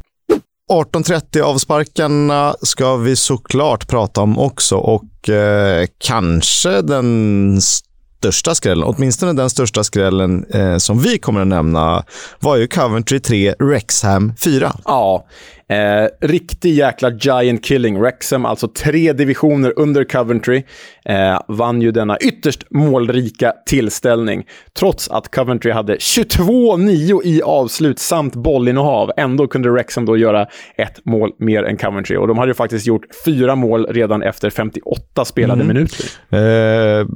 18.30 0.72 1.42
avsparkarna 1.42 2.56
ska 2.62 2.96
vi 2.96 3.16
såklart 3.16 3.88
prata 3.88 4.22
om 4.22 4.40
också 4.40 4.76
och 4.78 5.30
eh, 5.30 5.86
kanske 5.98 6.82
den 6.82 7.60
största 7.62 8.56
skrällen, 8.56 8.84
åtminstone 8.88 9.34
den 9.34 9.50
största 9.50 9.84
skrällen 9.84 10.46
eh, 10.54 10.78
som 10.78 11.00
vi 11.00 11.18
kommer 11.18 11.42
att 11.42 11.48
nämna 11.48 12.04
var 12.40 12.56
ju 12.58 12.68
Coventry 12.68 13.20
3, 13.20 13.54
Rexham 13.60 14.34
4. 14.44 14.76
Ja, 14.86 15.26
eh, 15.72 16.08
riktig 16.22 16.74
jäkla 16.74 17.10
giant 17.10 17.66
killing. 17.66 18.00
Wrexham, 18.00 18.46
alltså 18.46 18.68
tre 18.68 19.14
divisioner 19.14 19.74
under 19.76 20.04
Coventry, 20.04 20.64
eh, 21.06 21.40
vann 21.48 21.82
ju 21.82 21.92
denna 21.92 22.18
ytterst 22.18 22.64
målrika 22.70 23.54
tillställning. 23.66 24.44
Trots 24.80 25.10
att 25.10 25.36
Coventry 25.36 25.72
hade 25.72 25.98
22-9 25.98 27.22
i 27.24 27.42
avslut 27.42 28.00
samt 28.00 28.36
bollinnehav. 28.36 29.12
Ändå 29.18 29.48
kunde 29.48 29.70
Wrexham 29.70 30.06
då 30.06 30.18
göra 30.18 30.48
ett 30.78 31.06
mål 31.06 31.32
mer 31.38 31.64
än 31.64 31.78
Coventry. 31.78 32.18
Och 32.18 32.28
de 32.28 32.38
hade 32.38 32.50
ju 32.50 32.54
faktiskt 32.56 32.88
gjort 32.88 33.06
fyra 33.26 33.56
mål 33.56 33.86
redan 33.90 34.24
efter 34.24 34.50
58 34.50 35.26
spelade 35.26 35.64
minuter. 35.64 36.06
Eh, 36.30 37.08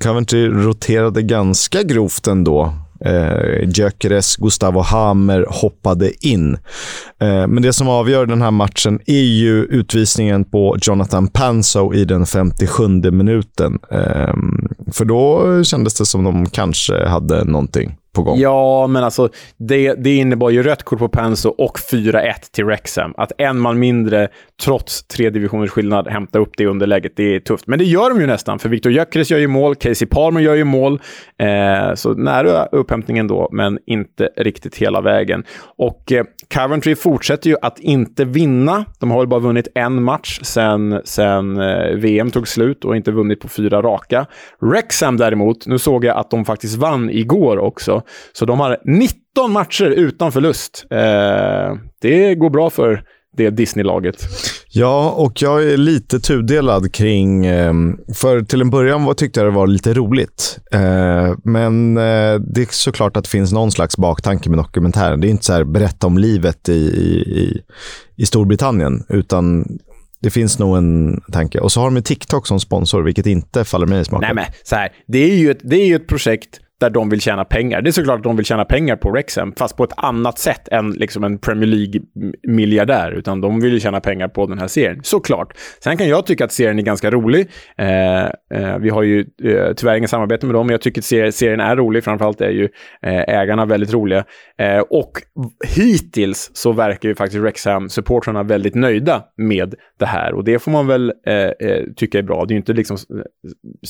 Coventry 0.00 0.48
roterade 0.48 1.22
ganska 1.22 1.82
grovt 1.82 2.26
ändå. 2.26 2.72
Eh, 3.04 3.68
Gyökeres, 3.68 4.36
Gustavo 4.36 4.80
Hammer 4.80 5.46
hoppade 5.48 6.26
in. 6.26 6.54
Eh, 7.20 7.46
men 7.46 7.62
det 7.62 7.72
som 7.72 7.88
avgör 7.88 8.26
den 8.26 8.42
här 8.42 8.50
matchen 8.50 9.00
är 9.06 9.22
ju 9.22 9.64
utvisningen 9.64 10.44
på 10.44 10.76
Jonathan 10.82 11.28
Panso 11.28 11.94
i 11.94 12.04
den 12.04 12.26
57 12.26 12.88
minuten. 13.10 13.78
Eh, 13.90 14.34
för 14.92 15.04
då 15.04 15.64
kändes 15.64 15.94
det 15.94 16.06
som 16.06 16.24
de 16.24 16.46
kanske 16.46 17.06
hade 17.06 17.44
någonting 17.44 17.96
på 18.12 18.22
gång. 18.22 18.38
Ja, 18.38 18.86
men 18.86 19.04
alltså 19.04 19.28
det, 19.56 19.94
det 19.94 20.14
innebar 20.14 20.50
ju 20.50 20.62
rött 20.62 20.82
kort 20.82 20.98
på 20.98 21.08
Penso 21.08 21.48
och 21.48 21.78
4-1 21.92 22.32
till 22.52 22.66
Rexham. 22.66 23.14
Att 23.16 23.32
en 23.38 23.58
man 23.58 23.78
mindre, 23.78 24.28
trots 24.62 25.02
tre 25.02 25.30
divisioners 25.30 25.70
skillnad, 25.70 26.08
hämta 26.08 26.38
upp 26.38 26.50
det 26.56 26.66
underläget, 26.66 27.12
det 27.16 27.34
är 27.34 27.40
tufft. 27.40 27.66
Men 27.66 27.78
det 27.78 27.84
gör 27.84 28.10
de 28.10 28.20
ju 28.20 28.26
nästan, 28.26 28.58
för 28.58 28.68
Victor 28.68 28.92
Gyökeres 28.92 29.30
gör 29.30 29.38
ju 29.38 29.48
mål, 29.48 29.74
Casey 29.74 30.08
Palmer 30.08 30.40
gör 30.40 30.54
ju 30.54 30.64
mål. 30.64 31.00
Eh, 31.38 31.94
så 31.94 32.14
nära 32.14 32.66
upphämtningen 32.66 33.26
då, 33.26 33.48
men 33.52 33.78
inte 33.86 34.28
riktigt 34.36 34.76
hela 34.76 35.00
vägen. 35.00 35.44
Och 35.62 36.12
eh, 36.12 36.24
Coventry 36.54 36.94
fortsätter 36.94 37.50
ju 37.50 37.56
att 37.62 37.78
inte 37.78 38.24
vinna. 38.24 38.84
De 38.98 39.10
har 39.10 39.18
väl 39.18 39.28
bara 39.28 39.40
vunnit 39.40 39.68
en 39.74 40.02
match 40.02 40.40
sen, 40.42 41.00
sen 41.04 41.60
eh, 41.60 41.96
VM 41.96 42.30
tog 42.30 42.48
slut 42.48 42.84
och 42.84 42.96
inte 42.96 43.12
vunnit 43.12 43.40
på 43.40 43.48
fyra 43.48 43.82
raka. 43.82 44.26
Wrexham 44.60 45.16
däremot, 45.16 45.66
nu 45.66 45.78
såg 45.78 46.04
jag 46.04 46.16
att 46.16 46.30
de 46.30 46.44
faktiskt 46.44 46.76
vann 46.76 47.10
igår 47.10 47.58
också. 47.58 48.02
Så 48.32 48.44
de 48.44 48.60
har 48.60 48.78
19 48.84 49.52
matcher 49.52 49.86
utan 49.86 50.32
förlust. 50.32 50.86
Eh, 50.90 51.76
det 52.00 52.34
går 52.34 52.50
bra 52.50 52.70
för 52.70 53.02
det 53.36 53.50
Disney-laget. 53.50 54.16
Ja, 54.72 55.10
och 55.10 55.42
jag 55.42 55.64
är 55.64 55.76
lite 55.76 56.20
tudelad 56.20 56.92
kring... 56.94 57.46
Ehm, 57.46 57.98
för 58.14 58.42
till 58.42 58.60
en 58.60 58.70
början 58.70 59.04
var, 59.04 59.14
tyckte 59.14 59.40
jag 59.40 59.46
det 59.46 59.56
var 59.56 59.66
lite 59.66 59.94
roligt. 59.94 60.58
Eh, 60.72 61.34
men 61.44 61.96
eh, 61.96 62.34
det 62.34 62.60
är 62.60 62.66
såklart 62.70 63.16
att 63.16 63.24
det 63.24 63.30
finns 63.30 63.52
någon 63.52 63.70
slags 63.70 63.96
baktanke 63.96 64.50
med 64.50 64.58
dokumentären. 64.58 65.20
Det 65.20 65.28
är 65.28 65.30
inte 65.30 65.44
så 65.44 65.52
här 65.52 65.64
berätta 65.64 66.06
om 66.06 66.18
livet 66.18 66.68
i, 66.68 66.72
i, 66.72 67.62
i 68.16 68.26
Storbritannien, 68.26 69.04
utan 69.08 69.66
det 70.20 70.30
finns 70.30 70.58
nog 70.58 70.76
en 70.76 71.20
tanke. 71.32 71.60
Och 71.60 71.72
så 71.72 71.80
har 71.80 71.90
de 71.90 72.02
TikTok 72.02 72.46
som 72.46 72.60
sponsor, 72.60 73.02
vilket 73.02 73.26
inte 73.26 73.64
faller 73.64 73.86
mig 73.86 74.00
i 74.00 74.04
smaken. 74.04 74.26
Nej, 74.26 74.34
men 74.34 74.54
så 74.64 74.76
här. 74.76 74.88
Det 75.06 75.18
är 75.18 75.36
ju 75.36 75.50
ett, 75.50 75.60
det 75.62 75.76
är 75.76 75.86
ju 75.86 75.96
ett 75.96 76.08
projekt 76.08 76.60
där 76.80 76.90
de 76.90 77.08
vill 77.08 77.20
tjäna 77.20 77.44
pengar. 77.44 77.82
Det 77.82 77.90
är 77.90 77.92
såklart 77.92 78.16
att 78.16 78.24
de 78.24 78.36
vill 78.36 78.46
tjäna 78.46 78.64
pengar 78.64 78.96
på 78.96 79.10
Rexham, 79.10 79.52
fast 79.58 79.76
på 79.76 79.84
ett 79.84 79.92
annat 79.96 80.38
sätt 80.38 80.68
än 80.68 80.90
liksom 80.90 81.24
en 81.24 81.38
Premier 81.38 81.66
League-miljardär. 81.66 83.10
Utan 83.10 83.40
de 83.40 83.60
vill 83.60 83.72
ju 83.72 83.80
tjäna 83.80 84.00
pengar 84.00 84.28
på 84.28 84.46
den 84.46 84.58
här 84.58 84.68
serien, 84.68 85.00
såklart. 85.02 85.52
Sen 85.84 85.96
kan 85.96 86.08
jag 86.08 86.26
tycka 86.26 86.44
att 86.44 86.52
serien 86.52 86.78
är 86.78 86.82
ganska 86.82 87.10
rolig. 87.10 87.48
Eh, 87.78 88.24
eh, 88.24 88.78
vi 88.80 88.90
har 88.90 89.02
ju 89.02 89.20
eh, 89.20 89.72
tyvärr 89.76 89.96
inga 89.96 90.08
samarbete 90.08 90.46
med 90.46 90.54
dem, 90.54 90.66
men 90.66 90.74
jag 90.74 90.80
tycker 90.80 91.00
att 91.00 91.04
ser, 91.04 91.30
serien 91.30 91.60
är 91.60 91.76
rolig. 91.76 92.04
Framförallt 92.04 92.40
är 92.40 92.50
ju 92.50 92.68
eh, 93.02 93.40
ägarna 93.40 93.66
väldigt 93.66 93.92
roliga. 93.92 94.24
Eh, 94.58 94.78
och 94.78 95.12
hittills 95.66 96.50
så 96.54 96.72
verkar 96.72 97.08
ju 97.08 97.14
faktiskt 97.14 97.44
Rexham-supportrarna 97.44 98.42
väldigt 98.42 98.74
nöjda 98.74 99.24
med 99.36 99.74
det 99.98 100.06
här. 100.06 100.34
Och 100.34 100.44
det 100.44 100.58
får 100.58 100.70
man 100.70 100.86
väl 100.86 101.12
eh, 101.26 101.34
eh 101.34 101.84
tycka 101.96 102.18
är 102.18 102.22
bra. 102.22 102.44
Det 102.44 102.52
är 102.52 102.54
ju 102.54 102.60
inte 102.60 102.72
liksom 102.72 102.96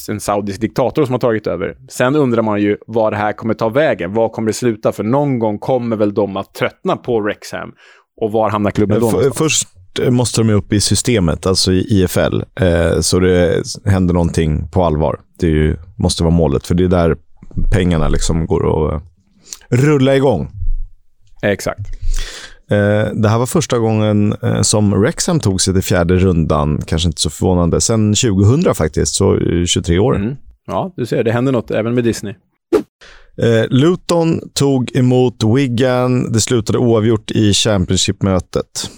en 0.09 0.20
saudisk 0.20 0.61
diktator 0.61 1.05
som 1.05 1.12
har 1.12 1.18
tagit 1.18 1.47
över. 1.47 1.76
Sen 1.88 2.16
undrar 2.16 2.43
man 2.43 2.61
ju 2.61 2.76
var 2.86 3.10
det 3.10 3.16
här 3.16 3.32
kommer 3.32 3.54
ta 3.54 3.68
vägen. 3.68 4.12
Var 4.14 4.28
kommer 4.28 4.46
det 4.46 4.52
sluta? 4.52 4.92
För 4.92 5.04
någon 5.04 5.38
gång 5.38 5.58
kommer 5.58 5.96
väl 5.96 6.14
de 6.14 6.36
att 6.36 6.54
tröttna 6.54 6.96
på 6.96 7.20
Wrexham. 7.20 7.72
Och 8.20 8.32
var 8.32 8.50
hamnar 8.50 8.70
klubben 8.70 9.00
då? 9.00 9.06
F- 9.06 9.12
någonstans? 9.12 9.38
Först 9.38 9.68
måste 10.10 10.40
de 10.40 10.50
upp 10.52 10.72
i 10.72 10.80
systemet, 10.80 11.46
alltså 11.46 11.72
i 11.72 11.78
IFL, 11.88 12.42
eh, 12.60 13.00
så 13.00 13.18
det 13.18 13.62
händer 13.84 14.14
någonting 14.14 14.68
på 14.68 14.84
allvar. 14.84 15.20
Det 15.38 15.46
ju, 15.46 15.76
måste 15.98 16.22
vara 16.22 16.34
målet, 16.34 16.66
för 16.66 16.74
det 16.74 16.84
är 16.84 16.88
där 16.88 17.16
pengarna 17.72 18.08
liksom 18.08 18.46
går 18.46 18.94
att 18.94 19.02
eh, 19.02 19.06
rulla 19.70 20.16
igång. 20.16 20.48
Exakt. 21.42 21.80
Eh, 22.70 23.12
det 23.14 23.28
här 23.28 23.38
var 23.38 23.46
första 23.46 23.78
gången 23.78 24.34
eh, 24.42 24.60
som 24.62 25.00
Wrexham 25.00 25.40
tog 25.40 25.60
sig 25.60 25.74
till 25.74 25.82
fjärde 25.82 26.16
rundan, 26.16 26.80
kanske 26.86 27.08
inte 27.08 27.20
så 27.20 27.30
förvånande, 27.30 27.80
sen 27.80 28.14
2000 28.14 28.74
faktiskt, 28.74 29.14
så 29.14 29.34
eh, 29.36 29.64
23 29.64 29.98
år. 29.98 30.16
Mm. 30.16 30.36
Ja, 30.66 30.92
du 30.96 31.06
ser, 31.06 31.24
det 31.24 31.32
händer 31.32 31.52
något 31.52 31.70
även 31.70 31.94
med 31.94 32.04
Disney. 32.04 32.34
Eh, 33.43 33.66
Luton 33.70 34.41
tog 34.55 34.97
emot 34.97 35.36
Wigan. 35.57 36.32
Det 36.32 36.41
slutade 36.41 36.78
oavgjort 36.78 37.30
i 37.30 37.53
Championship-mötet. 37.53 38.91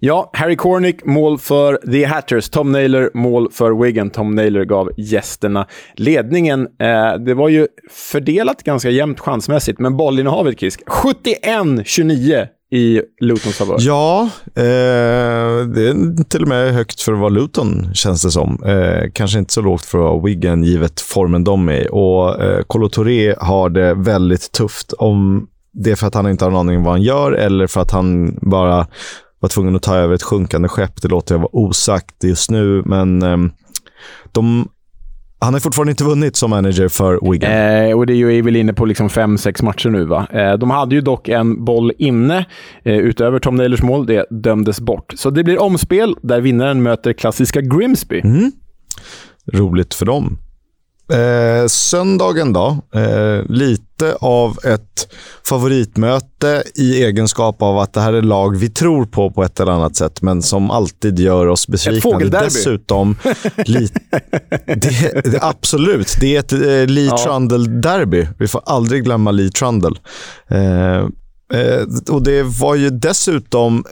Ja, 0.00 0.30
Harry 0.32 0.56
Cornick 0.56 1.04
mål 1.04 1.38
för 1.38 1.76
The 1.92 2.04
Hatters. 2.04 2.50
Tom 2.50 2.72
Naylor 2.72 3.10
mål 3.14 3.48
för 3.52 3.82
Wigan. 3.82 4.10
Tom 4.10 4.34
Naylor 4.34 4.64
gav 4.64 4.90
gästerna 4.96 5.66
ledningen. 5.94 6.60
Eh, 6.80 7.14
det 7.26 7.34
var 7.34 7.48
ju 7.48 7.66
fördelat 7.90 8.62
ganska 8.62 8.90
jämnt 8.90 9.20
chansmässigt, 9.20 9.78
men 9.78 9.96
bollinnehavet, 9.96 10.60
Kisk, 10.60 10.80
71-29 10.86 12.46
i 12.70 13.02
Lutons 13.20 13.56
favör. 13.56 13.76
Ja, 13.80 14.22
eh, 14.54 15.66
det 15.66 15.88
är 15.88 16.24
till 16.24 16.42
och 16.42 16.48
med 16.48 16.74
högt 16.74 17.00
för 17.00 17.12
att 17.12 17.18
vara 17.18 17.28
Luton, 17.28 17.94
känns 17.94 18.22
det 18.22 18.30
som. 18.30 18.62
Eh, 18.64 19.10
kanske 19.12 19.38
inte 19.38 19.52
så 19.52 19.60
lågt 19.60 19.84
för 19.84 19.98
att 19.98 20.04
vara 20.04 20.22
Wigan, 20.22 20.64
givet 20.64 21.00
formen 21.00 21.44
de 21.44 21.68
är 21.68 21.84
i. 21.84 21.88
Och 21.90 22.42
eh, 22.42 22.88
Touré 22.88 23.34
har 23.38 23.70
det 23.70 23.94
väldigt 23.94 24.52
tufft. 24.52 24.92
Om 24.92 25.46
det 25.72 25.90
är 25.90 25.96
för 25.96 26.06
att 26.06 26.14
han 26.14 26.30
inte 26.30 26.44
har 26.44 26.50
någon 26.50 26.60
aning 26.60 26.78
om 26.78 26.84
vad 26.84 26.94
han 26.94 27.02
gör 27.02 27.32
eller 27.32 27.66
för 27.66 27.80
att 27.80 27.90
han 27.90 28.38
bara 28.42 28.86
var 29.40 29.48
tvungen 29.48 29.76
att 29.76 29.82
ta 29.82 29.96
över 29.96 30.14
ett 30.14 30.22
sjunkande 30.22 30.68
skepp. 30.68 31.02
Det 31.02 31.08
låter 31.08 31.34
jag 31.34 31.40
vara 31.40 31.56
osagt 31.56 32.24
just 32.24 32.50
nu, 32.50 32.82
men 32.86 33.22
eh, 33.22 33.36
de, 34.32 34.68
han 35.40 35.52
har 35.52 35.60
fortfarande 35.60 35.90
inte 35.90 36.04
vunnit 36.04 36.36
som 36.36 36.50
manager 36.50 36.88
för 36.88 37.30
Wigan. 37.30 37.52
Eh, 37.52 37.96
och 37.96 38.06
det 38.06 38.12
är 38.12 38.16
ju 38.16 38.42
väl 38.42 38.56
inne 38.56 38.72
på 38.72 38.84
liksom 38.84 39.10
fem, 39.10 39.38
sex 39.38 39.62
matcher 39.62 39.90
nu. 39.90 40.04
va? 40.04 40.26
Eh, 40.32 40.52
de 40.52 40.70
hade 40.70 40.94
ju 40.94 41.00
dock 41.00 41.28
en 41.28 41.64
boll 41.64 41.92
inne 41.98 42.46
eh, 42.82 42.96
utöver 42.96 43.38
Tom 43.38 43.54
Naylors 43.54 43.82
mål. 43.82 44.06
Det 44.06 44.26
dömdes 44.30 44.80
bort. 44.80 45.12
Så 45.16 45.30
det 45.30 45.44
blir 45.44 45.62
omspel 45.62 46.14
där 46.22 46.40
vinnaren 46.40 46.82
möter 46.82 47.12
klassiska 47.12 47.60
Grimsby. 47.60 48.20
Mm. 48.20 48.52
Roligt 49.52 49.94
för 49.94 50.06
dem. 50.06 50.38
Eh, 51.12 51.66
söndagen 51.66 52.52
då, 52.52 52.76
eh, 52.94 53.44
lite 53.48 54.14
av 54.20 54.58
ett 54.64 55.08
favoritmöte 55.48 56.62
i 56.74 57.04
egenskap 57.04 57.62
av 57.62 57.78
att 57.78 57.92
det 57.92 58.00
här 58.00 58.12
är 58.12 58.22
lag 58.22 58.56
vi 58.56 58.68
tror 58.70 59.04
på 59.06 59.30
på 59.30 59.44
ett 59.44 59.60
eller 59.60 59.72
annat 59.72 59.96
sätt, 59.96 60.22
men 60.22 60.42
som 60.42 60.70
alltid 60.70 61.18
gör 61.18 61.46
oss 61.46 61.68
besvikna. 61.68 62.00
fågelderby. 62.00 62.44
Dessutom, 62.44 63.16
li- 63.64 63.88
det, 64.66 65.20
det, 65.24 65.38
absolut, 65.42 66.16
det 66.20 66.36
är 66.36 66.40
ett 66.40 66.52
eh, 66.52 66.58
Lee 66.94 67.06
Ja. 67.06 67.16
Trundle-derby. 67.26 68.26
Vi 68.38 68.48
får 68.48 68.62
aldrig 68.66 69.04
glömma 69.04 69.30
Lee 69.30 69.50
Trundle. 69.50 69.96
Eh, 70.50 70.96
eh, 71.60 71.82
och 72.10 72.22
det 72.22 72.42
var 72.42 72.74
ju 72.74 72.90
dessutom 72.90 73.84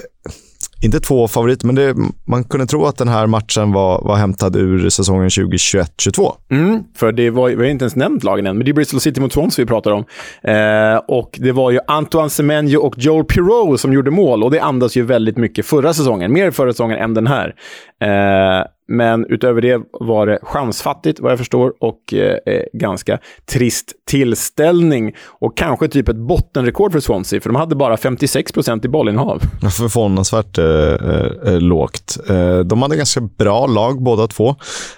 inte 0.86 1.00
två 1.00 1.28
favoriter, 1.28 1.66
men 1.66 1.74
det, 1.74 1.94
man 2.24 2.44
kunde 2.44 2.66
tro 2.66 2.84
att 2.84 2.98
den 2.98 3.08
här 3.08 3.26
matchen 3.26 3.72
var, 3.72 4.02
var 4.02 4.16
hämtad 4.16 4.56
ur 4.56 4.88
säsongen 4.88 5.28
2021-22. 5.28 6.32
Mm, 6.50 6.82
för 6.96 7.12
det 7.12 7.30
var, 7.30 7.48
vi 7.48 7.56
har 7.56 7.64
inte 7.64 7.84
ens 7.84 7.96
nämnt 7.96 8.24
lagen 8.24 8.46
än, 8.46 8.56
men 8.56 8.64
det 8.64 8.70
är 8.70 8.74
Bristol 8.74 9.00
City 9.00 9.20
mot 9.20 9.32
Swansea 9.32 9.64
vi 9.64 9.68
pratar 9.68 9.90
om. 9.90 10.04
Eh, 10.42 10.96
och 11.08 11.38
det 11.40 11.52
var 11.52 11.70
ju 11.70 11.78
Antoine 11.86 12.30
Semenyo 12.30 12.78
och 12.78 12.98
Joel 12.98 13.24
Pirou 13.24 13.76
som 13.76 13.92
gjorde 13.92 14.10
mål 14.10 14.42
och 14.42 14.50
det 14.50 14.60
andas 14.60 14.96
ju 14.96 15.02
väldigt 15.02 15.36
mycket 15.36 15.66
förra 15.66 15.94
säsongen. 15.94 16.32
Mer 16.32 16.50
förra 16.50 16.72
säsongen 16.72 16.98
än 16.98 17.14
den 17.14 17.26
här. 17.26 17.54
Eh, 18.00 18.66
men 18.88 19.26
utöver 19.26 19.60
det 19.60 19.80
var 19.92 20.26
det 20.26 20.38
chansfattigt 20.42 21.20
vad 21.20 21.32
jag 21.32 21.38
förstår 21.38 21.72
och 21.80 22.14
eh, 22.14 22.38
eh, 22.46 22.62
ganska 22.72 23.18
trist 23.52 23.92
tillställning. 24.10 25.14
Och 25.26 25.56
kanske 25.56 25.88
typ 25.88 26.08
ett 26.08 26.16
bottenrekord 26.16 26.92
för 26.92 27.00
Swansea, 27.00 27.40
för 27.40 27.50
de 27.50 27.56
hade 27.56 27.76
bara 27.76 27.96
56 27.96 28.52
procent 28.52 28.84
i 28.84 28.88
bollinnehav. 28.88 29.42
Förvånansvärt 29.60 30.58
eh, 30.58 30.64
eh, 30.64 31.52
eh, 31.54 31.60
lågt. 31.60 32.18
Eh, 32.28 32.58
de 32.58 32.82
hade 32.82 32.96
ganska 32.96 33.20
bra 33.20 33.66
lag 33.66 34.02
båda 34.02 34.26
två. 34.26 34.48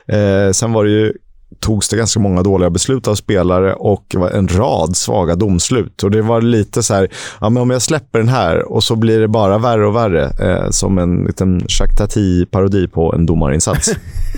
Eh, 0.07 0.51
sen 0.53 0.73
var 0.73 0.85
det 0.85 0.91
ju 0.91 1.13
togs 1.61 1.89
det 1.89 1.97
ganska 1.97 2.21
många 2.21 2.43
dåliga 2.43 2.71
beslut 2.71 3.09
av 3.09 3.15
spelare 3.15 3.75
och 3.75 4.15
en 4.33 4.49
rad 4.49 4.97
svaga 4.97 5.35
domslut. 5.35 6.03
Och 6.03 6.11
Det 6.11 6.23
var 6.23 6.41
lite 6.41 6.83
så 6.83 6.95
här, 6.95 7.09
ja, 7.41 7.51
men 7.51 7.63
om 7.63 7.71
jag 7.71 7.83
släpper 7.83 8.19
den 8.19 8.29
här 8.29 8.73
och 8.73 8.85
så 8.85 8.97
blir 8.97 9.21
det 9.21 9.29
bara 9.29 9.59
värre 9.59 9.87
och 9.87 9.97
värre. 9.97 10.25
Eh, 10.25 10.71
som 10.71 10.99
en 10.99 11.25
liten 11.25 11.59
Jacques 11.69 11.99
Tati-parodi 11.99 12.89
på 12.89 13.15
en 13.15 13.27
domarinsats. 13.27 13.91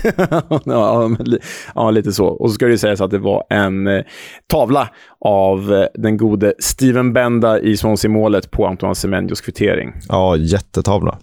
ja, 0.65 1.07
men, 1.07 1.39
ja, 1.75 1.91
lite 1.91 2.11
så. 2.11 2.25
Och 2.25 2.49
så 2.49 2.53
ska 2.53 2.65
det 2.65 2.77
sägas 2.77 3.01
att 3.01 3.11
det 3.11 3.19
var 3.19 3.43
en 3.49 3.87
eh, 3.87 4.01
tavla 4.47 4.89
av 5.25 5.73
eh, 5.73 5.85
den 5.93 6.17
gode 6.17 6.53
Steven 6.59 7.13
Benda 7.13 7.59
i 7.59 7.77
Swansea-målet 7.77 8.51
på 8.51 8.67
Antoine 8.67 8.95
Semenyos 8.95 9.41
kvittering. 9.41 9.93
Ja, 10.09 10.35
jättetavla. 10.35 11.17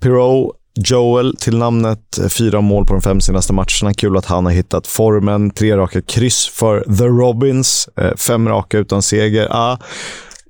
Pirou 0.00 0.52
Joel 0.76 1.36
till 1.36 1.56
namnet, 1.56 2.18
eh, 2.18 2.28
fyra 2.28 2.60
mål 2.60 2.86
på 2.86 2.92
de 2.92 3.02
fem 3.02 3.20
senaste 3.20 3.52
matcherna. 3.52 3.94
Kul 3.96 4.16
att 4.16 4.24
han 4.24 4.44
har 4.44 4.52
hittat 4.52 4.86
formen. 4.86 5.50
Tre 5.50 5.76
raka 5.76 6.02
kryss 6.02 6.48
för 6.48 6.80
The 6.98 7.04
Robins. 7.04 7.88
Eh, 7.96 8.14
fem 8.14 8.48
raka 8.48 8.78
utan 8.78 9.02
seger. 9.02 9.48
Ah, 9.50 9.78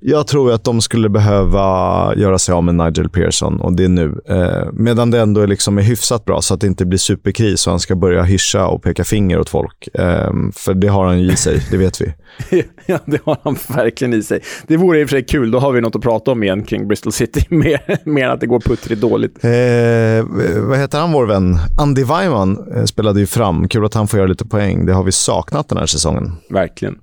jag 0.07 0.27
tror 0.27 0.51
att 0.51 0.63
de 0.63 0.81
skulle 0.81 1.09
behöva 1.09 2.13
göra 2.15 2.39
sig 2.39 2.53
av 2.53 2.63
med 2.63 2.75
Nigel 2.75 3.09
Pearson 3.09 3.59
och 3.59 3.73
det 3.73 3.83
är 3.83 3.89
nu. 3.89 4.21
Eh, 4.29 4.71
medan 4.73 5.11
det 5.11 5.19
ändå 5.19 5.41
är, 5.41 5.47
liksom 5.47 5.77
är 5.77 5.81
hyfsat 5.81 6.25
bra 6.25 6.41
så 6.41 6.53
att 6.53 6.61
det 6.61 6.67
inte 6.67 6.85
blir 6.85 6.97
superkris 6.97 7.67
och 7.67 7.71
han 7.71 7.79
ska 7.79 7.95
börja 7.95 8.23
hyscha 8.23 8.67
och 8.67 8.83
peka 8.83 9.03
finger 9.03 9.39
åt 9.39 9.49
folk. 9.49 9.87
Eh, 9.93 10.31
för 10.53 10.73
det 10.73 10.87
har 10.87 11.05
han 11.05 11.21
ju 11.21 11.31
i 11.31 11.35
sig, 11.35 11.61
det 11.71 11.77
vet 11.77 12.01
vi. 12.01 12.13
ja, 12.85 12.99
det 13.05 13.21
har 13.25 13.37
han 13.43 13.57
verkligen 13.75 14.13
i 14.13 14.23
sig. 14.23 14.41
Det 14.67 14.77
vore 14.77 15.01
i 15.01 15.05
och 15.05 15.09
för 15.09 15.15
sig 15.15 15.25
kul, 15.25 15.51
då 15.51 15.59
har 15.59 15.71
vi 15.71 15.81
något 15.81 15.95
att 15.95 16.01
prata 16.01 16.31
om 16.31 16.43
igen 16.43 16.63
kring 16.63 16.87
Bristol 16.87 17.13
City, 17.13 17.45
mer, 17.49 18.09
mer 18.09 18.29
att 18.29 18.39
det 18.39 18.47
går 18.47 18.59
puttrigt 18.59 19.01
dåligt. 19.01 19.43
Eh, 19.43 20.61
vad 20.67 20.77
heter 20.77 20.99
han, 20.99 21.11
vår 21.11 21.25
vän? 21.25 21.57
Andy 21.81 22.03
Weimann 22.03 22.73
eh, 22.75 22.83
spelade 22.83 23.19
ju 23.19 23.25
fram. 23.25 23.67
Kul 23.67 23.85
att 23.85 23.93
han 23.93 24.07
får 24.07 24.17
göra 24.19 24.27
lite 24.27 24.45
poäng. 24.45 24.85
Det 24.85 24.93
har 24.93 25.03
vi 25.03 25.11
saknat 25.11 25.69
den 25.69 25.77
här 25.77 25.85
säsongen. 25.85 26.31
Verkligen. 26.49 26.95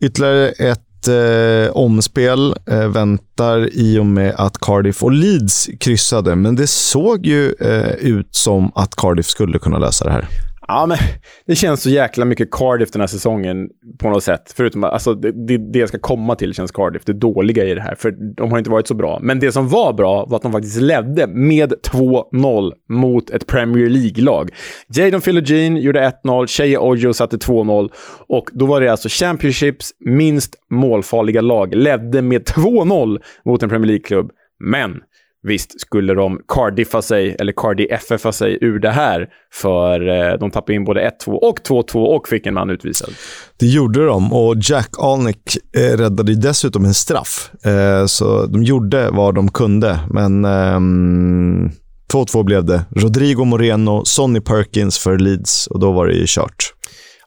Ytterligare 0.00 0.48
ett 0.48 0.80
eh, 1.08 1.70
omspel 1.70 2.54
eh, 2.70 2.88
väntar 2.88 3.68
i 3.72 3.98
och 3.98 4.06
med 4.06 4.34
att 4.38 4.60
Cardiff 4.60 5.02
och 5.02 5.12
Leeds 5.12 5.68
kryssade. 5.80 6.36
Men 6.36 6.56
det 6.56 6.66
såg 6.66 7.26
ju 7.26 7.54
eh, 7.60 7.92
ut 7.92 8.28
som 8.30 8.72
att 8.74 8.96
Cardiff 8.96 9.26
skulle 9.26 9.58
kunna 9.58 9.78
lösa 9.78 10.04
det 10.04 10.10
här. 10.10 10.28
Ja, 10.68 10.86
men 10.86 10.98
det 11.46 11.54
känns 11.54 11.82
så 11.82 11.90
jäkla 11.90 12.24
mycket 12.24 12.50
Cardiff 12.50 12.90
den 12.90 13.00
här 13.00 13.06
säsongen 13.06 13.68
på 13.98 14.10
något 14.10 14.22
sätt. 14.22 14.54
Förutom 14.56 14.84
alltså, 14.84 15.14
det, 15.14 15.58
det, 15.72 15.78
jag 15.78 15.88
ska 15.88 15.98
komma 15.98 16.34
till 16.34 16.54
känns 16.54 16.70
Cardiff, 16.70 17.04
det 17.04 17.12
dåliga 17.12 17.64
i 17.64 17.74
det 17.74 17.80
här. 17.80 17.94
För 17.94 18.10
de 18.36 18.50
har 18.50 18.58
inte 18.58 18.70
varit 18.70 18.86
så 18.86 18.94
bra. 18.94 19.18
Men 19.22 19.40
det 19.40 19.52
som 19.52 19.68
var 19.68 19.92
bra 19.92 20.26
var 20.28 20.36
att 20.36 20.42
de 20.42 20.52
faktiskt 20.52 20.80
ledde 20.80 21.26
med 21.26 21.72
2-0 21.92 22.72
mot 22.88 23.30
ett 23.30 23.46
Premier 23.46 23.88
League-lag. 23.88 24.50
Jadon 24.88 25.20
Philogene 25.20 25.80
gjorde 25.80 26.12
1-0, 26.24 26.46
Shea 26.46 26.80
Ojo 26.80 27.12
satte 27.12 27.36
2-0 27.36 27.90
och 28.28 28.50
då 28.52 28.66
var 28.66 28.80
det 28.80 28.90
alltså 28.90 29.08
Championships 29.08 29.90
minst 30.00 30.54
målfarliga 30.70 31.40
lag 31.40 31.74
ledde 31.74 32.22
med 32.22 32.42
2-0 32.42 33.18
mot 33.44 33.62
en 33.62 33.68
Premier 33.68 33.86
League-klubb. 33.86 34.30
Men 34.58 35.00
Visst 35.46 35.80
skulle 35.80 36.14
de 36.14 36.40
Cardiffa 36.48 37.02
sig, 37.02 37.36
eller 37.38 37.52
cardiffa 37.52 38.32
sig 38.32 38.58
ur 38.60 38.78
det 38.78 38.90
här, 38.90 39.28
för 39.52 40.08
eh, 40.08 40.38
de 40.38 40.50
tappade 40.50 40.74
in 40.74 40.84
både 40.84 41.10
1-2 41.26 41.32
och 41.32 41.58
2-2 41.68 42.04
och 42.04 42.28
fick 42.28 42.46
en 42.46 42.54
man 42.54 42.70
utvisad. 42.70 43.10
Det 43.56 43.66
gjorde 43.66 44.06
de 44.06 44.32
och 44.32 44.54
Jack 44.62 44.90
Alnick 44.98 45.56
eh, 45.76 45.96
räddade 45.96 46.34
dessutom 46.34 46.84
en 46.84 46.94
straff. 46.94 47.50
Eh, 47.64 48.06
så 48.06 48.46
de 48.46 48.62
gjorde 48.62 49.10
vad 49.10 49.34
de 49.34 49.50
kunde, 49.50 49.98
men 50.10 50.44
ehm, 50.44 51.70
2-2 52.12 52.44
blev 52.44 52.64
det. 52.64 52.84
Rodrigo 52.96 53.44
Moreno, 53.44 54.04
Sonny 54.04 54.40
Perkins 54.40 54.98
för 54.98 55.18
Leeds 55.18 55.66
och 55.66 55.80
då 55.80 55.92
var 55.92 56.06
det 56.06 56.14
ju 56.14 56.24
kört. 56.26 56.75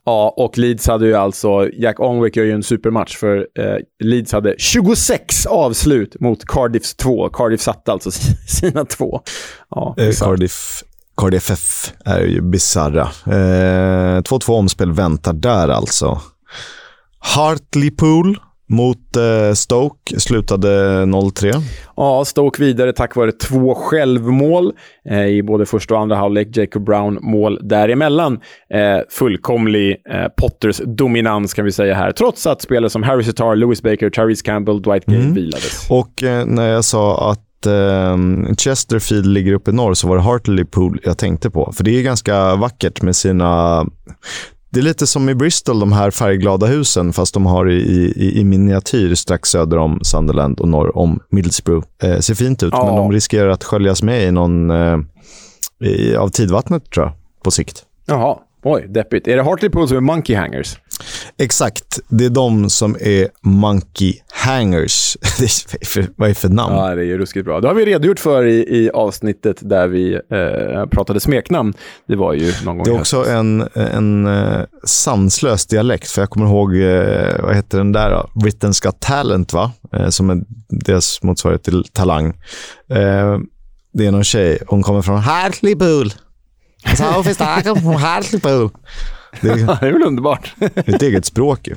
Ja, 0.06 0.34
och 0.38 0.58
Leeds 0.58 0.88
hade 0.88 1.06
ju 1.06 1.16
alltså... 1.16 1.70
Jack 1.74 2.00
Onwick 2.00 2.36
gör 2.36 2.43
ju 2.45 2.52
en 2.52 2.64
supermatch, 2.64 3.18
för 3.18 3.38
eh, 3.38 3.76
Leeds 4.04 4.32
hade 4.32 4.56
26 4.58 5.45
avslut 5.45 6.20
mot 6.20 6.45
Cardiffs 6.45 6.95
2. 6.95 7.30
Cardiff 7.30 7.62
satte 7.62 7.91
alltså 7.91 8.12
sina 8.47 8.86
två. 8.86 9.22
Ja, 9.70 9.95
eh, 9.97 10.12
Cardiff, 10.12 10.84
Cardiff 11.18 11.50
F 11.52 11.93
är 12.06 12.22
ju 12.22 12.41
bisarra. 12.41 13.10
2-2 13.26 14.50
eh, 14.50 14.56
omspel 14.56 14.91
väntar 14.91 15.34
där 15.34 15.68
alltså. 15.68 16.22
Hartlepool 17.20 18.38
mot 18.70 19.15
eh, 19.15 19.53
Stoke 19.53 20.20
slutade 20.20 20.70
0-3. 21.05 21.53
Ja, 21.95 22.26
Stoke 22.26 22.63
vidare 22.63 22.93
tack 22.93 23.15
vare 23.15 23.32
två 23.32 23.76
självmål 23.76 24.74
eh, 25.09 25.26
i 25.26 25.43
både 25.43 25.65
första 25.65 25.93
och 25.93 26.01
andra 26.01 26.15
halvlek. 26.15 26.57
Jacob 26.57 26.86
Brown 26.86 27.20
mål 27.22 27.59
däremellan. 27.61 28.34
Eh, 28.74 28.99
fullkomlig 29.09 29.95
eh, 30.09 30.28
Potters 30.38 30.82
dominans 30.86 31.53
kan 31.53 31.65
vi 31.65 31.72
säga 31.72 31.95
här. 31.95 32.11
Trots 32.11 32.47
att 32.47 32.61
spelare 32.61 32.89
som 32.89 33.03
Harry 33.03 33.24
Sitar, 33.24 33.55
Lewis 33.55 33.82
Baker, 33.82 34.09
Therese 34.09 34.41
Campbell, 34.41 34.82
Dwight 34.82 35.05
Gale 35.05 35.20
mm. 35.20 35.34
vilades. 35.34 35.89
Och 35.89 36.24
eh, 36.24 36.45
när 36.45 36.67
jag 36.70 36.86
sa 36.86 37.32
att 37.32 37.65
eh, 37.65 38.17
Chesterfield 38.57 39.26
ligger 39.26 39.53
uppe 39.53 39.72
i 39.72 39.74
norr 39.74 39.93
så 39.93 40.07
var 40.07 40.15
det 40.15 40.22
Hartlepool 40.22 40.99
jag 41.03 41.17
tänkte 41.17 41.49
på. 41.49 41.72
För 41.76 41.84
det 41.84 41.99
är 41.99 42.03
ganska 42.03 42.55
vackert 42.55 43.01
med 43.01 43.15
sina 43.15 43.86
det 44.72 44.80
är 44.80 44.84
lite 44.84 45.07
som 45.07 45.30
i 45.30 45.36
Bristol, 45.36 45.80
de 45.80 45.91
här 45.91 46.11
färgglada 46.11 46.65
husen, 46.65 47.13
fast 47.13 47.34
de 47.34 47.45
har 47.45 47.70
i, 47.70 47.82
i, 48.15 48.39
i 48.39 48.43
miniatyr 48.43 49.15
strax 49.15 49.49
söder 49.49 49.78
om 49.78 49.99
Sunderland 50.03 50.59
och 50.59 50.67
norr 50.67 50.97
om 50.97 51.20
Middlesbrough. 51.30 51.88
Eh, 52.03 52.20
ser 52.20 52.36
fint 52.36 52.63
ut, 52.63 52.70
ja. 52.74 52.86
men 52.86 52.95
de 52.95 53.11
riskerar 53.11 53.49
att 53.49 53.63
sköljas 53.63 54.03
med 54.03 54.24
i 54.24 54.32
någon, 54.32 54.70
eh, 54.70 54.97
i, 55.84 56.15
av 56.15 56.30
tidvattnet, 56.30 56.91
tror 56.91 57.05
jag, 57.05 57.13
på 57.43 57.51
sikt. 57.51 57.86
Jaha, 58.05 58.38
oj, 58.63 58.86
deppigt. 58.89 59.28
Är 59.28 59.38
det 59.38 59.43
Hartlepool 59.43 59.88
som 59.88 59.97
är 59.97 60.01
Monkey 60.01 60.36
Hangers? 60.36 60.78
Exakt. 61.38 62.00
Det 62.08 62.26
är 62.26 62.30
de 62.30 62.70
som 62.70 62.97
är 63.00 63.28
Monkey 63.41 64.14
Hangers. 64.32 65.18
vad 66.16 66.30
är 66.30 66.34
för 66.34 66.50
namn? 66.50 66.76
Ja, 66.76 66.95
det 66.95 67.02
är 67.02 67.06
ju 67.06 67.18
ruskigt 67.18 67.45
bra. 67.45 67.62
Det 67.62 67.68
har 67.68 67.76
vi 67.76 67.86
redogjort 67.86 68.20
för 68.20 68.45
i, 68.45 68.84
i 68.84 68.89
avsnittet 68.89 69.58
där 69.62 69.88
vi 69.88 70.14
eh, 70.14 70.86
pratade 70.86 71.20
smeknamn. 71.20 71.74
Det 72.08 72.16
var 72.16 72.34
ju 72.34 72.54
någon 72.66 72.78
gång 72.78 72.84
Det 72.84 72.91
är 72.91 73.00
också 73.00 73.26
en, 73.26 73.68
en 73.74 74.28
uh, 74.28 74.66
sanslös 74.84 75.66
dialekt. 75.66 76.12
För 76.12 76.22
jag 76.22 76.30
kommer 76.30 76.45
ihåg, 76.45 76.76
uh, 76.76 77.41
vad 77.43 77.56
heter 77.56 77.78
den 77.78 77.91
där? 77.91 78.10
Då? 78.12 78.30
Britain's 78.34 78.84
Got 78.86 79.00
Talent, 79.00 79.54
va? 79.54 79.72
Uh, 79.95 80.10
som 80.10 80.30
är 80.30 80.41
deras 80.70 81.24
motsvarighet 81.24 81.64
till 81.64 81.84
Talang. 81.93 82.34
det 83.93 84.06
är 84.06 84.12
någon 84.12 84.24
tjej. 84.24 84.60
Hon 84.68 84.84
kommer 84.84 85.02
från 85.02 85.18
Hartlepool. 85.18 86.14
Finns 87.24 87.38
det 87.38 87.64
från 87.64 87.95
Hartlepool. 87.95 88.70
Det 89.41 89.49
är, 89.49 89.55
det 89.82 89.88
är 89.88 89.91
väl 89.91 90.03
underbart. 90.03 90.53
ett 90.75 91.01
eget 91.01 91.25
språk 91.25 91.67
ju. 91.67 91.75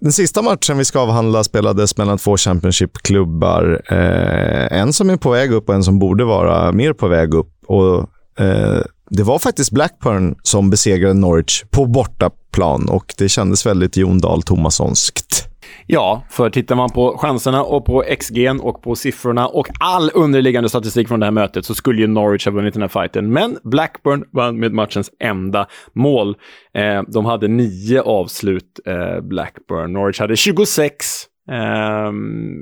Den 0.00 0.12
sista 0.12 0.42
matchen 0.42 0.78
vi 0.78 0.84
ska 0.84 1.00
avhandla 1.00 1.44
spelades 1.44 1.96
mellan 1.96 2.18
två 2.18 2.36
Championship-klubbar. 2.36 3.82
Eh, 3.88 4.78
en 4.80 4.92
som 4.92 5.10
är 5.10 5.16
på 5.16 5.30
väg 5.30 5.52
upp 5.52 5.68
och 5.68 5.74
en 5.74 5.84
som 5.84 5.98
borde 5.98 6.24
vara 6.24 6.72
mer 6.72 6.92
på 6.92 7.08
väg 7.08 7.34
upp. 7.34 7.52
Och, 7.66 7.98
eh, 8.44 8.80
det 9.10 9.22
var 9.22 9.38
faktiskt 9.38 9.70
Blackburn 9.70 10.34
som 10.42 10.70
besegrade 10.70 11.14
Norwich 11.14 11.64
på 11.70 11.86
bortaplan 11.86 12.88
och 12.88 13.14
det 13.18 13.28
kändes 13.28 13.66
väldigt 13.66 13.96
Jon 13.96 14.20
Dahl 14.20 14.42
Tomassonskt. 14.42 15.48
Ja, 15.86 16.24
för 16.30 16.50
tittar 16.50 16.76
man 16.76 16.90
på 16.90 17.18
chanserna 17.18 17.62
och 17.62 17.84
på 17.84 18.04
XG 18.18 18.50
och 18.60 18.82
på 18.82 18.94
siffrorna 18.94 19.46
och 19.46 19.66
all 19.80 20.10
underliggande 20.14 20.68
statistik 20.68 21.08
från 21.08 21.20
det 21.20 21.26
här 21.26 21.30
mötet 21.30 21.64
så 21.64 21.74
skulle 21.74 22.00
ju 22.00 22.06
Norwich 22.06 22.44
ha 22.44 22.52
vunnit 22.52 22.74
den 22.74 22.82
här 22.82 22.88
fighten. 22.88 23.32
Men 23.32 23.58
Blackburn 23.64 24.24
vann 24.32 24.60
med 24.60 24.72
matchens 24.72 25.10
enda 25.20 25.66
mål. 25.92 26.36
Eh, 26.74 27.02
de 27.08 27.24
hade 27.24 27.48
nio 27.48 28.02
avslut, 28.02 28.80
eh, 28.86 29.20
Blackburn. 29.20 29.92
Norwich 29.92 30.20
hade 30.20 30.36
26. 30.36 31.26
Eh, 31.50 32.12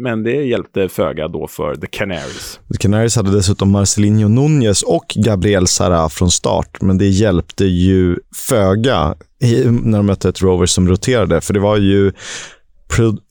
men 0.03 0.23
det 0.23 0.45
hjälpte 0.45 0.89
föga 0.89 1.29
då 1.29 1.47
för 1.47 1.77
The 1.77 1.87
Canaries. 1.87 2.61
The 2.73 2.79
Canaries 2.79 3.17
hade 3.17 3.37
dessutom 3.37 3.71
Marcelinho 3.71 4.29
Núñez 4.29 4.85
och 4.85 5.15
Gabriel 5.15 5.67
Sara 5.67 6.09
från 6.09 6.31
start, 6.31 6.83
men 6.83 6.99
det 6.99 7.09
hjälpte 7.09 7.65
ju 7.65 8.17
föga 8.49 9.15
när 9.83 9.99
de 9.99 10.07
mötte 10.07 10.29
ett 10.29 10.43
Rovers 10.43 10.71
som 10.71 10.89
roterade, 10.89 11.41
för 11.41 11.55
det 11.55 11.61
var 11.61 11.77
ju 11.77 12.13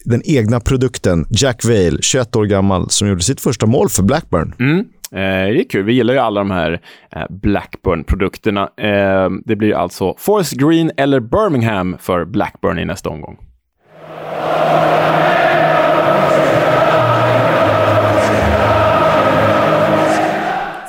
den 0.05 0.21
egna 0.25 0.59
produkten, 0.59 1.25
Jack 1.29 1.65
Vale, 1.65 1.97
21 2.01 2.35
år 2.35 2.45
gammal, 2.45 2.89
som 2.89 3.07
gjorde 3.07 3.23
sitt 3.23 3.41
första 3.41 3.65
mål 3.65 3.89
för 3.89 4.03
Blackburn. 4.03 4.55
Mm. 4.59 4.85
det 5.11 5.59
är 5.59 5.69
kul. 5.69 5.83
Vi 5.85 5.93
gillar 5.93 6.13
ju 6.13 6.19
alla 6.19 6.41
de 6.41 6.51
här 6.51 6.81
Blackburn-produkterna. 7.29 8.69
det 9.45 9.55
blir 9.55 9.73
alltså 9.73 10.15
Forest 10.17 10.53
Green 10.53 10.91
eller 10.97 11.19
Birmingham 11.19 11.97
för 11.99 12.25
Blackburn 12.25 12.79
i 12.79 12.85
nästa 12.85 13.09
omgång. 13.09 13.37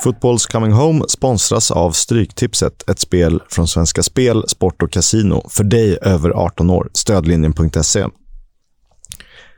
Footballs 0.03 0.45
Coming 0.45 0.71
Home 0.71 1.05
sponsras 1.07 1.71
av 1.71 1.91
Stryktipset, 1.91 2.89
ett 2.89 2.99
spel 2.99 3.41
från 3.49 3.67
Svenska 3.67 4.03
Spel, 4.03 4.43
Sport 4.47 4.81
och 4.81 4.91
Casino 4.91 5.49
för 5.49 5.63
dig 5.63 5.97
över 6.01 6.29
18 6.29 6.69
år. 6.69 6.89
Stödlinjen.se. 6.93 8.05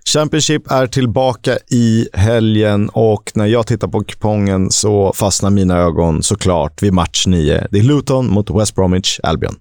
Championship 0.09 0.71
är 0.71 0.87
tillbaka 0.87 1.57
i 1.71 2.07
helgen 2.13 2.89
och 2.89 3.31
när 3.35 3.45
jag 3.45 3.67
tittar 3.67 3.87
på 3.87 4.03
kupongen 4.03 4.71
så 4.71 5.13
fastnar 5.15 5.49
mina 5.49 5.77
ögon 5.77 6.23
såklart 6.23 6.83
vid 6.83 6.93
match 6.93 7.27
9. 7.27 7.67
Det 7.71 7.79
är 7.79 7.83
Luton 7.83 8.27
mot 8.27 8.49
West 8.49 8.75
Bromwich 8.75 9.19
Albion. 9.23 9.55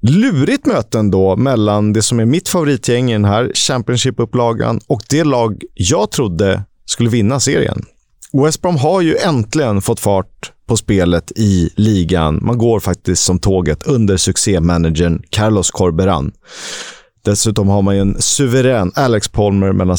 Lurigt 0.00 0.66
möten 0.66 1.10
då 1.10 1.36
mellan 1.36 1.92
det 1.92 2.02
som 2.02 2.20
är 2.20 2.24
mitt 2.24 2.48
favoritgäng 2.48 3.10
i 3.10 3.12
den 3.12 3.24
här 3.24 3.52
Championship-upplagan 3.54 4.80
och 4.86 5.02
det 5.10 5.24
lag 5.24 5.62
jag 5.74 6.10
trodde 6.10 6.62
skulle 6.84 7.10
vinna 7.10 7.40
serien. 7.40 7.84
West 8.32 8.62
Brom 8.62 8.76
har 8.76 9.00
ju 9.00 9.16
äntligen 9.16 9.82
fått 9.82 10.00
fart 10.00 10.52
på 10.66 10.76
spelet 10.76 11.32
i 11.36 11.70
ligan. 11.76 12.38
Man 12.42 12.58
går 12.58 12.80
faktiskt 12.80 13.22
som 13.22 13.38
tåget 13.38 13.82
under 13.82 14.16
succémanagern 14.16 15.22
Carlos 15.30 15.70
Corberan. 15.70 16.32
Dessutom 17.30 17.68
har 17.68 17.82
man 17.82 17.94
ju 17.94 18.00
en 18.00 18.22
suverän 18.22 18.92
Alex 18.94 19.28
Palmer 19.28 19.72
mellan 19.72 19.96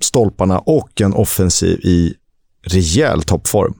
stolparna 0.00 0.58
och 0.58 1.00
en 1.00 1.14
offensiv 1.14 1.80
i 1.80 2.14
rejäl 2.66 3.22
toppform. 3.22 3.74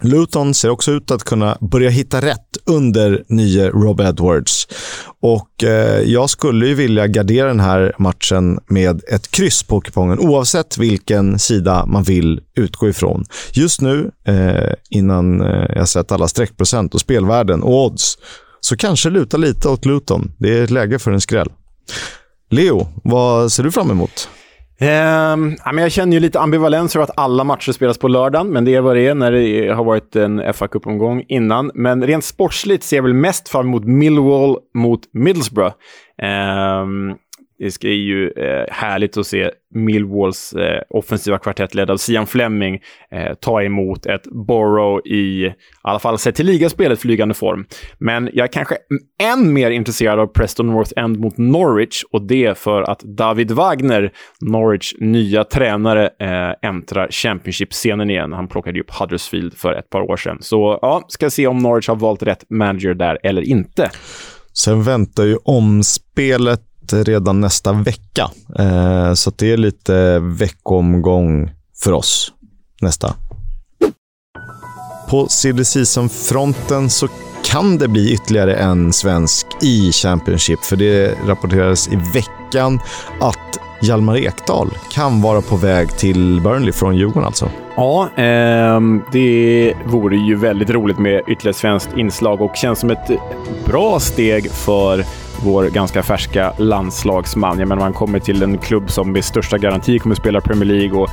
Luton 0.00 0.54
ser 0.54 0.70
också 0.70 0.92
ut 0.92 1.10
att 1.10 1.24
kunna 1.24 1.58
börja 1.60 1.90
hitta 1.90 2.20
rätt 2.20 2.56
under 2.66 3.24
nye 3.28 3.68
Rob 3.70 4.00
Edwards. 4.00 4.68
Och 5.20 5.64
eh, 5.64 6.00
jag 6.00 6.30
skulle 6.30 6.66
ju 6.66 6.74
vilja 6.74 7.06
gardera 7.06 7.48
den 7.48 7.60
här 7.60 7.94
matchen 7.98 8.60
med 8.66 9.02
ett 9.08 9.30
kryss 9.30 9.62
på 9.62 9.80
kupongen 9.80 10.18
oavsett 10.18 10.78
vilken 10.78 11.38
sida 11.38 11.86
man 11.86 12.02
vill 12.02 12.40
utgå 12.56 12.88
ifrån. 12.88 13.24
Just 13.52 13.80
nu, 13.80 14.10
eh, 14.24 14.74
innan 14.90 15.40
eh, 15.40 15.66
jag 15.74 15.88
sett 15.88 16.12
alla 16.12 16.28
streckprocent 16.28 16.94
och 16.94 17.00
spelvärden 17.00 17.62
och 17.62 17.84
odds, 17.84 18.18
så 18.60 18.76
kanske 18.76 19.10
luta 19.10 19.36
lite 19.36 19.68
åt 19.68 19.86
Luton. 19.86 20.32
Det 20.38 20.58
är 20.58 20.68
läge 20.68 20.98
för 20.98 21.10
en 21.12 21.20
skräll. 21.20 21.48
Leo, 22.50 22.88
vad 23.04 23.52
ser 23.52 23.62
du 23.62 23.72
fram 23.72 23.90
emot? 23.90 24.28
Um, 24.80 25.56
jag 25.78 25.92
känner 25.92 26.12
ju 26.12 26.20
lite 26.20 26.40
ambivalens 26.40 26.96
över 26.96 27.04
att 27.04 27.18
alla 27.18 27.44
matcher 27.44 27.72
spelas 27.72 27.98
på 27.98 28.08
lördagen, 28.08 28.48
men 28.48 28.64
det 28.64 28.74
är 28.74 28.80
vad 28.80 28.96
det 28.96 29.06
är 29.06 29.14
när 29.14 29.32
det 29.32 29.68
har 29.68 29.84
varit 29.84 30.16
en 30.16 30.54
fa 30.54 30.68
Cup-omgång 30.68 31.24
innan. 31.28 31.70
Men 31.74 32.06
rent 32.06 32.24
sportsligt 32.24 32.84
ser 32.84 32.96
jag 32.96 33.02
väl 33.02 33.14
mest 33.14 33.48
fram 33.48 33.66
emot 33.66 33.84
Millwall 33.84 34.56
mot 34.74 35.00
Middlesbrough. 35.12 35.74
Um, 36.82 37.16
det 37.60 37.84
är 37.84 37.94
ju 37.94 38.30
eh, 38.30 38.64
härligt 38.70 39.16
att 39.16 39.26
se 39.26 39.50
Millwalls 39.74 40.52
eh, 40.52 40.82
offensiva 40.90 41.38
kvartett 41.38 41.74
ledd 41.74 41.90
av 41.90 41.96
Sian 41.96 42.26
Fleming 42.26 42.80
eh, 43.10 43.34
ta 43.34 43.62
emot 43.62 44.06
ett 44.06 44.22
Borough 44.46 45.00
i, 45.04 45.46
i 45.46 45.54
alla 45.82 45.98
fall 45.98 46.18
sett 46.18 46.34
till 46.34 46.46
ligaspelet, 46.46 47.00
flygande 47.00 47.34
form. 47.34 47.66
Men 47.98 48.30
jag 48.32 48.44
är 48.44 48.52
kanske 48.52 48.76
än 49.22 49.52
mer 49.52 49.70
intresserad 49.70 50.18
av 50.18 50.26
Preston 50.26 50.66
North 50.66 50.92
End 50.96 51.20
mot 51.20 51.38
Norwich 51.38 52.02
och 52.12 52.26
det 52.26 52.58
för 52.58 52.82
att 52.82 53.00
David 53.00 53.50
Wagner, 53.50 54.12
Norwich 54.40 54.94
nya 54.98 55.44
tränare, 55.44 56.10
eh, 56.20 56.68
äntrar 56.70 57.08
Championship-scenen 57.10 58.10
igen. 58.10 58.32
Han 58.32 58.48
plockade 58.48 58.78
ju 58.78 58.82
upp 58.82 58.90
Huddersfield 58.90 59.54
för 59.54 59.72
ett 59.72 59.90
par 59.90 60.00
år 60.00 60.16
sedan. 60.16 60.38
Så 60.40 60.78
ja, 60.82 61.04
ska 61.08 61.30
se 61.30 61.46
om 61.46 61.58
Norwich 61.58 61.88
har 61.88 61.96
valt 61.96 62.22
rätt 62.22 62.50
manager 62.50 62.94
där 62.94 63.18
eller 63.22 63.42
inte. 63.42 63.90
Sen 64.52 64.82
väntar 64.82 65.24
ju 65.24 65.36
omspelet 65.44 66.60
redan 66.92 67.40
nästa 67.40 67.72
vecka. 67.72 68.30
Eh, 68.58 69.14
så 69.14 69.32
det 69.36 69.52
är 69.52 69.56
lite 69.56 70.18
veckomgång 70.18 71.50
för 71.76 71.92
oss 71.92 72.32
nästa. 72.80 73.14
På 75.10 75.28
silly 75.28 75.64
season-fronten 75.64 76.90
så 76.90 77.08
kan 77.44 77.78
det 77.78 77.88
bli 77.88 78.12
ytterligare 78.12 78.56
en 78.56 78.92
svensk 78.92 79.46
i 79.62 79.92
Championship, 79.92 80.64
för 80.64 80.76
det 80.76 81.14
rapporterades 81.26 81.88
i 81.88 81.96
veckan 82.14 82.80
att 83.20 83.58
Hjalmar 83.82 84.16
Ekdal 84.16 84.70
kan 84.92 85.22
vara 85.22 85.40
på 85.40 85.56
väg 85.56 85.96
till 85.96 86.40
Burnley 86.40 86.72
från 86.72 86.96
Djurgården 86.96 87.24
alltså. 87.24 87.50
Ja, 87.76 88.08
eh, 88.16 88.80
det 89.12 89.74
vore 89.86 90.16
ju 90.16 90.36
väldigt 90.36 90.70
roligt 90.70 90.98
med 90.98 91.22
ytterligare 91.28 91.54
svenskt 91.54 91.96
inslag 91.96 92.40
och 92.40 92.56
känns 92.56 92.78
som 92.78 92.90
ett 92.90 93.10
bra 93.64 94.00
steg 94.00 94.50
för 94.50 95.04
vår 95.44 95.64
ganska 95.64 96.02
färska 96.02 96.52
landslagsman. 96.56 97.58
Jag 97.58 97.68
menar, 97.68 97.82
man 97.82 97.92
kommer 97.92 98.18
till 98.18 98.42
en 98.42 98.58
klubb 98.58 98.90
som 98.90 99.12
med 99.12 99.24
största 99.24 99.58
garanti 99.58 99.98
kommer 99.98 100.14
att 100.14 100.18
spela 100.20 100.40
Premier 100.40 100.64
League 100.64 100.98
och 100.98 101.10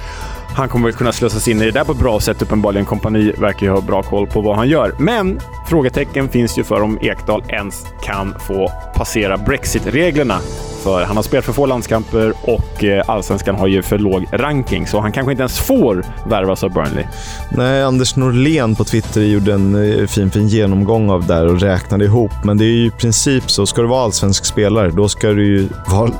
han 0.57 0.69
kommer 0.69 0.91
kunna 0.91 1.11
slösas 1.11 1.47
in 1.47 1.61
i 1.61 1.65
det 1.65 1.71
där 1.71 1.83
på 1.83 1.91
ett 1.91 1.99
bra 1.99 2.19
sätt. 2.19 2.41
Uppenbarligen. 2.41 2.85
Kompani 2.85 3.31
verkar 3.31 3.65
ju 3.65 3.71
ha 3.71 3.81
bra 3.81 4.03
koll 4.03 4.27
på 4.27 4.41
vad 4.41 4.55
han 4.55 4.69
gör. 4.69 4.95
Men 4.99 5.39
frågetecken 5.69 6.29
finns 6.29 6.57
ju 6.57 6.63
för 6.63 6.81
om 6.81 6.99
Ekdal 7.01 7.43
ens 7.49 7.85
kan 8.03 8.35
få 8.39 8.71
passera 8.95 9.37
Brexit-reglerna. 9.37 10.39
För 10.83 11.03
han 11.03 11.15
har 11.15 11.23
spelat 11.23 11.45
för 11.45 11.53
få 11.53 11.65
landskamper 11.65 12.33
och 12.41 12.83
eh, 12.83 13.09
allsvenskan 13.09 13.55
har 13.55 13.67
ju 13.67 13.81
för 13.81 13.97
låg 13.97 14.25
ranking, 14.31 14.87
så 14.87 14.99
han 14.99 15.11
kanske 15.11 15.31
inte 15.31 15.41
ens 15.41 15.59
får 15.59 16.05
värvas 16.29 16.63
av 16.63 16.73
Burnley. 16.73 17.03
Nej, 17.51 17.83
Anders 17.83 18.15
Norlén 18.15 18.75
på 18.75 18.83
Twitter 18.83 19.21
gjorde 19.21 19.53
en 19.53 19.99
eh, 19.99 20.07
fin, 20.07 20.31
fin 20.31 20.47
genomgång 20.47 21.09
av 21.09 21.27
det 21.27 21.33
där 21.33 21.47
och 21.47 21.61
räknade 21.61 22.05
ihop. 22.05 22.31
Men 22.43 22.57
det 22.57 22.65
är 22.65 22.75
ju 22.75 22.85
i 22.85 22.91
princip 22.91 23.51
så. 23.51 23.65
Ska 23.65 23.81
du 23.81 23.87
vara 23.87 24.03
allsvensk 24.03 24.45
spelare, 24.45 24.91
då 24.91 25.09
ska 25.09 25.27
du 25.27 25.45
ju 25.45 25.67
vara 25.87 26.11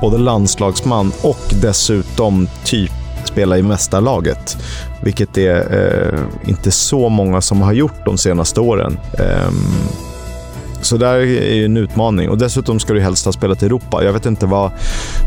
både 0.00 0.18
landslagsman 0.18 1.12
och 1.22 1.54
dessutom 1.62 2.48
typ 2.64 2.99
spela 3.32 3.58
i 3.58 3.62
mästarlaget. 3.62 4.56
Vilket 5.02 5.38
är 5.38 5.56
eh, 5.58 6.48
inte 6.50 6.70
så 6.70 7.08
många 7.08 7.40
som 7.40 7.62
har 7.62 7.72
gjort 7.72 8.04
de 8.04 8.18
senaste 8.18 8.60
åren. 8.60 8.98
Eh, 9.18 9.50
så 10.82 10.96
där 10.96 11.14
är 11.14 11.54
ju 11.54 11.64
en 11.64 11.76
utmaning. 11.76 12.28
Och 12.28 12.38
Dessutom 12.38 12.80
ska 12.80 12.92
du 12.92 13.00
helst 13.00 13.24
ha 13.24 13.32
spelat 13.32 13.62
i 13.62 13.66
Europa. 13.66 14.04
Jag 14.04 14.12
vet 14.12 14.26
inte 14.26 14.46
vad 14.46 14.70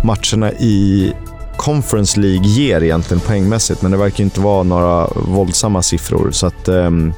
matcherna 0.03 0.51
i 0.51 1.13
Conference 1.57 2.19
League 2.19 2.47
ger 2.47 2.83
egentligen 2.83 3.21
poängmässigt, 3.21 3.81
men 3.81 3.91
det 3.91 3.97
verkar 3.97 4.23
inte 4.23 4.39
vara 4.39 4.63
några 4.63 5.07
våldsamma 5.15 5.81
siffror. 5.81 6.31
Så 6.31 6.47
att, 6.47 6.67
um, 6.67 7.13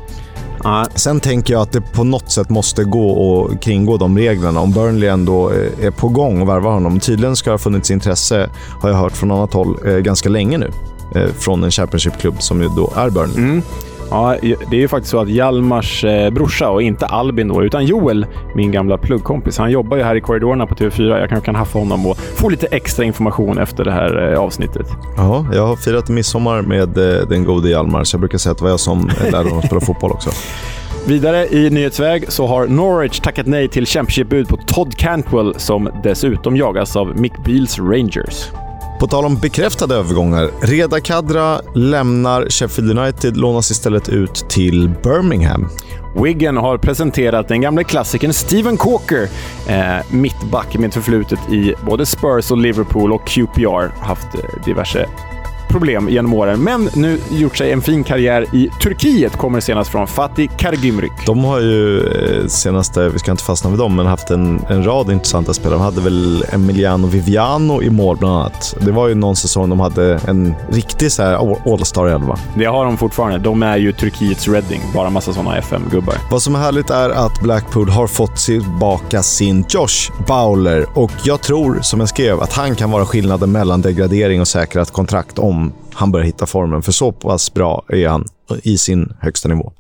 Ah. 0.68 0.86
Sen 0.96 1.20
tänker 1.20 1.54
jag 1.54 1.62
att 1.62 1.72
det 1.72 1.82
på 1.82 2.04
något 2.04 2.32
sätt 2.32 2.50
måste 2.50 2.84
gå 2.84 3.46
att 3.46 3.62
kringgå 3.62 3.98
de 3.98 4.18
reglerna. 4.18 4.60
Om 4.60 4.72
Burnley 4.72 5.10
ändå 5.10 5.50
är 5.82 5.92
på 5.92 6.08
gång 6.10 6.42
och 6.42 6.50
värvar 6.50 6.72
honom. 6.72 7.00
Tydligen 7.00 7.36
ska 7.36 7.50
det 7.50 7.54
ha 7.54 7.58
funnits 7.58 7.92
intresse, 7.92 8.50
har 8.82 8.90
jag 8.90 8.98
hört 8.98 9.18
från 9.18 9.32
annat 9.32 9.54
håll, 9.54 9.78
eh, 9.86 9.98
ganska 9.98 10.30
länge 10.30 10.58
nu. 10.58 10.72
Eh, 11.16 11.30
från 11.40 11.64
en 11.64 11.72
Championship-klubb 11.72 12.42
som 12.42 12.62
ju 12.62 12.68
då 12.68 12.94
är 12.96 13.10
Burnley. 13.10 13.38
Mm. 13.38 13.62
Ja, 14.10 14.36
det 14.42 14.76
är 14.78 14.82
ju 14.82 14.88
faktiskt 14.88 15.12
så 15.12 15.20
att 15.20 15.30
Hjalmars 15.30 16.04
eh, 16.04 16.30
brorsa, 16.30 16.70
och 16.70 16.82
inte 16.82 17.06
Albin 17.06 17.48
då, 17.48 17.64
utan 17.64 17.86
Joel, 17.86 18.26
min 18.56 18.72
gamla 18.72 18.98
pluggkompis, 18.98 19.58
han 19.58 19.72
jobbar 19.72 19.98
ju 19.98 20.04
här 20.04 20.16
i 20.16 20.22
korridorerna 20.22 20.68
på 20.68 20.76
TV4. 20.76 21.20
Jag 21.20 21.30
kanske 21.30 21.46
kan 21.46 21.56
haffa 21.56 21.80
honom 21.80 22.06
och 22.06 22.18
få 22.18 22.50
lite 22.50 22.68
extra 22.68 23.06
information 23.06 23.58
efter 23.58 23.86
det 23.86 23.92
här 23.92 24.34
eh, 24.34 24.40
avsnittet. 24.40 24.88
Ja, 25.18 25.46
jag 25.54 25.68
har 25.68 25.76
firat 25.76 26.10
midsommar 26.10 26.62
med 26.62 26.98
eh, 26.98 27.28
den 27.28 27.44
gode 27.44 27.70
Hjalmar, 27.70 28.04
så 28.04 28.16
jag 28.16 28.20
brukar 28.20 28.38
säga 28.38 28.52
att 28.52 28.58
det 28.58 28.64
var 28.64 28.72
jag 28.72 28.80
som 28.80 29.10
lärde 29.24 29.38
honom 29.38 29.60
att 29.60 29.66
spela 29.66 29.82
fotboll 29.82 30.12
också. 30.12 30.30
Vidare 31.08 31.48
i 31.48 31.70
nyhetsväg 31.70 32.32
så 32.32 32.48
har 32.48 32.68
Norwich 32.68 33.20
tackat 33.20 33.48
nej 33.48 33.68
till 33.68 33.86
Championship-bud 33.86 34.48
på 34.48 34.58
Todd 34.58 34.98
Cantwell 34.98 35.54
som 35.58 35.90
dessutom 36.04 36.58
jagas 36.58 36.96
av 36.96 37.20
Mick 37.20 37.34
Beals 37.46 37.80
Rangers. 37.80 38.52
På 39.00 39.08
tal 39.08 39.26
om 39.26 39.40
bekräftade 39.40 39.96
övergångar. 39.96 40.50
Reda 40.62 41.00
Kadra 41.00 41.62
lämnar 41.76 42.50
Sheffield 42.50 43.00
United, 43.00 43.38
lånas 43.38 43.72
istället 43.72 44.10
ut 44.10 44.50
till 44.50 44.90
Birmingham. 45.04 45.70
Wiggen 46.24 46.58
har 46.58 46.78
presenterat 46.78 47.48
den 47.48 47.62
gamle 47.62 47.84
klassikern 47.84 48.34
Steven 48.34 48.78
Coker, 48.78 49.30
eh, 49.68 50.14
mittback 50.14 50.78
med 50.78 50.94
förflutet 50.94 51.40
i 51.52 51.74
både 51.86 52.06
Spurs 52.06 52.52
och 52.52 52.58
Liverpool 52.58 53.14
och 53.14 53.28
QPR. 53.28 54.04
Haft 54.06 54.36
eh, 54.36 54.66
diverse 54.66 55.08
problem 55.76 56.10
genom 56.10 56.34
åren, 56.34 56.64
men 56.64 56.90
nu 56.94 57.20
gjort 57.32 57.58
sig 57.58 57.72
en 57.72 57.82
fin 57.82 58.04
karriär 58.04 58.46
i 58.56 58.70
Turkiet. 58.84 59.38
Kommer 59.38 59.60
senast 59.60 59.92
från 59.92 60.08
Fatih 60.08 60.50
Karagümrük. 60.58 61.12
De 61.26 61.44
har 61.44 61.60
ju 61.60 62.00
eh, 62.00 62.48
senaste, 62.48 63.10
vi 63.10 63.20
ska 63.20 63.32
inte 63.32 63.44
fastna 63.44 63.70
vid 63.70 63.80
dem, 63.80 63.96
men 63.96 64.06
haft 64.06 64.30
en, 64.30 64.66
en 64.70 64.84
rad 64.84 65.12
intressanta 65.12 65.54
spelare. 65.54 65.78
De 65.78 65.84
hade 65.84 66.02
väl 66.02 66.46
Emiliano 66.52 67.08
Viviano 67.08 67.84
i 67.84 67.90
mål 67.90 68.18
bland 68.18 68.36
annat. 68.36 68.76
Det 68.80 68.92
var 68.92 69.08
ju 69.08 69.16
någon 69.16 69.36
säsong 69.36 69.70
de 69.70 69.80
hade 69.80 70.20
en 70.28 70.56
riktig 70.70 71.12
så 71.12 71.24
här 71.24 71.56
All-star 71.74 72.08
elva. 72.08 72.38
Det 72.58 72.66
har 72.66 72.86
de 72.86 72.98
fortfarande. 72.98 73.40
De 73.40 73.64
är 73.64 73.78
ju 73.78 73.92
Turkiets 73.92 74.48
Reading. 74.48 74.82
Bara 74.94 75.10
massa 75.10 75.34
sådana 75.34 75.58
FM-gubbar. 75.58 76.16
Vad 76.32 76.42
som 76.42 76.56
är 76.56 76.60
härligt 76.60 76.90
är 76.90 77.10
att 77.10 77.42
Blackpool 77.42 77.90
har 77.90 78.08
fått 78.08 78.36
tillbaka 78.36 79.24
sin 79.24 79.66
Josh 79.70 80.12
Bowler 80.28 80.86
och 80.94 81.12
jag 81.24 81.42
tror, 81.42 81.80
som 81.82 82.00
jag 82.00 82.10
skrev, 82.10 82.42
att 82.42 82.54
han 82.54 82.76
kan 82.76 82.92
vara 82.92 83.06
skillnaden 83.06 83.52
mellan 83.52 83.82
degradering 83.82 84.42
och 84.42 84.48
säkrat 84.48 84.92
kontrakt 84.92 85.40
om 85.40 85.65
han 85.96 86.12
börjar 86.12 86.26
hitta 86.26 86.46
formen. 86.46 86.82
För 86.82 86.92
så 86.92 87.12
pass 87.12 87.54
bra 87.54 87.86
är 87.90 88.08
han 88.08 88.26
i 88.64 88.78
sin 88.78 89.14
högsta 89.20 89.50
nivå. 89.50 89.72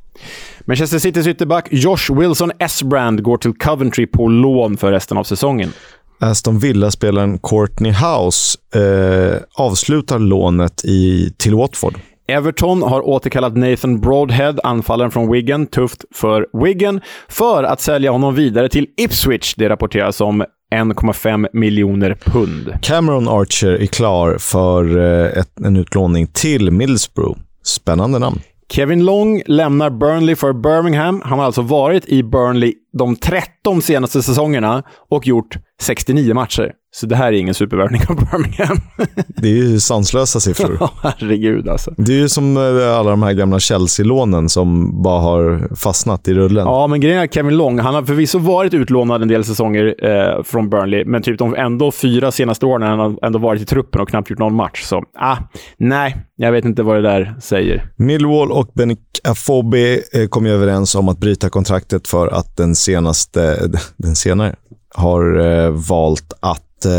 Manchester 0.66 1.00
Citys 1.00 1.28
ytterback 1.28 1.68
Josh 1.72 2.20
Wilson 2.20 2.52
Esbrand 2.60 3.24
går 3.24 3.38
till 3.38 3.54
Coventry 3.54 4.08
på 4.08 4.28
lån 4.28 4.78
för 4.78 4.92
resten 4.92 5.18
av 5.18 5.24
säsongen. 5.24 5.72
Aston 6.20 6.60
Villa-spelaren 6.60 7.40
Courtney 7.40 7.92
House 7.92 8.58
eh, 8.76 9.42
avslutar 9.56 10.20
lånet 10.20 10.86
i, 10.86 11.34
till 11.38 11.56
Watford. 11.56 12.00
Everton 12.28 12.84
har 12.84 13.08
återkallat 13.08 13.58
Nathan 13.58 14.02
Broadhead, 14.02 14.56
anfallaren 14.64 15.12
från 15.12 15.32
Wigan, 15.32 15.68
tufft 15.68 16.06
för 16.16 16.48
Wigan, 16.64 17.02
för 17.28 17.64
att 17.64 17.82
sälja 17.82 18.12
honom 18.12 18.36
vidare 18.36 18.70
till 18.70 18.88
Ipswich. 18.98 19.56
Det 19.58 19.70
rapporteras 19.70 20.22
om 20.22 20.46
1,5 20.74 21.48
miljoner 21.54 22.18
pund. 22.26 22.74
Cameron 22.82 23.28
Archer 23.28 23.82
är 23.82 23.86
klar 23.86 24.38
för 24.38 24.98
eh, 24.98 25.40
ett, 25.40 25.60
en 25.60 25.78
utlåning 25.78 26.28
till 26.28 26.72
Middlesbrough. 26.72 27.40
Spännande 27.64 28.20
namn. 28.20 28.40
Kevin 28.70 29.06
Long 29.06 29.42
lämnar 29.46 29.90
Burnley 29.90 30.36
för 30.36 30.54
Birmingham. 30.54 31.22
Han 31.26 31.40
har 31.40 31.46
alltså 31.46 31.62
varit 31.62 32.06
i 32.06 32.24
Burnley 32.24 32.74
de 32.98 33.16
13 33.16 33.82
senaste 33.82 34.24
säsongerna 34.24 34.84
och 35.10 35.28
gjort 35.28 35.58
69 35.82 36.34
matcher. 36.34 36.72
Så 36.96 37.06
det 37.06 37.16
här 37.16 37.28
är 37.28 37.32
ingen 37.32 37.54
supervärvning 37.54 38.02
av 38.10 38.16
Birmingham. 38.16 38.78
det 39.28 39.48
är 39.48 39.54
ju 39.54 39.80
sanslösa 39.80 40.40
siffror. 40.40 40.90
Herregud 41.04 41.70
alltså. 41.70 41.94
Det 41.98 42.12
är 42.12 42.18
ju 42.18 42.30
som 42.30 42.58
eh, 42.58 42.98
alla 42.98 43.10
de 43.10 43.24
här 43.24 43.34
gamla 43.34 43.60
Chelsea-lånen 43.60 44.50
som 44.50 45.02
bara 45.04 45.20
har 45.20 45.76
fastnat 45.76 46.28
i 46.28 46.34
rullen. 46.34 46.66
Ja, 46.66 46.88
men 46.88 47.00
grejen 47.00 47.20
är 47.20 47.28
Kevin 47.28 47.58
Long, 47.58 47.80
han 47.80 47.96
har 47.96 48.04
förvisso 48.04 48.40
varit 48.40 48.74
utlånad 48.74 49.22
en 49.22 49.28
del 49.28 49.44
säsonger 49.44 49.96
eh, 50.06 50.44
från 50.44 50.70
Burnley, 50.70 51.06
men 51.06 51.22
typ 51.22 51.40
de 51.40 51.56
ändå 51.56 51.92
fyra 51.92 52.32
senaste 52.32 52.66
åren 52.66 52.82
har 52.82 52.98
han 52.98 53.18
ändå 53.22 53.40
varit 53.40 53.62
i 53.62 53.66
truppen 53.66 54.02
och 54.02 54.10
knappt 54.10 54.30
gjort 54.30 54.40
någon 54.40 54.56
match. 54.56 54.84
Så 54.84 55.04
ah, 55.20 55.38
nej, 55.78 56.18
jag 56.36 56.52
vet 56.52 56.66
inte 56.66 56.84
vad 56.84 56.96
det 56.96 57.02
där 57.02 57.36
säger. 57.42 57.92
Millwall 57.96 58.52
och 58.52 58.72
Benik 58.74 59.00
Afobe 59.24 60.02
eh, 60.14 60.28
kom 60.30 60.46
ju 60.46 60.52
överens 60.52 60.96
om 60.96 61.10
att 61.10 61.18
bryta 61.18 61.50
kontraktet 61.50 62.08
för 62.08 62.28
att 62.28 62.58
den 62.58 62.76
senaste, 62.76 63.70
den 63.98 64.16
senare, 64.16 64.56
har 64.96 65.40
eh, 65.40 65.70
valt 65.70 66.34
att 66.40 66.62
eh, 66.86 66.92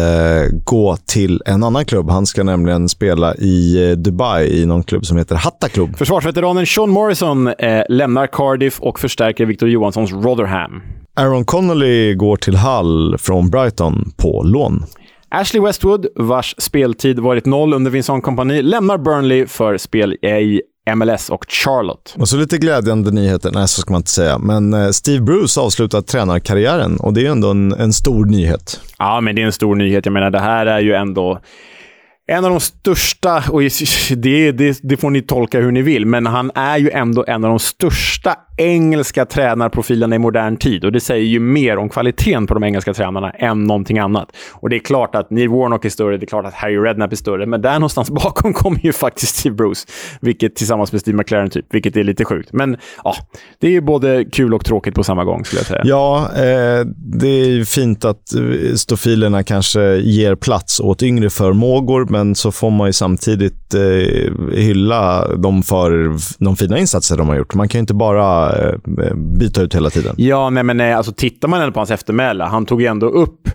gå 0.64 0.96
till 0.96 1.42
en 1.46 1.62
annan 1.62 1.84
klubb. 1.84 2.10
Han 2.10 2.26
ska 2.26 2.42
nämligen 2.42 2.88
spela 2.88 3.34
i 3.34 3.88
eh, 3.90 3.96
Dubai 3.96 4.62
i 4.62 4.66
någon 4.66 4.82
klubb 4.82 5.06
som 5.06 5.18
heter 5.18 5.36
Hatta 5.36 5.68
Club. 5.68 5.96
Försvarsveteranen 5.96 6.66
Sean 6.66 6.90
Morrison 6.90 7.48
eh, 7.48 7.82
lämnar 7.88 8.26
Cardiff 8.26 8.80
och 8.80 9.00
förstärker 9.00 9.46
Victor 9.46 9.68
Johanssons 9.68 10.12
Rotherham. 10.12 10.82
Aaron 11.16 11.44
Connolly 11.44 12.14
går 12.14 12.36
till 12.36 12.56
Hull 12.56 13.18
från 13.18 13.50
Brighton 13.50 14.12
på 14.16 14.42
lån. 14.42 14.84
Ashley 15.28 15.62
Westwood, 15.62 16.06
vars 16.14 16.54
speltid 16.58 17.18
varit 17.18 17.46
noll 17.46 17.74
under 17.74 17.90
Vincent 17.90 18.24
Kompani, 18.24 18.62
lämnar 18.62 18.98
Burnley 18.98 19.46
för 19.46 19.76
spel 19.76 20.12
i 20.12 20.62
MLS 20.94 21.30
och 21.30 21.44
Charlotte. 21.48 22.14
Och 22.18 22.28
så 22.28 22.36
lite 22.36 22.58
glädjande 22.58 23.10
nyheter. 23.10 23.50
Nej, 23.54 23.68
så 23.68 23.80
ska 23.80 23.92
man 23.92 24.00
inte 24.00 24.10
säga. 24.10 24.38
Men 24.38 24.74
eh, 24.74 24.90
Steve 24.90 25.20
Bruce 25.20 25.60
avslutar 25.60 26.00
tränarkarriären 26.00 26.96
och 26.96 27.12
det 27.12 27.26
är 27.26 27.30
ändå 27.30 27.50
en, 27.50 27.72
en 27.72 27.92
stor 27.92 28.26
nyhet. 28.26 28.80
Ja, 28.98 29.20
men 29.20 29.34
det 29.34 29.42
är 29.42 29.46
en 29.46 29.52
stor 29.52 29.74
nyhet. 29.74 30.06
Jag 30.06 30.12
menar, 30.12 30.30
det 30.30 30.40
här 30.40 30.66
är 30.66 30.80
ju 30.80 30.94
ändå 30.94 31.40
en 32.28 32.44
av 32.44 32.50
de 32.50 32.60
största, 32.60 33.44
och 33.50 33.60
det, 34.16 34.52
det, 34.52 34.78
det, 34.82 34.96
får 34.96 35.10
ni 35.10 35.22
tolka 35.22 35.60
hur 35.60 35.72
ni 35.72 35.82
vill, 35.82 36.06
men 36.06 36.26
han 36.26 36.50
är 36.54 36.78
ju 36.78 36.90
ändå 36.90 37.24
en 37.28 37.44
av 37.44 37.50
de 37.50 37.58
största 37.58 38.36
engelska 38.56 39.26
tränarprofilerna 39.26 40.16
i 40.16 40.18
modern 40.18 40.56
tid. 40.56 40.84
Och 40.84 40.92
det 40.92 41.00
säger 41.00 41.24
ju 41.24 41.40
mer 41.40 41.76
om 41.76 41.88
kvaliteten 41.88 42.46
på 42.46 42.54
de 42.54 42.64
engelska 42.64 42.94
tränarna 42.94 43.30
än 43.30 43.64
någonting 43.64 43.98
annat. 43.98 44.28
Och 44.52 44.70
det 44.70 44.76
är 44.76 44.80
klart 44.80 45.14
att 45.14 45.30
Neil 45.30 45.48
Warnock 45.48 45.84
är 45.84 45.88
större, 45.88 46.16
det 46.16 46.24
är 46.24 46.26
klart 46.26 46.46
att 46.46 46.54
Harry 46.54 46.76
Redknapp 46.76 47.12
är 47.12 47.16
större, 47.16 47.46
men 47.46 47.62
där 47.62 47.72
någonstans 47.72 48.10
bakom 48.24 48.52
kommer 48.52 48.80
ju 48.86 48.92
faktiskt 48.92 49.36
Steve 49.36 49.54
Bruce, 49.54 49.86
vilket 50.20 50.56
tillsammans 50.56 50.92
med 50.92 51.00
Steve 51.00 51.16
McLaren, 51.16 51.50
typ, 51.50 51.74
vilket 51.74 51.96
är 51.96 52.04
lite 52.04 52.24
sjukt. 52.24 52.52
Men 52.52 52.76
ja, 53.04 53.14
det 53.60 53.66
är 53.66 53.70
ju 53.70 53.80
både 53.80 54.24
kul 54.24 54.54
och 54.54 54.64
tråkigt 54.64 54.94
på 54.94 55.04
samma 55.04 55.24
gång, 55.24 55.44
skulle 55.44 55.60
jag 55.60 55.66
säga. 55.66 55.82
Ja, 55.84 56.28
eh, 56.34 56.86
det 56.96 57.28
är 57.28 57.48
ju 57.48 57.64
fint 57.64 58.04
att 58.04 58.34
eh, 58.34 58.74
stofilerna 58.74 59.42
kanske 59.42 59.96
ger 59.96 60.34
plats 60.34 60.80
åt 60.80 61.02
yngre 61.02 61.30
förmågor, 61.30 62.06
men 62.10 62.34
så 62.34 62.52
får 62.52 62.70
man 62.70 62.86
ju 62.86 62.92
samtidigt 62.92 63.74
eh, 63.74 63.80
hylla 64.52 65.28
dem 65.36 65.62
för 65.62 66.16
de 66.44 66.56
fina 66.56 66.78
insatser 66.78 67.16
de 67.16 67.28
har 67.28 67.36
gjort. 67.36 67.54
Man 67.54 67.68
kan 67.68 67.78
ju 67.78 67.80
inte 67.80 67.94
bara 67.94 68.45
byta 69.38 69.62
ut 69.62 69.74
hela 69.74 69.90
tiden. 69.90 70.14
Ja, 70.18 70.50
nej, 70.50 70.62
men 70.62 70.76
nej, 70.76 70.92
alltså, 70.92 71.12
tittar 71.12 71.48
man 71.48 71.60
ändå 71.60 71.72
på 71.72 71.80
hans 71.80 71.90
eftermäle, 71.90 72.44
han 72.44 72.66
tog 72.66 72.80
ju 72.80 72.86
ändå 72.86 73.06
upp 73.06 73.48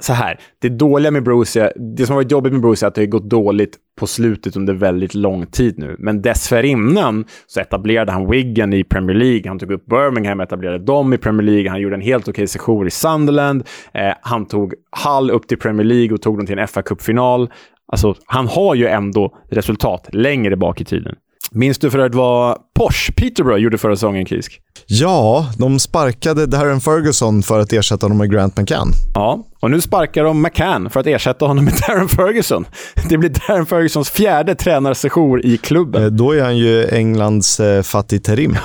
så 0.00 0.12
här, 0.12 0.40
det 0.58 0.68
dåliga 0.68 1.10
med 1.10 1.22
Bruce, 1.22 1.72
det 1.76 2.06
som 2.06 2.12
har 2.12 2.22
varit 2.22 2.32
jobbigt 2.32 2.52
med 2.52 2.62
Bruce 2.62 2.86
är 2.86 2.88
att 2.88 2.94
det 2.94 3.00
har 3.00 3.06
gått 3.06 3.30
dåligt 3.30 3.76
på 3.98 4.06
slutet 4.06 4.56
under 4.56 4.74
väldigt 4.74 5.14
lång 5.14 5.46
tid 5.46 5.78
nu. 5.78 5.96
Men 5.98 6.22
dessförinnan 6.22 7.24
så 7.46 7.60
etablerade 7.60 8.12
han 8.12 8.30
Wigan 8.30 8.72
i 8.72 8.84
Premier 8.84 9.16
League. 9.16 9.42
Han 9.48 9.58
tog 9.58 9.72
upp 9.72 9.86
Birmingham, 9.86 10.40
etablerade 10.40 10.84
dem 10.84 11.12
i 11.12 11.18
Premier 11.18 11.42
League. 11.42 11.70
Han 11.70 11.80
gjorde 11.80 11.94
en 11.94 12.00
helt 12.00 12.28
okej 12.28 12.46
session 12.46 12.86
i 12.86 12.90
Sunderland. 12.90 13.64
Eh, 13.94 14.12
han 14.22 14.46
tog 14.46 14.74
Hull 15.04 15.30
upp 15.30 15.48
till 15.48 15.58
Premier 15.58 15.84
League 15.84 16.14
och 16.14 16.22
tog 16.22 16.36
dem 16.36 16.46
till 16.46 16.58
en 16.58 16.68
fa 16.68 16.82
Cup-final. 16.82 17.50
Alltså, 17.92 18.14
han 18.26 18.46
har 18.46 18.74
ju 18.74 18.86
ändå 18.86 19.34
resultat 19.50 20.08
längre 20.12 20.56
bak 20.56 20.80
i 20.80 20.84
tiden. 20.84 21.14
Minns 21.52 21.78
du 21.78 21.90
för 21.90 21.98
övrigt 21.98 22.14
vad 22.14 22.58
Porsche 22.78 23.12
Peterborough 23.12 23.60
gjorde 23.60 23.78
förra 23.78 23.96
säsongen, 23.96 24.26
Kisk? 24.26 24.60
Ja, 24.86 25.46
de 25.58 25.78
sparkade 25.78 26.46
Darren 26.46 26.80
Ferguson 26.80 27.42
för 27.42 27.60
att 27.60 27.72
ersätta 27.72 28.04
honom 28.06 28.18
med 28.18 28.30
Grant 28.30 28.56
McCann. 28.56 28.92
Ja, 29.14 29.44
och 29.60 29.70
nu 29.70 29.80
sparkar 29.80 30.24
de 30.24 30.42
McCann 30.42 30.90
för 30.90 31.00
att 31.00 31.06
ersätta 31.06 31.46
honom 31.46 31.64
med 31.64 31.74
Darren 31.88 32.08
Ferguson. 32.08 32.64
Det 33.08 33.18
blir 33.18 33.30
Darren 33.30 33.66
Fergusons 33.66 34.10
fjärde 34.10 34.54
tränarsession 34.54 35.40
i 35.44 35.56
klubben. 35.56 36.02
Eh, 36.02 36.08
då 36.08 36.32
är 36.32 36.42
han 36.42 36.56
ju 36.56 36.88
Englands 36.88 37.60
eh, 37.60 37.82
Fatih 37.82 38.18
Terim. 38.18 38.56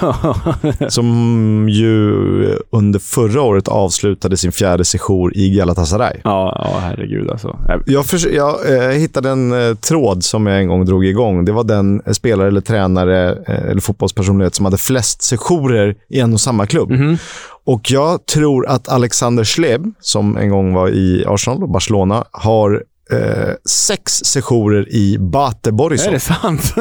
som 0.87 1.67
ju 1.69 2.03
under 2.69 2.99
förra 2.99 3.41
året 3.41 3.67
avslutade 3.67 4.37
sin 4.37 4.51
fjärde 4.51 4.85
session 4.85 5.31
i 5.35 5.49
Galatasaray. 5.49 6.17
Ja, 6.23 6.69
ja 6.73 6.79
herregud 6.79 7.29
alltså. 7.29 7.59
Jag, 7.85 8.05
för, 8.05 8.35
jag 8.35 8.75
eh, 8.75 8.89
hittade 8.89 9.29
en 9.29 9.51
eh, 9.51 9.75
tråd 9.75 10.23
som 10.23 10.47
jag 10.47 10.59
en 10.59 10.67
gång 10.67 10.85
drog 10.85 11.05
igång. 11.05 11.45
Det 11.45 11.51
var 11.51 11.63
den 11.63 12.01
spelare 12.11 12.47
eller 12.47 12.61
tränare 12.61 13.31
eh, 13.47 13.69
eller 13.69 13.81
fotbollspersonlighet 14.03 14.55
som 14.55 14.65
hade 14.65 14.77
flest 14.77 15.21
sessioner 15.21 15.95
i 16.09 16.19
en 16.19 16.33
och 16.33 16.41
samma 16.41 16.65
klubb. 16.65 16.91
Mm. 16.91 17.17
Och 17.65 17.91
jag 17.91 18.25
tror 18.25 18.67
att 18.67 18.89
Alexander 18.89 19.43
Schleb, 19.43 19.93
som 19.99 20.37
en 20.37 20.49
gång 20.49 20.73
var 20.73 20.89
i 20.89 21.25
Arsenal 21.27 21.63
och 21.63 21.69
Barcelona, 21.69 22.25
har 22.31 22.83
eh, 23.11 23.53
sex 23.65 24.11
sessioner 24.11 24.89
i 24.89 25.17
Bate 25.19 25.71
Borisov. 25.71 26.07
Är 26.07 26.11
det 26.11 26.19
sant? 26.19 26.73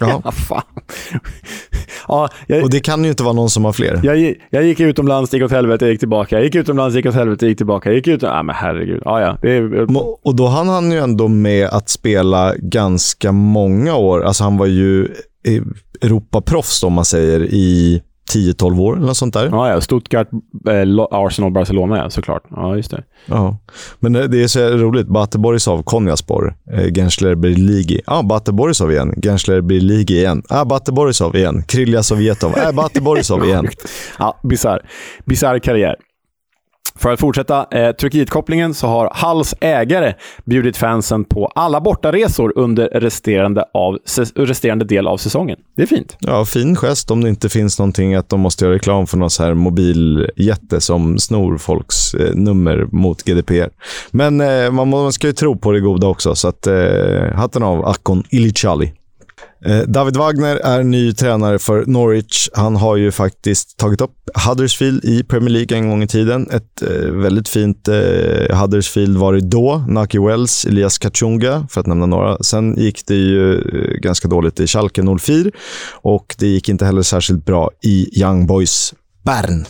ja. 0.00 0.32
fan. 0.32 0.62
ja, 2.08 2.28
jag, 2.46 2.62
och 2.62 2.70
det 2.70 2.80
kan 2.80 3.04
ju 3.04 3.10
inte 3.10 3.22
vara 3.22 3.34
någon 3.34 3.50
som 3.50 3.64
har 3.64 3.72
fler. 3.72 4.00
Jag, 4.02 4.34
jag 4.50 4.64
gick 4.64 4.80
utomlands, 4.80 5.32
gick 5.32 5.42
åt 5.42 5.50
helvete, 5.50 5.86
gick 5.86 6.00
tillbaka. 6.00 6.36
Jag 6.36 6.44
gick 6.44 6.54
utomlands, 6.54 6.96
gick 6.96 7.06
åt 7.06 7.14
helvete, 7.14 7.46
gick 7.46 7.56
tillbaka. 7.56 7.92
gick 7.92 8.08
ut... 8.08 8.22
Ja, 8.22 8.42
men 8.42 8.54
herregud. 8.54 9.02
Ja, 9.04 9.20
ja. 9.20 9.48
Är... 9.48 9.86
Och 10.22 10.36
då 10.36 10.46
hann 10.46 10.68
han 10.68 10.92
ju 10.92 10.98
ändå 10.98 11.28
med 11.28 11.68
att 11.68 11.88
spela 11.88 12.54
ganska 12.58 13.32
många 13.32 13.96
år. 13.96 14.24
Alltså 14.24 14.44
han 14.44 14.56
var 14.56 14.66
ju 14.66 15.08
Europaproffs 16.02 16.82
om 16.82 16.92
man 16.92 17.04
säger 17.04 17.42
i 17.42 18.02
10-12 18.34 18.80
år 18.80 18.96
eller 18.96 19.06
något 19.06 19.16
sånt 19.16 19.34
där. 19.34 19.48
Ja, 19.52 19.68
ja. 19.68 19.80
Stuttgart, 19.80 20.28
eh, 20.68 21.06
Arsenal, 21.10 21.52
Barcelona 21.52 21.96
ja, 21.96 22.10
såklart. 22.10 22.42
Ja, 22.50 22.76
just 22.76 22.90
det. 22.90 23.02
Ja. 23.26 23.58
Men 24.00 24.12
det 24.12 24.42
är 24.42 24.46
så 24.46 24.68
roligt. 24.68 25.06
Bate 25.06 25.38
Borisov, 25.38 25.82
Konjaspor, 25.82 26.54
eh, 26.72 26.92
Gensler 26.92 27.34
Birligi. 27.34 28.00
Ja, 28.06 28.18
ah, 28.18 28.22
Bate 28.22 28.52
Borisov 28.52 28.92
igen. 28.92 29.14
Gensler 29.22 29.60
Birligi 29.60 30.18
igen. 30.18 30.42
Ah, 30.48 30.64
Bate 30.64 30.92
Borisov 30.92 31.36
igen. 31.36 31.62
Krylja 31.62 32.02
Sovjetov. 32.02 32.54
Ah, 32.56 32.72
Bate 32.72 33.00
Borisov 33.00 33.44
igen. 33.44 33.68
ja, 34.18 34.40
bisarr. 34.42 34.80
Bisarr 35.24 35.58
karriär. 35.58 35.96
För 36.94 37.12
att 37.12 37.20
fortsätta 37.20 37.66
eh, 37.70 37.92
Turkietkopplingen 37.92 38.74
så 38.74 38.86
har 38.86 39.10
Halls 39.14 39.54
ägare 39.60 40.14
bjudit 40.44 40.76
fansen 40.76 41.24
på 41.24 41.46
alla 41.46 41.80
bortaresor 41.80 42.52
under 42.56 42.88
resterande, 42.88 43.64
av, 43.74 43.98
resterande 44.34 44.84
del 44.84 45.06
av 45.06 45.16
säsongen. 45.16 45.58
Det 45.76 45.82
är 45.82 45.86
fint. 45.86 46.16
Ja, 46.20 46.44
fin 46.44 46.76
gest 46.76 47.10
om 47.10 47.22
det 47.22 47.28
inte 47.28 47.48
finns 47.48 47.78
någonting 47.78 48.14
att 48.14 48.28
de 48.28 48.40
måste 48.40 48.64
göra 48.64 48.74
reklam 48.74 49.06
för 49.06 49.16
någon 49.16 49.30
så 49.30 49.42
här 49.42 49.54
mobiljätte 49.54 50.80
som 50.80 51.18
snor 51.18 51.58
folks 51.58 52.14
eh, 52.14 52.34
nummer 52.34 52.86
mot 52.92 53.22
GDPR. 53.22 53.70
Men 54.10 54.40
eh, 54.40 54.70
man, 54.70 54.88
man 54.88 55.12
ska 55.12 55.26
ju 55.26 55.32
tro 55.32 55.56
på 55.56 55.72
det 55.72 55.80
goda 55.80 56.06
också, 56.06 56.34
så 56.34 56.48
att, 56.48 56.66
eh, 56.66 57.34
hatten 57.34 57.62
av 57.62 57.84
Akon 57.84 58.24
Ilicali. 58.30 58.92
Eh, 59.64 59.80
David 59.80 60.16
Wagner 60.16 60.56
är 60.56 60.82
ny 60.82 61.12
tränare 61.12 61.58
för 61.58 61.84
Norwich. 61.86 62.48
Han 62.54 62.76
har 62.76 62.96
ju 62.96 63.12
faktiskt 63.12 63.76
tagit 63.76 64.00
upp 64.00 64.10
Huddersfield 64.48 65.04
i 65.04 65.22
Premier 65.22 65.50
League 65.50 65.78
en 65.78 65.88
gång 65.88 66.02
i 66.02 66.06
tiden. 66.06 66.50
Ett 66.50 66.82
eh, 66.82 67.10
väldigt 67.10 67.48
fint 67.48 67.88
eh, 67.88 68.56
Huddersfield 68.60 69.18
var 69.18 69.32
det 69.32 69.40
då. 69.40 69.84
Naki 69.88 70.18
Wells, 70.18 70.64
Elias 70.64 70.98
Kachunga, 70.98 71.66
för 71.70 71.80
att 71.80 71.86
nämna 71.86 72.06
några. 72.06 72.38
Sen 72.42 72.76
gick 72.76 73.06
det 73.06 73.14
ju 73.14 73.54
eh, 73.54 73.94
ganska 74.00 74.28
dåligt 74.28 74.60
i 74.60 74.66
Schalke 74.66 75.02
04 75.20 75.50
och 75.92 76.34
det 76.38 76.46
gick 76.46 76.68
inte 76.68 76.84
heller 76.84 77.02
särskilt 77.02 77.44
bra 77.44 77.70
i 77.82 78.20
Young 78.20 78.46
Boys 78.46 78.94
Bern. 79.24 79.64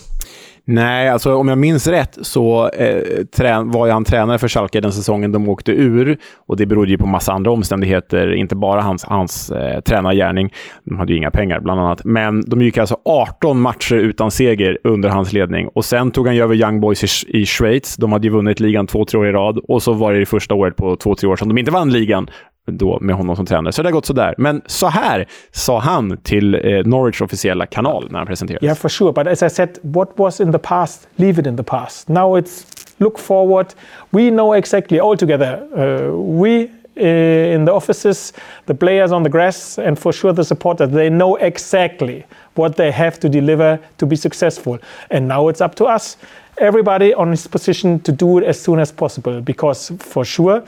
Nej, 0.64 1.08
alltså 1.08 1.34
om 1.34 1.48
jag 1.48 1.58
minns 1.58 1.86
rätt 1.86 2.18
så 2.22 2.68
eh, 2.68 3.62
var 3.64 3.86
ju 3.86 3.92
han 3.92 4.04
tränare 4.04 4.38
för 4.38 4.48
Schalke 4.48 4.80
den 4.80 4.92
säsongen 4.92 5.32
de 5.32 5.48
åkte 5.48 5.72
ur. 5.72 6.18
Och 6.46 6.56
Det 6.56 6.66
berodde 6.66 6.90
ju 6.90 6.98
på 6.98 7.06
massa 7.06 7.32
andra 7.32 7.50
omständigheter, 7.50 8.32
inte 8.34 8.56
bara 8.56 8.80
hans, 8.80 9.04
hans 9.04 9.50
eh, 9.50 9.80
tränargärning. 9.80 10.52
De 10.84 10.98
hade 10.98 11.12
ju 11.12 11.18
inga 11.18 11.30
pengar, 11.30 11.60
bland 11.60 11.80
annat. 11.80 12.04
Men 12.04 12.42
de 12.46 12.62
gick 12.62 12.78
alltså 12.78 12.96
18 13.04 13.60
matcher 13.60 13.94
utan 13.94 14.30
seger 14.30 14.78
under 14.84 15.08
hans 15.08 15.32
ledning. 15.32 15.68
Och 15.68 15.84
Sen 15.84 16.10
tog 16.10 16.26
han 16.26 16.36
ju 16.36 16.42
över 16.42 16.54
Young 16.54 16.80
Boys 16.80 17.24
i, 17.24 17.38
i 17.40 17.46
Schweiz. 17.46 17.96
De 17.96 18.12
hade 18.12 18.26
ju 18.26 18.32
vunnit 18.32 18.60
ligan 18.60 18.86
två, 18.86 19.04
tre 19.04 19.20
år 19.20 19.26
i 19.26 19.32
rad. 19.32 19.58
Och 19.68 19.82
så 19.82 19.92
var 19.92 20.12
det 20.12 20.18
det 20.18 20.26
första 20.26 20.54
året 20.54 20.76
på 20.76 20.96
två, 20.96 21.14
tre 21.14 21.28
år 21.28 21.36
som 21.36 21.48
de 21.48 21.58
inte 21.58 21.70
vann 21.70 21.92
ligan 21.92 22.28
då 22.66 22.98
med 23.00 23.16
honom 23.16 23.36
som 23.36 23.46
tränare. 23.46 23.72
Så 23.72 23.82
det 23.82 23.88
har 23.88 23.92
gått 23.92 24.06
sådär. 24.06 24.34
Men 24.38 24.62
så 24.66 24.86
här 24.86 25.26
sa 25.50 25.78
han 25.78 26.16
till 26.16 26.54
eh, 26.54 26.60
Norwich 26.84 27.22
officiella 27.22 27.66
kanal 27.66 28.08
när 28.10 28.18
han 28.18 28.26
presenterades. 28.26 28.62
Yeah, 28.62 28.76
for 28.76 28.88
sure. 28.88 29.12
But 29.12 29.26
as 29.26 29.42
I 29.42 29.50
said, 29.50 29.78
what 29.82 30.08
was 30.16 30.40
in 30.40 30.52
the 30.52 30.58
past, 30.58 31.08
leave 31.16 31.40
it 31.40 31.46
in 31.46 31.56
the 31.56 31.62
past. 31.62 32.08
Now 32.08 32.38
it's 32.38 32.64
look 32.98 33.18
forward. 33.18 33.66
We 34.10 34.30
know 34.30 34.54
exactly 34.54 35.00
all 35.00 35.16
together. 35.16 35.62
Uh, 35.76 36.40
we 36.42 36.68
in 36.96 37.64
the 37.64 37.72
offices, 37.72 38.32
the 38.66 38.74
players 38.74 39.12
on 39.12 39.22
the 39.22 39.30
grass, 39.30 39.78
and 39.78 39.98
for 39.98 40.12
sure 40.12 40.32
the 40.32 40.44
supporters, 40.44 40.90
they 40.90 41.08
know 41.08 41.36
exactly 41.36 42.24
what 42.54 42.76
they 42.76 42.90
have 42.90 43.18
to 43.20 43.28
deliver 43.28 43.80
to 43.98 44.06
be 44.06 44.16
successful. 44.16 44.78
And 45.10 45.26
now 45.26 45.48
it's 45.48 45.60
up 45.60 45.74
to 45.76 45.86
us 45.86 46.16
everybody 46.58 47.14
on 47.14 47.30
his 47.30 47.46
position 47.46 47.98
to 48.00 48.12
do 48.12 48.38
it 48.38 48.44
as 48.44 48.60
soon 48.60 48.78
as 48.78 48.92
possible. 48.92 49.40
Because 49.40 49.90
for 49.98 50.24
sure 50.24 50.62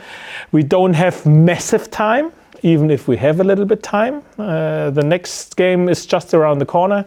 we 0.52 0.62
don't 0.62 0.94
have 0.94 1.26
massive 1.26 1.90
time 1.90 2.32
even 2.62 2.90
if 2.90 3.06
we 3.06 3.16
have 3.18 3.40
a 3.40 3.44
little 3.44 3.66
bit 3.66 3.82
time. 3.82 4.22
Uh, 4.38 4.88
the 4.90 5.02
next 5.02 5.54
game 5.54 5.86
is 5.88 6.06
just 6.06 6.32
around 6.32 6.58
the 6.58 6.66
corner. 6.66 7.04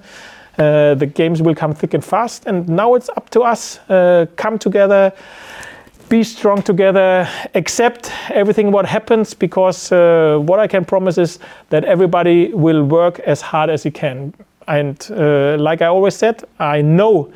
Uh, 0.59 0.93
the 0.93 1.05
games 1.07 1.41
will 1.41 1.55
come 1.55 1.73
thick 1.73 1.95
and 1.95 2.05
fast. 2.05 2.45
And 2.45 2.69
now 2.69 2.93
it's 2.93 3.09
up 3.09 3.29
to 3.31 3.41
us 3.41 3.79
uh, 3.89 4.27
come 4.35 4.59
together 4.59 5.11
be 6.09 6.23
strong 6.23 6.61
together 6.61 7.27
accept 7.55 8.11
everything 8.31 8.71
what 8.71 8.85
happens 8.85 9.33
because 9.33 9.91
uh, 9.91 10.37
what 10.45 10.59
i 10.59 10.67
can 10.67 10.85
promise 10.85 11.17
is 11.17 11.39
that 11.69 11.83
everybody 11.83 12.53
will 12.53 12.83
work 12.83 13.19
as 13.19 13.41
hard 13.41 13.69
as 13.69 13.83
he 13.83 13.91
can 13.91 14.33
and 14.67 15.09
uh, 15.11 15.57
like 15.57 15.81
i 15.81 15.85
always 15.85 16.15
said 16.15 16.43
i 16.59 16.81
know 16.81 17.31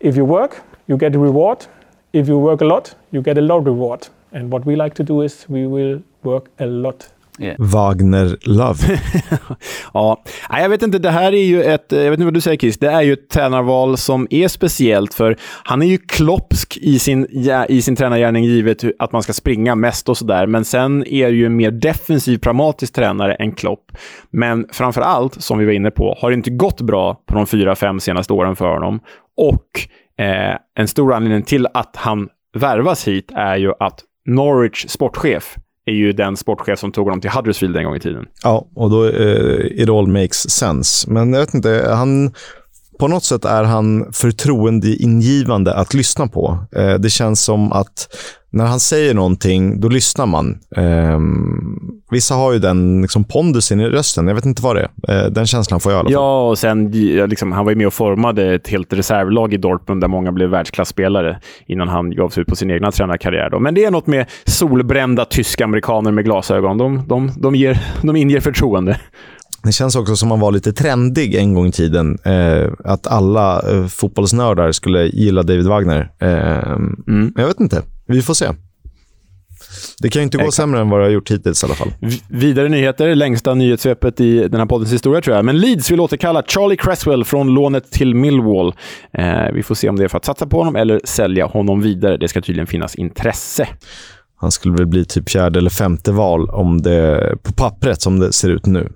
if 0.00 0.16
you 0.16 0.24
work 0.24 0.62
you 0.90 0.96
get 0.96 1.14
a 1.14 1.18
reward. 1.20 1.66
If 2.12 2.26
you 2.26 2.36
work 2.36 2.62
a 2.62 2.64
lot, 2.64 2.92
you 3.12 3.22
get 3.22 3.38
a 3.38 3.40
lot 3.40 3.64
reward. 3.64 4.08
And 4.32 4.50
what 4.50 4.66
we 4.66 4.74
like 4.74 4.94
to 4.94 5.04
do 5.04 5.20
is 5.20 5.48
we 5.48 5.68
will 5.68 6.02
work 6.24 6.50
a 6.58 6.66
lot 6.66 7.08
Yeah. 7.40 7.56
Wagner 7.58 8.36
Love. 8.42 9.00
ja, 9.94 10.22
jag 10.50 10.68
vet 10.68 10.82
inte. 10.82 10.98
Det 10.98 11.10
här 11.10 11.32
är 11.32 11.44
ju 11.44 11.62
ett, 11.62 11.86
jag 11.88 12.10
vet 12.10 12.12
inte 12.12 12.24
vad 12.24 12.34
du 12.34 12.40
säger 12.40 12.58
Chris, 12.58 12.78
det 12.78 12.90
är 12.90 13.02
ju 13.02 13.12
ett 13.12 13.28
tränarval 13.28 13.96
som 13.96 14.26
är 14.30 14.48
speciellt 14.48 15.14
för 15.14 15.36
han 15.64 15.82
är 15.82 15.86
ju 15.86 15.98
kloppsk 15.98 16.76
i 16.76 16.98
sin, 16.98 17.26
ja, 17.30 17.66
i 17.66 17.82
sin 17.82 17.96
tränargärning 17.96 18.44
givet 18.44 18.84
att 18.98 19.12
man 19.12 19.22
ska 19.22 19.32
springa 19.32 19.74
mest 19.74 20.08
och 20.08 20.16
sådär. 20.16 20.46
Men 20.46 20.64
sen 20.64 21.06
är 21.06 21.26
det 21.26 21.36
ju 21.36 21.46
en 21.46 21.56
mer 21.56 21.70
defensiv, 21.70 22.38
pragmatisk 22.38 22.94
tränare 22.94 23.34
än 23.34 23.52
Klopp. 23.52 23.92
Men 24.30 24.66
framför 24.72 25.00
allt, 25.00 25.42
som 25.42 25.58
vi 25.58 25.64
var 25.64 25.72
inne 25.72 25.90
på, 25.90 26.16
har 26.20 26.30
det 26.30 26.34
inte 26.34 26.50
gått 26.50 26.80
bra 26.80 27.14
på 27.26 27.34
de 27.34 27.46
fyra, 27.46 27.74
fem 27.74 28.00
senaste 28.00 28.32
åren 28.32 28.56
för 28.56 28.68
honom. 28.68 29.00
Och 29.36 29.88
Eh, 30.20 30.56
en 30.74 30.88
stor 30.88 31.14
anledning 31.14 31.42
till 31.42 31.66
att 31.74 31.96
han 31.96 32.28
värvas 32.54 33.08
hit 33.08 33.32
är 33.34 33.56
ju 33.56 33.72
att 33.80 34.00
Norwich 34.26 34.86
sportchef 34.88 35.56
är 35.86 35.92
ju 35.92 36.12
den 36.12 36.36
sportchef 36.36 36.78
som 36.78 36.92
tog 36.92 37.04
honom 37.04 37.20
till 37.20 37.30
Huddersfield 37.30 37.76
en 37.76 37.84
gång 37.84 37.96
i 37.96 38.00
tiden. 38.00 38.24
Ja, 38.42 38.68
och 38.74 38.90
då 38.90 39.06
eh, 39.06 39.82
it 39.82 39.88
all 39.88 40.06
makes 40.06 40.50
sense. 40.50 41.10
Men 41.10 41.32
jag 41.32 41.40
vet 41.40 41.54
inte, 41.54 41.90
han 41.94 42.34
på 42.98 43.08
något 43.08 43.24
sätt 43.24 43.44
är 43.44 43.64
han 43.64 44.12
förtroendeingivande 44.12 45.74
att 45.74 45.94
lyssna 45.94 46.26
på. 46.28 46.58
Eh, 46.72 46.94
det 46.94 47.10
känns 47.10 47.40
som 47.44 47.72
att 47.72 48.08
när 48.52 48.66
han 48.66 48.80
säger 48.80 49.14
någonting, 49.14 49.80
då 49.80 49.88
lyssnar 49.88 50.26
man. 50.26 50.58
Eh, 50.76 51.20
vissa 52.10 52.34
har 52.34 52.52
ju 52.52 52.58
den 52.58 53.02
liksom, 53.02 53.24
pondusen 53.24 53.80
i 53.80 53.86
rösten. 53.86 54.28
Jag 54.28 54.34
vet 54.34 54.44
inte 54.46 54.62
vad 54.62 54.76
det 54.76 54.88
är. 55.08 55.24
Eh, 55.24 55.30
den 55.30 55.46
känslan 55.46 55.80
får 55.80 55.92
jag 55.92 55.98
i 55.98 56.00
alla 56.00 56.06
fall. 56.06 56.12
Ja, 56.12 56.48
och 56.48 56.58
sen 56.58 56.90
liksom, 57.28 57.52
han 57.52 57.64
var 57.64 57.72
ju 57.72 57.76
med 57.76 57.86
och 57.86 57.94
formade 57.94 58.54
ett 58.54 58.68
helt 58.68 58.92
reservlag 58.92 59.54
i 59.54 59.56
Dortmund 59.56 60.00
där 60.00 60.08
många 60.08 60.32
blev 60.32 60.50
världsklasspelare 60.50 61.40
innan 61.66 61.88
han 61.88 62.10
gav 62.10 62.28
sig 62.28 62.40
ut 62.40 62.46
på 62.46 62.56
sin 62.56 62.70
egna 62.70 62.90
tränarkarriär. 62.90 63.50
Då. 63.50 63.58
Men 63.58 63.74
det 63.74 63.84
är 63.84 63.90
något 63.90 64.06
med 64.06 64.26
solbrända 64.44 65.24
tyska 65.24 65.64
amerikaner 65.64 66.12
med 66.12 66.24
glasögon. 66.24 66.78
De, 66.78 67.02
de, 67.08 67.32
de, 67.36 67.54
ger, 67.54 67.80
de 68.02 68.16
inger 68.16 68.40
förtroende. 68.40 69.00
Det 69.62 69.72
känns 69.72 69.96
också 69.96 70.16
som 70.16 70.28
man 70.28 70.40
var 70.40 70.52
lite 70.52 70.72
trendig 70.72 71.34
en 71.34 71.54
gång 71.54 71.66
i 71.66 71.72
tiden. 71.72 72.18
Eh, 72.24 72.70
att 72.84 73.06
alla 73.06 73.62
eh, 73.70 73.86
fotbollsnördar 73.86 74.72
skulle 74.72 75.06
gilla 75.06 75.42
David 75.42 75.66
Wagner. 75.66 76.12
Eh, 76.18 76.72
mm. 77.08 77.32
Jag 77.36 77.46
vet 77.46 77.60
inte. 77.60 77.82
Vi 78.06 78.22
får 78.22 78.34
se. 78.34 78.46
Det 80.00 80.08
kan 80.08 80.20
ju 80.20 80.24
inte 80.24 80.36
gå 80.36 80.42
Exakt. 80.42 80.56
sämre 80.56 80.80
än 80.80 80.90
vad 80.90 81.00
det 81.00 81.04
har 81.04 81.10
gjort 81.10 81.30
hittills 81.30 81.62
i 81.62 81.66
alla 81.66 81.74
fall. 81.74 81.92
V 82.00 82.16
vidare 82.28 82.68
nyheter, 82.68 83.14
längsta 83.14 83.54
nyhetssvepet 83.54 84.20
i 84.20 84.48
den 84.48 84.60
här 84.60 84.66
poddens 84.66 84.92
historia 84.92 85.20
tror 85.20 85.36
jag. 85.36 85.44
Men 85.44 85.58
Leeds 85.58 85.90
vill 85.90 86.00
återkalla 86.00 86.42
Charlie 86.42 86.76
Cresswell 86.76 87.24
från 87.24 87.54
lånet 87.54 87.90
till 87.90 88.14
Millwall. 88.14 88.74
Eh, 89.12 89.52
vi 89.54 89.62
får 89.62 89.74
se 89.74 89.88
om 89.88 89.96
det 89.96 90.04
är 90.04 90.08
för 90.08 90.18
att 90.18 90.24
satsa 90.24 90.46
på 90.46 90.58
honom 90.58 90.76
eller 90.76 91.00
sälja 91.04 91.46
honom 91.46 91.80
vidare. 91.82 92.16
Det 92.16 92.28
ska 92.28 92.40
tydligen 92.40 92.66
finnas 92.66 92.94
intresse. 92.94 93.68
Han 94.36 94.50
skulle 94.50 94.74
väl 94.74 94.86
bli 94.86 95.04
typ 95.04 95.30
fjärde 95.30 95.58
eller 95.58 95.70
femte 95.70 96.12
val 96.12 96.50
om 96.50 96.82
det, 96.82 97.36
på 97.42 97.52
pappret 97.52 98.02
som 98.02 98.18
det 98.18 98.32
ser 98.32 98.48
ut 98.48 98.66
nu. 98.66 98.88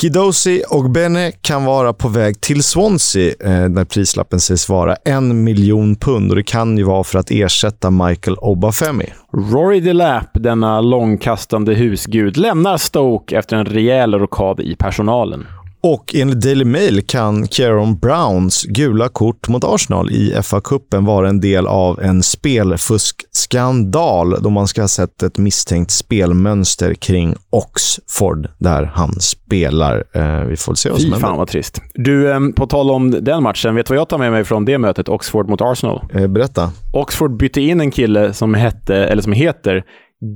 Kidosi 0.00 0.62
och 0.70 0.90
Bene 0.90 1.32
kan 1.32 1.64
vara 1.64 1.92
på 1.92 2.08
väg 2.08 2.40
till 2.40 2.62
Swansea 2.62 3.34
eh, 3.40 3.68
när 3.68 3.84
prislappen 3.84 4.40
sägs 4.40 4.68
vara 4.68 4.96
en 5.04 5.44
miljon 5.44 5.96
pund 5.96 6.30
och 6.30 6.36
det 6.36 6.42
kan 6.42 6.78
ju 6.78 6.84
vara 6.84 7.04
för 7.04 7.18
att 7.18 7.30
ersätta 7.30 7.90
Michael 7.90 8.36
Obafemi. 8.36 9.12
Rory 9.32 9.80
Delap, 9.80 10.26
denna 10.34 10.80
långkastande 10.80 11.74
husgud, 11.74 12.36
lämnar 12.36 12.76
Stoke 12.76 13.38
efter 13.38 13.56
en 13.56 13.66
rejäl 13.66 14.14
rockad 14.14 14.60
i 14.60 14.76
personalen. 14.76 15.46
Och 15.86 16.14
enligt 16.14 16.40
Daily 16.40 16.64
Mail 16.64 17.06
kan 17.06 17.48
Kieron 17.48 17.98
Browns 17.98 18.62
gula 18.62 19.08
kort 19.08 19.48
mot 19.48 19.64
Arsenal 19.64 20.10
i 20.10 20.34
FA-cupen 20.42 21.06
vara 21.06 21.28
en 21.28 21.40
del 21.40 21.66
av 21.66 22.02
en 22.02 22.22
spelfuskskandal 22.22 24.42
då 24.42 24.50
man 24.50 24.68
ska 24.68 24.80
ha 24.80 24.88
sett 24.88 25.22
ett 25.22 25.38
misstänkt 25.38 25.90
spelmönster 25.90 26.94
kring 26.94 27.34
Oxford 27.50 28.48
där 28.58 28.90
han 28.94 29.20
spelar. 29.20 30.04
Eh, 30.12 30.40
vi 30.40 30.56
får 30.56 30.74
se 30.74 30.90
vad 30.90 31.00
som 31.00 31.12
händer. 31.12 31.28
fan 31.28 31.38
vad 31.38 31.48
trist. 31.48 31.80
Du, 31.94 32.30
eh, 32.30 32.40
på 32.56 32.66
tal 32.66 32.90
om 32.90 33.10
den 33.10 33.42
matchen, 33.42 33.74
vet 33.74 33.86
du 33.86 33.94
vad 33.94 34.00
jag 34.00 34.08
tar 34.08 34.18
med 34.18 34.32
mig 34.32 34.44
från 34.44 34.64
det 34.64 34.78
mötet, 34.78 35.08
Oxford 35.08 35.48
mot 35.48 35.60
Arsenal? 35.60 36.04
Eh, 36.14 36.26
berätta. 36.26 36.72
Oxford 36.92 37.36
bytte 37.36 37.60
in 37.60 37.80
en 37.80 37.90
kille 37.90 38.32
som, 38.32 38.54
hette, 38.54 38.96
eller 38.96 39.22
som 39.22 39.32
heter 39.32 39.84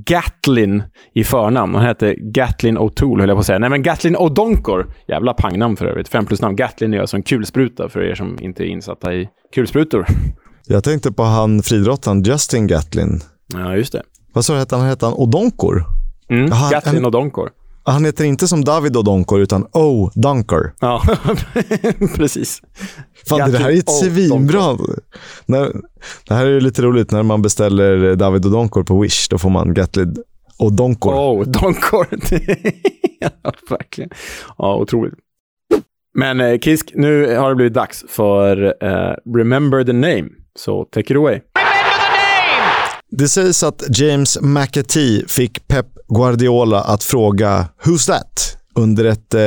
Gatlin 0.05 0.83
i 1.13 1.23
förnamn. 1.23 1.75
Han 1.75 1.85
hette 1.85 2.15
Gatlin 2.15 2.77
O'Toole, 2.77 3.19
höll 3.19 3.29
jag 3.29 3.35
på 3.35 3.39
att 3.39 3.45
säga. 3.45 3.59
Nej, 3.59 3.69
men 3.69 3.83
Gatlin 3.83 4.15
O'Donkor. 4.17 4.85
Jävla 5.07 5.33
pangnamn 5.33 5.77
för 5.77 5.85
övrigt. 5.85 6.09
Fem 6.09 6.25
plus 6.25 6.41
namn. 6.41 6.55
Gatlin 6.55 6.93
är 6.93 6.99
alltså 6.99 7.17
en 7.17 7.23
kulspruta 7.23 7.89
för 7.89 8.03
er 8.03 8.15
som 8.15 8.37
inte 8.41 8.63
är 8.63 8.67
insatta 8.67 9.13
i 9.13 9.29
kulsprutor. 9.55 10.05
Jag 10.67 10.83
tänkte 10.83 11.11
på 11.11 11.23
han 11.23 11.61
friidrottaren 11.63 12.23
Justin 12.23 12.67
Gatlin. 12.67 13.19
Ja, 13.53 13.75
just 13.75 13.93
det. 13.93 14.01
Vad 14.33 14.45
sa 14.45 14.53
du 14.53 14.59
hette 14.59 14.75
han? 14.75 14.85
Hette 14.85 15.05
han 15.05 15.13
Odonkor? 15.13 15.83
Mm, 16.29 16.51
Aha, 16.51 16.69
Gatlin 16.71 17.05
Odonkor. 17.05 17.49
Han 17.83 18.05
heter 18.05 18.25
inte 18.25 18.47
som 18.47 18.63
David 18.63 18.97
Odonkor, 18.97 19.39
utan 19.39 19.67
O-Dunker. 19.73 20.73
Ja, 20.79 21.03
precis. 22.15 22.61
Fan, 23.25 23.51
det 23.51 23.57
här 23.57 23.69
är 23.69 23.77
ett 23.77 23.91
svinbra... 23.91 24.77
Det 26.27 26.33
här 26.33 26.45
är 26.45 26.61
lite 26.61 26.81
roligt. 26.81 27.11
När 27.11 27.23
man 27.23 27.41
beställer 27.41 28.15
David 28.15 28.45
Odonkor 28.45 28.83
på 28.83 28.99
Wish, 28.99 29.29
då 29.29 29.37
får 29.37 29.49
man 29.49 29.73
Gatlin 29.73 30.15
Odonkor. 30.57 31.13
Oh, 31.13 31.45
Donkor. 31.45 32.07
ja, 33.19 33.29
verkligen. 33.69 34.09
Ja, 34.57 34.75
otroligt. 34.75 35.13
Men 36.13 36.41
eh, 36.41 36.59
Kisk, 36.59 36.91
nu 36.95 37.35
har 37.35 37.49
det 37.49 37.55
blivit 37.55 37.73
dags 37.73 38.05
för 38.07 38.63
uh, 38.83 39.35
Remember 39.35 39.83
the 39.83 39.93
Name. 39.93 40.29
Så 40.55 40.85
take 40.85 41.13
it 41.13 41.17
away. 41.17 41.39
Det 43.11 43.27
sägs 43.27 43.63
att 43.63 43.99
James 43.99 44.37
McAtee 44.41 45.27
fick 45.27 45.67
Pep 45.67 45.85
Guardiola 46.07 46.81
att 46.81 47.03
fråga 47.03 47.65
“Who's 47.83 48.07
that?” 48.07 48.55
under 48.75 49.05
ett 49.05 49.33
eh, 49.33 49.39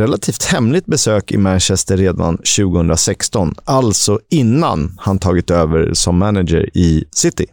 relativt 0.00 0.44
hemligt 0.44 0.86
besök 0.86 1.32
i 1.32 1.36
Manchester 1.36 1.96
redan 1.96 2.36
2016. 2.36 3.54
Alltså 3.64 4.20
innan 4.30 4.96
han 4.98 5.18
tagit 5.18 5.50
över 5.50 5.94
som 5.94 6.18
manager 6.18 6.76
i 6.76 7.04
City. 7.12 7.46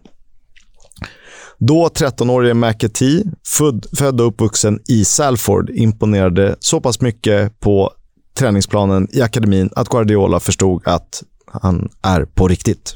Då 1.57 1.87
13-årige 1.87 2.53
McAtee, 2.53 3.23
född, 3.45 3.85
född 3.97 4.21
och 4.21 4.27
uppvuxen 4.27 4.79
i 4.87 5.05
Salford, 5.05 5.69
imponerade 5.69 6.55
så 6.59 6.81
pass 6.81 7.01
mycket 7.01 7.59
på 7.59 7.91
träningsplanen 8.37 9.07
i 9.11 9.21
akademin 9.21 9.69
att 9.75 9.89
Guardiola 9.89 10.39
förstod 10.39 10.87
att 10.87 11.23
han 11.51 11.89
är 12.01 12.25
på 12.25 12.47
riktigt. 12.47 12.95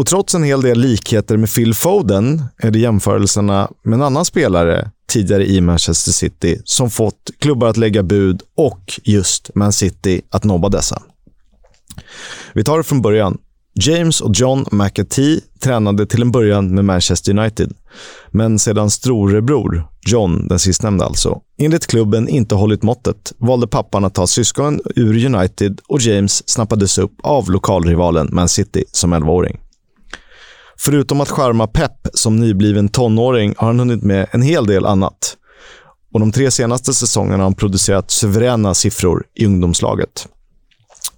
Och 0.00 0.06
trots 0.06 0.34
en 0.34 0.42
hel 0.42 0.62
del 0.62 0.80
likheter 0.80 1.36
med 1.36 1.54
Phil 1.54 1.74
Foden 1.74 2.44
är 2.58 2.70
det 2.70 2.78
jämförelserna 2.78 3.70
med 3.82 3.94
en 3.94 4.02
annan 4.02 4.24
spelare 4.24 4.90
tidigare 5.08 5.46
i 5.46 5.60
Manchester 5.60 6.12
City 6.12 6.60
som 6.64 6.90
fått 6.90 7.30
klubbar 7.38 7.68
att 7.68 7.76
lägga 7.76 8.02
bud 8.02 8.42
och 8.56 9.00
just 9.04 9.50
Man 9.54 9.72
City 9.72 10.22
att 10.30 10.44
nobba 10.44 10.68
dessa. 10.68 11.02
Vi 12.54 12.64
tar 12.64 12.78
det 12.78 12.84
från 12.84 13.02
början. 13.02 13.38
James 13.74 14.20
och 14.20 14.32
John 14.34 14.66
McAtee 14.72 15.40
tränade 15.62 16.06
till 16.06 16.22
en 16.22 16.32
början 16.32 16.74
med 16.74 16.84
Manchester 16.84 17.38
United. 17.38 17.72
Men 18.30 18.58
sedan 18.58 18.90
storebror, 18.90 19.86
John, 20.06 20.48
den 20.48 20.58
sistnämnda 20.58 21.04
alltså, 21.04 21.40
enligt 21.58 21.86
klubben 21.86 22.28
inte 22.28 22.54
hållit 22.54 22.82
måttet 22.82 23.32
valde 23.38 23.66
pappan 23.66 24.04
att 24.04 24.14
ta 24.14 24.26
syskonen 24.26 24.80
ur 24.96 25.34
United 25.34 25.80
och 25.88 26.00
James 26.00 26.48
snappades 26.48 26.98
upp 26.98 27.12
av 27.22 27.50
lokalrivalen 27.50 28.28
Man 28.32 28.48
City 28.48 28.84
som 28.92 29.14
11-åring. 29.14 29.60
Förutom 30.82 31.20
att 31.20 31.30
skärma 31.30 31.66
Pep 31.66 32.08
som 32.14 32.36
nybliven 32.36 32.88
tonåring 32.88 33.54
har 33.56 33.66
han 33.66 33.78
hunnit 33.78 34.02
med 34.02 34.26
en 34.30 34.42
hel 34.42 34.66
del 34.66 34.86
annat. 34.86 35.36
Och 36.12 36.20
de 36.20 36.32
tre 36.32 36.50
senaste 36.50 36.94
säsongerna 36.94 37.36
har 37.36 37.42
han 37.42 37.54
producerat 37.54 38.10
suveräna 38.10 38.74
siffror 38.74 39.24
i 39.34 39.46
ungdomslaget. 39.46 40.28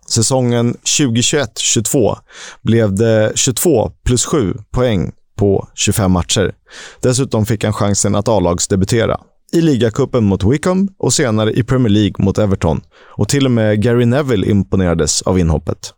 Säsongen 0.08 0.74
2021-22 0.74 2.16
blev 2.62 2.94
det 2.94 3.32
22 3.34 3.92
plus 4.04 4.24
7 4.24 4.54
poäng 4.70 5.12
på 5.36 5.68
25 5.74 6.12
matcher. 6.12 6.54
Dessutom 7.02 7.46
fick 7.46 7.64
han 7.64 7.72
chansen 7.72 8.14
att 8.14 8.28
A-lagsdebutera. 8.28 9.20
I 9.52 9.60
ligacupen 9.60 10.24
mot 10.24 10.44
Wickham 10.44 10.88
och 10.98 11.12
senare 11.12 11.52
i 11.52 11.62
Premier 11.62 11.90
League 11.90 12.24
mot 12.24 12.38
Everton. 12.38 12.80
Och 13.16 13.28
till 13.28 13.44
och 13.44 13.50
med 13.50 13.82
Gary 13.82 14.04
Neville 14.04 14.46
imponerades 14.46 15.22
av 15.22 15.38
inhoppet. 15.38 15.94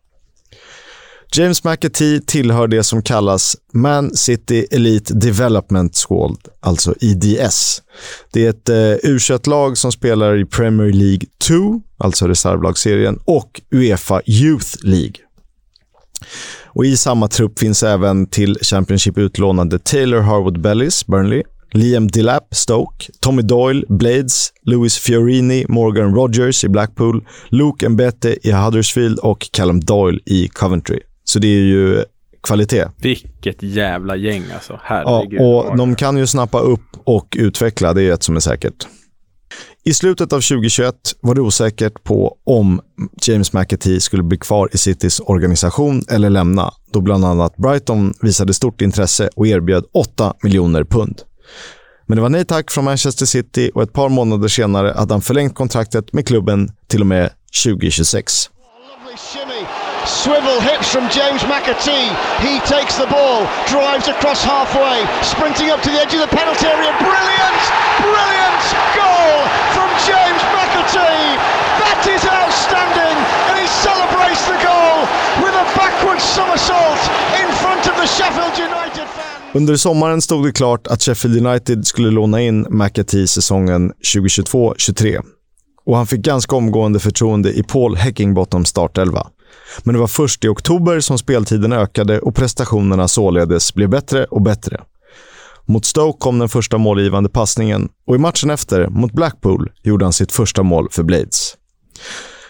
James 1.37 1.65
McAtee 1.65 2.21
tillhör 2.21 2.69
det 2.69 2.85
som 2.85 3.03
kallas 3.03 3.57
Man 3.73 4.17
City 4.17 4.67
Elite 4.71 5.15
Development 5.15 5.97
Squad, 5.97 6.39
alltså 6.61 6.95
IDS. 7.01 7.83
Det 8.33 8.47
är 8.47 8.51
ett 8.51 8.69
eh, 8.69 9.11
u 9.11 9.19
lag 9.47 9.79
som 9.79 9.93
spelar 9.93 10.37
i 10.37 10.45
Premier 10.45 10.93
League 10.93 11.27
2, 11.49 11.81
alltså 11.99 12.29
reservlagsserien, 12.29 13.19
och 13.25 13.61
Uefa 13.75 14.21
Youth 14.27 14.77
League. 14.83 15.15
Och 16.65 16.85
I 16.85 16.97
samma 16.97 17.29
trupp 17.29 17.59
finns 17.59 17.83
även 17.83 18.27
till 18.27 18.59
Championship 18.63 19.19
utlånade 19.19 19.79
Taylor 19.79 20.21
Harwood 20.21 20.61
Bellis, 20.61 21.07
Burnley, 21.07 21.43
Liam 21.73 22.09
Delap, 22.09 22.55
Stoke, 22.55 23.07
Tommy 23.21 23.43
Doyle, 23.43 23.85
Blades, 23.89 24.53
Louis 24.63 24.99
Fiorini, 24.99 25.67
Morgan 25.69 26.15
Rogers 26.15 26.65
i 26.65 26.69
Blackpool, 26.69 27.25
Luke 27.49 27.89
Mbete 27.89 28.49
i 28.49 28.53
Huddersfield 28.53 29.19
och 29.19 29.49
Callum 29.53 29.81
Doyle 29.81 30.21
i 30.27 30.49
Coventry. 30.49 31.01
Så 31.25 31.39
det 31.39 31.49
är 31.49 31.63
ju 31.63 32.05
kvalitet. 32.43 32.85
Vilket 32.97 33.63
jävla 33.63 34.17
gäng 34.17 34.45
alltså. 34.55 34.81
Herregud. 34.83 35.41
Ja, 35.41 35.63
och 35.63 35.77
de 35.77 35.95
kan 35.95 36.17
ju 36.17 36.27
snappa 36.27 36.59
upp 36.61 36.81
och 37.05 37.37
utveckla. 37.39 37.93
Det 37.93 38.03
är 38.03 38.13
ett 38.13 38.23
som 38.23 38.37
är 38.37 38.41
säkert. 38.41 38.87
I 39.85 39.95
slutet 39.95 40.33
av 40.33 40.41
2021 40.41 40.95
var 41.21 41.35
det 41.35 41.41
osäkert 41.41 42.05
på 42.05 42.37
om 42.45 42.81
James 43.23 43.53
McAtee 43.53 44.01
skulle 44.01 44.23
bli 44.23 44.39
kvar 44.39 44.69
i 44.73 44.79
Citys 44.79 45.21
organisation 45.21 46.03
eller 46.11 46.31
lämna, 46.31 46.73
då 46.93 47.01
bland 47.01 47.25
annat 47.25 47.57
Brighton 47.57 48.15
visade 48.21 48.55
stort 48.55 48.81
intresse 48.81 49.31
och 49.37 49.47
erbjöd 49.47 49.85
8 49.93 50.35
miljoner 50.43 50.85
pund. 50.85 51.23
Men 52.07 52.17
det 52.17 52.23
var 52.23 52.29
nej 52.29 52.45
tack 52.45 52.71
från 52.71 52.85
Manchester 52.85 53.27
City 53.27 53.71
och 53.75 53.83
ett 53.83 53.93
par 53.93 54.09
månader 54.09 54.49
senare 54.49 54.95
hade 54.97 55.15
han 55.15 55.23
förlängt 55.23 55.55
kontraktet 55.55 56.13
med 56.13 56.27
klubben 56.27 56.71
till 56.89 57.01
och 57.01 57.07
med 57.07 57.31
2026. 57.65 58.51
Swivel 60.07 60.61
hips 60.61 60.93
from 60.93 61.09
James 61.09 61.43
McAtee. 61.49 62.13
He 62.45 62.61
takes 62.69 62.97
the 62.97 63.07
ball, 63.07 63.49
drives 63.67 64.09
across 64.09 64.45
halfway, 64.45 65.01
sprinting 65.25 65.71
up 65.71 65.81
to 65.83 65.91
the 65.91 66.01
edge 66.01 66.13
of 66.13 66.21
the 66.21 66.29
penalty 66.29 66.67
area. 66.67 66.93
Brilliant! 67.01 67.63
Brilliant 68.05 68.65
goal 69.01 69.35
from 69.73 69.89
James 70.09 70.43
McAtee. 70.57 71.27
That 71.81 72.01
is 72.15 72.23
outstanding, 72.41 73.17
and 73.49 73.57
he 73.63 73.67
celebrates 73.87 74.45
the 74.53 74.59
goal 74.61 74.97
with 75.43 75.55
a 75.57 75.67
backward 75.79 76.21
somersault 76.21 77.03
in 77.41 77.49
front 77.63 77.83
of 77.91 77.95
the 77.97 78.07
Sheffield 78.07 78.59
United 78.59 79.07
fans. 79.09 79.55
Under 79.55 79.77
sommaren 79.77 80.23
stod 80.23 80.45
det 80.47 80.53
klart 80.53 80.87
att 80.87 81.03
Sheffield 81.03 81.47
United 81.47 81.87
skulle 81.87 82.11
låna 82.11 82.41
in 82.41 82.67
McAtee 82.71 83.27
säsongen 83.27 83.93
2022-23 84.15 85.21
och 85.87 85.97
han 85.97 86.07
fick 86.07 86.21
ganska 86.21 86.57
omgående 86.57 87.01
förtroende 87.01 87.53
i 87.53 87.63
Paul 87.63 87.97
Heckingbottoms 87.97 88.69
startelva. 88.69 89.27
Men 89.83 89.95
det 89.95 90.01
var 90.01 90.07
först 90.07 90.45
i 90.45 90.49
oktober 90.49 91.01
som 91.01 91.19
speltiden 91.19 91.73
ökade 91.73 92.21
och 92.21 92.35
prestationerna 92.35 93.09
således 93.09 93.75
blev 93.75 93.89
bättre 93.89 94.25
och 94.25 94.43
bättre. 94.43 94.81
Mot 95.67 95.85
Stoke 95.85 96.19
kom 96.21 96.39
den 96.39 96.49
första 96.49 96.79
målgivande 96.79 97.29
passningen 97.29 97.89
och 98.07 98.15
i 98.15 98.19
matchen 98.19 98.51
efter, 98.51 98.87
mot 98.89 99.13
Blackpool, 99.13 99.71
gjorde 99.83 100.05
han 100.05 100.13
sitt 100.13 100.33
första 100.33 100.63
mål 100.63 100.89
för 100.91 101.03
Blades. 101.03 101.57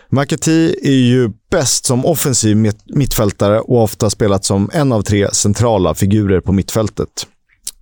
McAtee 0.09 0.74
är 0.82 1.09
ju 1.09 1.30
bäst 1.50 1.86
som 1.86 2.07
offensiv 2.07 2.72
mittfältare 2.86 3.61
och 3.61 3.82
ofta 3.82 4.11
spelat 4.11 4.44
som 4.44 4.70
en 4.72 4.92
av 4.92 5.02
tre 5.02 5.28
centrala 5.32 5.94
figurer 5.94 6.40
på 6.40 6.52
mittfältet. 6.52 7.26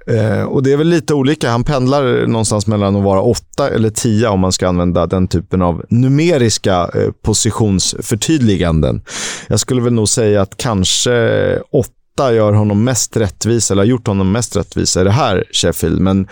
Eh, 0.07 0.43
och 0.43 0.63
Det 0.63 0.73
är 0.73 0.77
väl 0.77 0.89
lite 0.89 1.15
olika. 1.15 1.51
Han 1.51 1.65
pendlar 1.65 2.27
någonstans 2.27 2.67
mellan 2.67 2.97
att 2.97 3.05
vara 3.05 3.21
åtta 3.21 3.71
eller 3.71 3.91
tio 3.91 4.29
om 4.29 4.41
man 4.41 4.53
ska 4.53 4.69
använda 4.69 5.07
den 5.07 5.29
typen 5.29 5.63
av 5.63 5.85
numeriska 5.89 6.91
eh, 6.95 7.11
positionsförtydliganden. 7.23 9.03
Jag 9.49 9.61
skulle 9.61 9.83
väl 9.83 9.93
nog 9.93 10.09
säga 10.09 10.43
att 10.43 10.57
kanske 10.57 11.59
åtta 11.73 12.35
gör 12.35 12.53
honom 12.53 12.85
mest 12.85 13.17
rättvis, 13.17 13.71
eller 13.71 13.83
har 13.83 13.87
gjort 13.87 14.07
honom 14.07 14.33
mest 14.33 14.57
rättvisa 14.57 15.01
i 15.01 15.05
det 15.05 15.11
här 15.11 15.45
Sheffield. 15.53 16.01
Men 16.01 16.29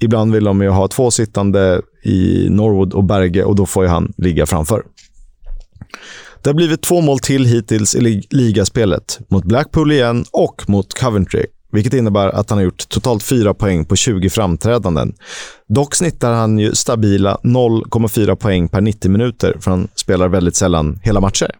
ibland 0.00 0.32
vill 0.32 0.44
de 0.44 0.62
ju 0.62 0.68
ha 0.68 0.88
två 0.88 1.10
sittande 1.10 1.82
i 2.04 2.46
Norwood 2.50 2.92
och 2.92 3.04
Berge 3.04 3.44
och 3.44 3.56
då 3.56 3.66
får 3.66 3.84
ju 3.84 3.90
han 3.90 4.12
ligga 4.16 4.46
framför. 4.46 4.82
Det 6.42 6.50
har 6.50 6.54
blivit 6.54 6.82
två 6.82 7.00
mål 7.00 7.18
till 7.18 7.44
hittills 7.44 7.94
i 7.94 8.22
ligaspelet. 8.30 9.18
Mot 9.28 9.44
Blackpool 9.44 9.92
igen 9.92 10.24
och 10.32 10.64
mot 10.68 10.94
Coventry 10.94 11.46
vilket 11.76 11.94
innebär 11.94 12.28
att 12.28 12.50
han 12.50 12.58
har 12.58 12.64
gjort 12.64 12.88
totalt 12.88 13.22
4 13.22 13.54
poäng 13.54 13.84
på 13.84 13.96
20 13.96 14.30
framträdanden. 14.30 15.14
Dock 15.68 15.94
snittar 15.94 16.32
han 16.32 16.58
ju 16.58 16.74
stabila 16.74 17.38
0,4 17.42 18.36
poäng 18.36 18.68
per 18.68 18.80
90 18.80 19.10
minuter, 19.10 19.56
för 19.60 19.70
han 19.70 19.88
spelar 19.94 20.28
väldigt 20.28 20.56
sällan 20.56 21.00
hela 21.02 21.20
matcher. 21.20 21.50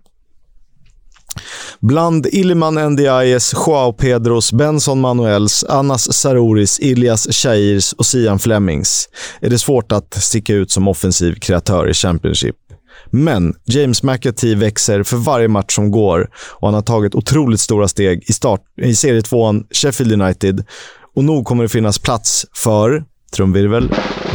Bland 1.81 2.27
Illiman 2.27 2.93
Ndiayes, 2.93 3.55
Joao 3.67 3.93
Pedros, 3.93 4.53
Benson 4.53 5.01
Manuels, 5.01 5.65
Anas 5.65 6.13
Saroris, 6.13 6.81
Ilias 6.81 7.29
Shairs 7.31 7.93
och 7.93 8.07
Sian 8.07 8.39
Flemings 8.39 9.09
är 9.41 9.51
det 9.51 9.59
svårt 9.59 9.93
att 9.93 10.15
sticka 10.15 10.55
ut 10.55 10.71
som 10.71 10.89
offensiv 10.89 11.35
kreatör 11.35 11.91
i 11.91 11.95
Championship. 11.95 12.57
Men 13.11 13.55
James 13.65 14.03
McAtee 14.03 14.55
växer 14.55 15.03
för 15.03 15.17
varje 15.17 15.49
match 15.49 15.75
som 15.75 15.91
går 15.91 16.31
och 16.53 16.69
han 16.69 16.75
har 16.75 16.83
tagit 16.83 17.15
otroligt 17.15 17.61
stora 17.61 17.89
steg 17.89 18.25
i, 18.27 18.33
start, 18.33 18.61
i 18.83 18.95
serietvåan 18.95 19.67
Sheffield 19.71 20.23
United. 20.23 20.65
Och 21.17 21.25
nog 21.25 21.45
kommer 21.45 21.63
det 21.63 21.69
finnas 21.69 21.99
plats 21.99 22.47
för, 22.55 23.05
trumvirvel, 23.37 23.91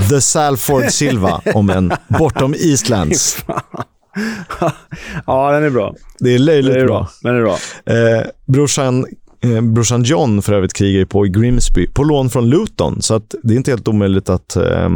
The 0.09 0.21
Salford 0.21 0.91
Silva, 0.91 1.41
om 1.53 1.69
en 1.69 1.93
bortom 2.19 2.55
Eastlands. 2.59 3.37
ja, 5.25 5.51
den 5.51 5.63
är 5.63 5.69
bra. 5.69 5.95
Det 6.19 6.35
är 6.35 6.39
löjligt 6.39 6.75
är 6.75 6.85
bra. 6.85 6.87
bra. 6.87 7.09
Den 7.21 7.35
är 7.35 7.41
bra. 7.41 7.57
Eh, 7.85 8.25
brorsan 8.45 9.05
Eh, 9.43 9.61
brorsan 9.61 10.03
John 10.03 10.41
för 10.41 10.53
övrigt 10.53 10.73
krigar 10.73 11.05
på 11.05 11.25
i 11.25 11.29
Grimsby 11.29 11.87
på 11.87 12.03
lån 12.03 12.29
från 12.29 12.49
Luton. 12.49 13.01
Så 13.01 13.15
att 13.15 13.35
det 13.43 13.53
är 13.53 13.57
inte 13.57 13.71
helt 13.71 13.87
omöjligt 13.87 14.29
att 14.29 14.55
eh, 14.55 14.89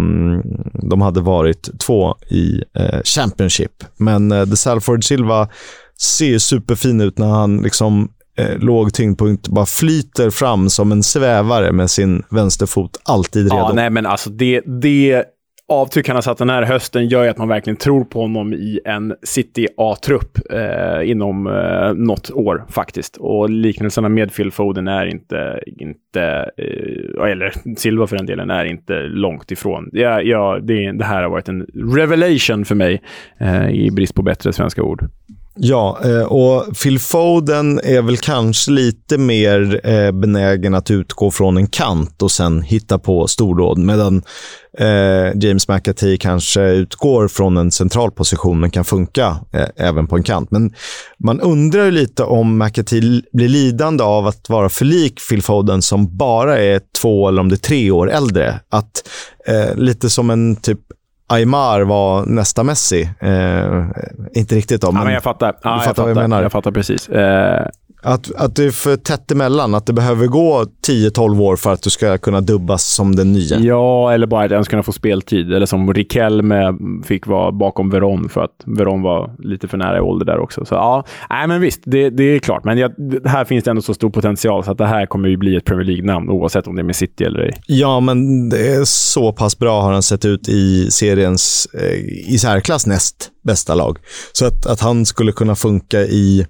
de 0.73 1.01
hade 1.01 1.21
varit 1.21 1.79
två 1.79 2.15
i 2.29 2.63
eh, 2.79 3.01
Championship. 3.03 3.83
Men 3.97 4.31
eh, 4.31 4.45
The 4.45 4.55
Salford 4.55 5.03
Silva 5.03 5.49
ser 5.99 6.37
superfin 6.37 7.01
ut 7.01 7.17
när 7.17 7.27
han 7.27 7.57
liksom 7.57 8.09
eh, 8.37 8.57
låg 8.57 8.93
tyngdpunkt 8.93 9.47
bara 9.47 9.65
flyter 9.65 10.29
fram 10.29 10.69
som 10.69 10.91
en 10.91 11.03
svävare 11.03 11.71
med 11.71 11.91
sin 11.91 12.23
vänsterfot 12.29 12.99
alltid 13.03 13.43
redo. 13.43 13.55
Ja, 13.55 13.71
nej 13.73 13.89
men 13.89 14.05
alltså 14.05 14.29
det, 14.29 14.61
det 14.81 15.23
avtryck 15.67 16.07
han 16.07 16.17
har 16.17 16.21
satt 16.21 16.37
den 16.37 16.49
här 16.49 16.63
hösten 16.63 17.07
gör 17.07 17.23
ju 17.23 17.29
att 17.29 17.37
man 17.37 17.47
verkligen 17.47 17.77
tror 17.77 18.03
på 18.03 18.21
honom 18.21 18.53
i 18.53 18.79
en 18.85 19.15
City 19.23 19.67
A-trupp 19.77 20.51
eh, 20.51 21.09
inom 21.09 21.47
eh, 21.47 21.93
något 21.93 22.31
år 22.31 22.65
faktiskt. 22.69 23.17
Och 23.17 23.49
liknelserna 23.49 24.09
med 24.09 24.35
Phil 24.35 24.51
Foden 24.51 24.87
är 24.87 25.05
inte, 25.05 25.63
inte 25.65 26.51
eh, 26.57 27.31
eller 27.31 27.75
Silva 27.77 28.07
för 28.07 28.17
den 28.17 28.25
delen, 28.25 28.49
är 28.49 28.65
inte 28.65 28.93
långt 29.01 29.51
ifrån. 29.51 29.89
Ja, 29.91 30.21
ja, 30.21 30.59
det, 30.61 30.91
det 30.91 31.05
här 31.05 31.23
har 31.23 31.29
varit 31.29 31.49
en 31.49 31.65
revelation 31.95 32.65
för 32.65 32.75
mig 32.75 33.01
eh, 33.37 33.69
i 33.69 33.91
brist 33.91 34.15
på 34.15 34.21
bättre 34.21 34.53
svenska 34.53 34.83
ord. 34.83 35.09
Ja, 35.57 35.99
eh, 36.03 36.23
och 36.23 36.77
Phil 36.83 36.99
Foden 36.99 37.79
är 37.83 38.01
väl 38.01 38.17
kanske 38.17 38.71
lite 38.71 39.17
mer 39.17 39.81
eh, 39.83 40.11
benägen 40.11 40.73
att 40.73 40.91
utgå 40.91 41.31
från 41.31 41.57
en 41.57 41.67
kant 41.67 42.21
och 42.21 42.31
sen 42.31 42.61
hitta 42.61 42.99
på 42.99 43.27
stordåd. 43.27 43.77
Medan 43.77 44.23
eh, 44.77 45.35
James 45.35 45.67
McAtee 45.67 46.17
kanske 46.17 46.61
utgår 46.61 47.27
från 47.27 47.57
en 47.57 47.71
central 47.71 48.11
position 48.11 48.59
men 48.59 48.71
kan 48.71 48.85
funka 48.85 49.37
även 49.75 50.07
på 50.07 50.15
en 50.15 50.23
kant. 50.23 50.51
Men 50.51 50.73
man 51.17 51.39
undrar 51.39 51.91
lite 51.91 52.23
om 52.23 52.57
McAtee 52.57 53.21
blir 53.33 53.49
lidande 53.49 54.03
av 54.03 54.27
att 54.27 54.49
vara 54.49 54.69
för 54.69 54.85
lik 54.85 55.19
Phil 55.29 55.41
Foden 55.41 55.81
som 55.81 56.17
bara 56.17 56.57
är 56.57 56.81
två 57.01 57.27
eller 57.27 57.41
om 57.41 57.49
det 57.49 57.55
är 57.55 57.67
tre 57.67 57.91
år 57.91 58.11
äldre. 58.11 58.59
Att 58.69 59.09
lite 59.75 60.09
som 60.09 60.29
en 60.29 60.55
typ 60.55 60.79
Aymar 61.27 61.81
var 61.81 62.25
nästa 62.25 62.63
Messi. 62.63 63.09
Eh, 63.19 63.83
inte 64.33 64.55
riktigt 64.55 64.81
då, 64.81 64.91
men, 64.91 64.99
ja, 64.99 65.05
men 65.05 65.13
jag 65.13 65.23
fattar. 65.23 65.55
Ja, 65.63 65.69
du 65.69 65.75
jag 65.75 65.83
fattar 65.83 66.03
vad 66.03 66.09
jag 66.09 66.15
fattar. 66.15 66.27
menar. 66.27 66.43
Jag 66.43 66.51
fattar 66.51 66.71
precis. 66.71 67.09
Eh, 67.09 67.67
Att, 68.07 68.35
att 68.35 68.55
det 68.55 68.63
är 68.63 68.71
för 68.71 68.95
tätt 68.95 69.31
emellan. 69.31 69.75
Att 69.75 69.85
det 69.85 69.93
behöver 69.93 70.27
gå 70.27 70.65
10-12 70.87 71.41
år 71.41 71.55
för 71.55 71.73
att 71.73 71.81
du 71.81 71.89
ska 71.89 72.17
kunna 72.17 72.41
dubbas 72.41 72.93
som 72.93 73.15
den 73.15 73.33
nya. 73.33 73.59
Ja, 73.59 74.13
eller 74.13 74.27
bara 74.27 74.45
att 74.45 74.51
ens 74.51 74.67
kunna 74.67 74.83
få 74.83 74.91
speltid. 74.91 75.53
Eller 75.53 75.65
som 75.65 75.93
Riquelme 75.93 76.77
fick 77.03 77.27
vara 77.27 77.51
bakom 77.51 77.89
Veron 77.89 78.29
för 78.29 78.43
att 78.43 78.63
Veron 78.65 79.01
var 79.01 79.35
lite 79.39 79.67
för 79.67 79.77
nära 79.77 79.97
i 79.97 79.99
ålder 79.99 80.25
där 80.25 80.39
också. 80.39 80.65
Så 80.65 80.75
ja, 80.75 81.03
nej 81.29 81.47
men 81.47 81.61
visst, 81.61 81.81
det, 81.85 82.09
det 82.09 82.23
är 82.23 82.39
klart. 82.39 82.63
Men 82.63 82.77
jag, 82.77 82.91
här 83.25 83.45
finns 83.45 83.63
det 83.63 83.69
ändå 83.69 83.81
så 83.81 83.93
stor 83.93 84.09
potential 84.09 84.63
så 84.63 84.71
att 84.71 84.77
det 84.77 84.87
här 84.87 85.05
kommer 85.05 85.29
ju 85.29 85.37
bli 85.37 85.55
ett 85.55 85.65
Premier 85.65 85.85
League-namn 85.85 86.29
oavsett 86.29 86.67
om 86.67 86.75
det 86.75 86.81
är 86.81 86.83
med 86.83 86.95
City 86.95 87.23
eller 87.23 87.39
ej. 87.39 87.53
Ja, 87.67 87.99
men 87.99 88.49
det 88.49 88.67
är 88.67 88.85
så 88.85 89.31
pass 89.31 89.59
bra 89.59 89.81
har 89.81 89.93
han 89.93 90.03
sett 90.03 90.25
ut 90.25 90.49
i 90.49 90.91
seriens 90.91 91.67
eh, 91.73 92.33
i 92.33 92.37
särklass 92.37 92.87
näst 92.87 93.31
bästa 93.43 93.75
lag. 93.75 93.97
Så 94.33 94.45
att, 94.45 94.65
att 94.65 94.79
han 94.79 95.05
skulle 95.05 95.31
kunna 95.31 95.55
funka 95.55 95.99
i 95.99 96.47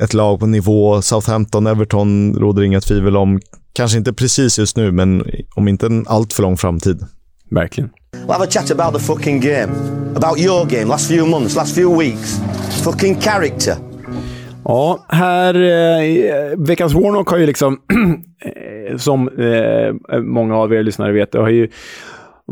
ett 0.00 0.14
lag 0.14 0.40
på 0.40 0.46
nivå 0.46 1.02
Southampton, 1.02 1.66
Everton 1.66 2.34
råder 2.34 2.62
inga 2.62 2.80
tvivel 2.80 3.16
om. 3.16 3.40
Kanske 3.72 3.98
inte 3.98 4.12
precis 4.12 4.58
just 4.58 4.76
nu, 4.76 4.92
men 4.92 5.24
om 5.54 5.68
inte 5.68 5.86
en 5.86 6.06
allt 6.08 6.32
för 6.32 6.42
lång 6.42 6.56
framtid. 6.56 7.04
Verkligen. 7.50 7.90
We'll 8.26 8.32
have 8.32 8.44
a 8.44 8.50
chat 8.50 8.70
about 8.70 8.94
the 8.94 9.06
fucking 9.06 9.40
game. 9.40 9.72
About 10.16 10.38
your 10.38 10.64
game, 10.64 10.84
last 10.84 11.08
few 11.08 11.30
months, 11.30 11.56
last 11.56 11.74
few 11.74 12.04
weeks. 12.04 12.40
Fucking 12.84 13.20
character. 13.20 13.76
Ja, 14.64 15.06
här... 15.08 15.54
Eh, 15.54 16.58
veckans 16.58 16.94
Warnock 16.94 17.28
har 17.28 17.38
ju 17.38 17.46
liksom, 17.46 17.72
eh, 18.44 18.96
som 18.96 19.28
eh, 19.28 20.18
många 20.20 20.56
av 20.56 20.72
er 20.74 20.82
lyssnare 20.82 21.12
vet, 21.12 21.32
det 21.32 21.38
har 21.38 21.48
ju 21.48 21.68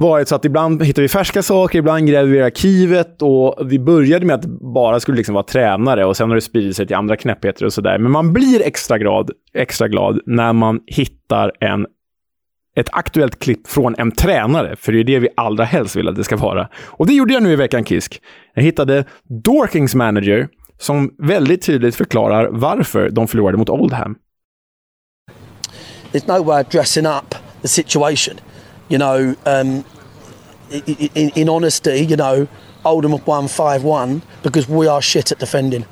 varit 0.01 0.29
så 0.29 0.35
att 0.35 0.45
ibland 0.45 0.83
hittar 0.83 1.03
vi 1.03 1.09
färska 1.09 1.43
saker, 1.43 1.79
ibland 1.79 2.09
gräver 2.09 2.31
vi 2.31 2.39
i 2.39 2.43
arkivet 2.43 3.23
och 3.23 3.73
vi 3.73 3.79
började 3.79 4.27
med 4.27 4.35
att 4.35 4.45
bara 4.47 5.01
skulle 5.01 5.17
liksom 5.17 5.35
vara 5.35 5.45
tränare 5.45 6.05
och 6.05 6.17
sen 6.17 6.29
har 6.29 6.35
det 6.35 6.41
spridit 6.41 6.77
sig 6.77 6.87
till 6.87 6.97
andra 6.97 7.17
knäppheter 7.17 7.65
och 7.65 7.73
sådär. 7.73 7.99
Men 7.99 8.13
man 8.13 8.33
blir 8.33 8.63
extra 8.63 8.99
glad, 8.99 9.31
extra 9.55 9.89
glad 9.89 10.21
när 10.27 10.53
man 10.53 10.81
hittar 10.87 11.53
en 11.61 11.87
ett 12.77 12.89
aktuellt 12.93 13.39
klipp 13.39 13.69
från 13.69 13.95
en 13.99 14.13
tränare, 14.13 14.77
för 14.77 14.93
det 14.93 15.01
är 15.01 15.05
det 15.05 15.19
vi 15.19 15.29
allra 15.37 15.65
helst 15.65 15.97
vill 15.97 16.09
att 16.09 16.17
det 16.17 16.25
ska 16.25 16.37
vara. 16.37 16.69
Och 16.87 17.07
det 17.07 17.13
gjorde 17.13 17.35
jag 17.35 17.43
nu 17.43 17.53
i 17.53 17.57
veckan, 17.57 17.85
Kisk. 17.85 18.23
Jag 18.55 18.63
hittade 18.63 19.05
Dorkings 19.45 19.95
manager 19.95 20.49
som 20.79 21.15
väldigt 21.19 21.63
tydligt 21.63 21.97
förklarar 21.97 22.49
varför 22.53 23.11
de 23.11 23.29
förlorade 23.29 23.59
mot 23.59 23.69
Oldham. 23.69 24.17
there's 26.13 26.27
no 26.27 26.43
way 26.43 26.61
of 26.61 26.69
dressing 26.69 27.07
up 27.07 27.35
the 27.63 27.69
situation. 27.69 28.35
You 28.91 28.99
know, 28.99 29.35
um, 29.47 29.85
in, 31.15 31.31
in 31.35 31.49
honesty, 31.49 32.01
you 32.01 32.17
know, 32.17 32.47
Oldham 32.85 33.13
have 33.13 33.27
won 33.27 33.49
5 33.49 33.85
1 33.85 34.23
because 34.43 34.69
we 34.69 34.89
are 34.89 35.03
shit 35.03 35.33
at 35.33 35.39
defending. 35.39 35.85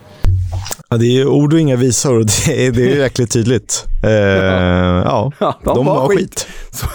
Ja, 0.88 0.96
det 0.96 1.07
är 1.07 1.12
ju 1.12 1.26
ord 1.26 1.53
och 1.53 1.61
inga 1.61 1.76
visor 1.76 2.18
och 2.18 2.26
det 2.26 2.66
är, 2.66 2.72
det 2.72 2.82
är 2.82 2.88
ju 2.88 2.99
jäkligt 2.99 3.32
tydligt. 3.32 3.84
Eh, 4.03 4.11
ja, 4.11 5.32
Ja, 5.38 5.59
de, 5.64 5.86
var 5.86 6.09
skit. 6.09 6.46
Så, 6.70 6.86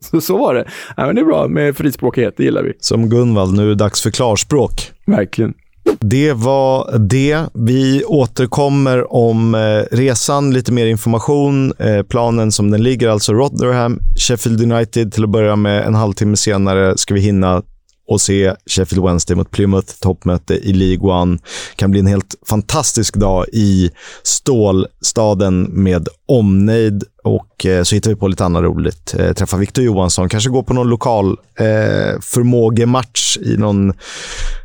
så, 0.10 0.20
så 0.20 0.38
var 0.38 0.54
det. 0.54 0.64
Ja, 0.96 1.06
men 1.06 1.14
det 1.14 1.20
är 1.20 1.24
bra 1.24 1.48
med 1.48 1.76
frispråkighet, 1.76 2.34
det 2.36 2.44
gillar 2.44 2.62
vi. 2.62 2.72
Som 2.80 3.08
Gunvald, 3.08 3.56
nu 3.56 3.62
är 3.62 3.68
det 3.68 3.74
dags 3.74 4.02
för 4.02 4.10
klarspråk. 4.10 4.92
Verkligen. 5.06 5.54
Det 6.00 6.32
var 6.32 6.98
det. 6.98 7.40
Vi 7.54 8.04
återkommer 8.04 9.12
om 9.14 9.54
eh, 9.54 9.96
resan, 9.96 10.52
lite 10.52 10.72
mer 10.72 10.86
information. 10.86 11.72
Eh, 11.78 12.02
planen 12.02 12.52
som 12.52 12.70
den 12.70 12.82
ligger, 12.82 13.08
alltså 13.08 13.32
Rotherham, 13.32 14.00
Sheffield 14.16 14.72
United 14.72 15.12
till 15.12 15.24
att 15.24 15.30
börja 15.30 15.56
med. 15.56 15.86
En 15.86 15.94
halvtimme 15.94 16.36
senare 16.36 16.98
ska 16.98 17.14
vi 17.14 17.20
hinna 17.20 17.62
och 18.08 18.20
se 18.20 18.54
Sheffield 18.66 19.04
Wednesday 19.04 19.36
mot 19.36 19.50
Plymouth, 19.50 19.92
toppmöte 20.00 20.54
i 20.54 20.72
League 20.72 21.10
One. 21.10 21.38
kan 21.76 21.90
bli 21.90 22.00
en 22.00 22.06
helt 22.06 22.34
fantastisk 22.48 23.16
dag 23.16 23.46
i 23.52 23.90
stålstaden 24.22 25.62
med 25.62 26.08
omnejd 26.28 27.04
och 27.24 27.66
eh, 27.66 27.82
så 27.82 27.94
hittar 27.94 28.10
vi 28.10 28.16
på 28.16 28.28
lite 28.28 28.44
annat 28.44 28.62
roligt. 28.62 29.14
Eh, 29.18 29.32
träffa 29.32 29.56
Victor 29.56 29.84
Johansson, 29.84 30.28
kanske 30.28 30.50
gå 30.50 30.62
på 30.62 30.74
någon 30.74 30.88
lokal 30.88 31.30
eh, 31.58 32.20
förmågematch 32.20 33.36
i 33.36 33.56
någon 33.56 33.90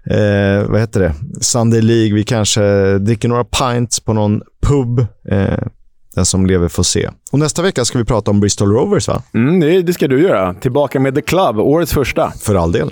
eh, 0.10 0.70
vad 0.70 0.80
heter 0.80 1.00
det? 1.00 1.14
Sunday 1.42 1.82
League. 1.82 2.14
Vi 2.14 2.24
kanske 2.24 2.98
dricker 2.98 3.28
några 3.28 3.44
pints 3.44 4.00
på 4.00 4.14
någon 4.14 4.42
pub. 4.62 5.00
Eh, 5.32 5.68
den 6.16 6.26
som 6.26 6.46
lever 6.46 6.68
får 6.68 6.84
se. 6.84 7.10
Och 7.32 7.40
nästa 7.40 7.62
vecka 7.62 7.86
ska 7.86 7.98
vi 7.98 8.06
prata 8.06 8.32
om 8.32 8.40
Bristol 8.40 8.72
Rovers, 8.72 9.08
va? 9.08 9.24
Mm, 9.34 9.60
det, 9.60 9.82
det 9.82 9.94
ska 9.94 10.08
du 10.08 10.22
göra. 10.22 10.54
Tillbaka 10.54 11.00
med 11.00 11.16
The 11.16 11.22
Club, 11.22 11.60
årets 11.60 11.94
första. 11.94 12.32
För 12.40 12.56
all 12.56 12.72
del. 12.72 12.92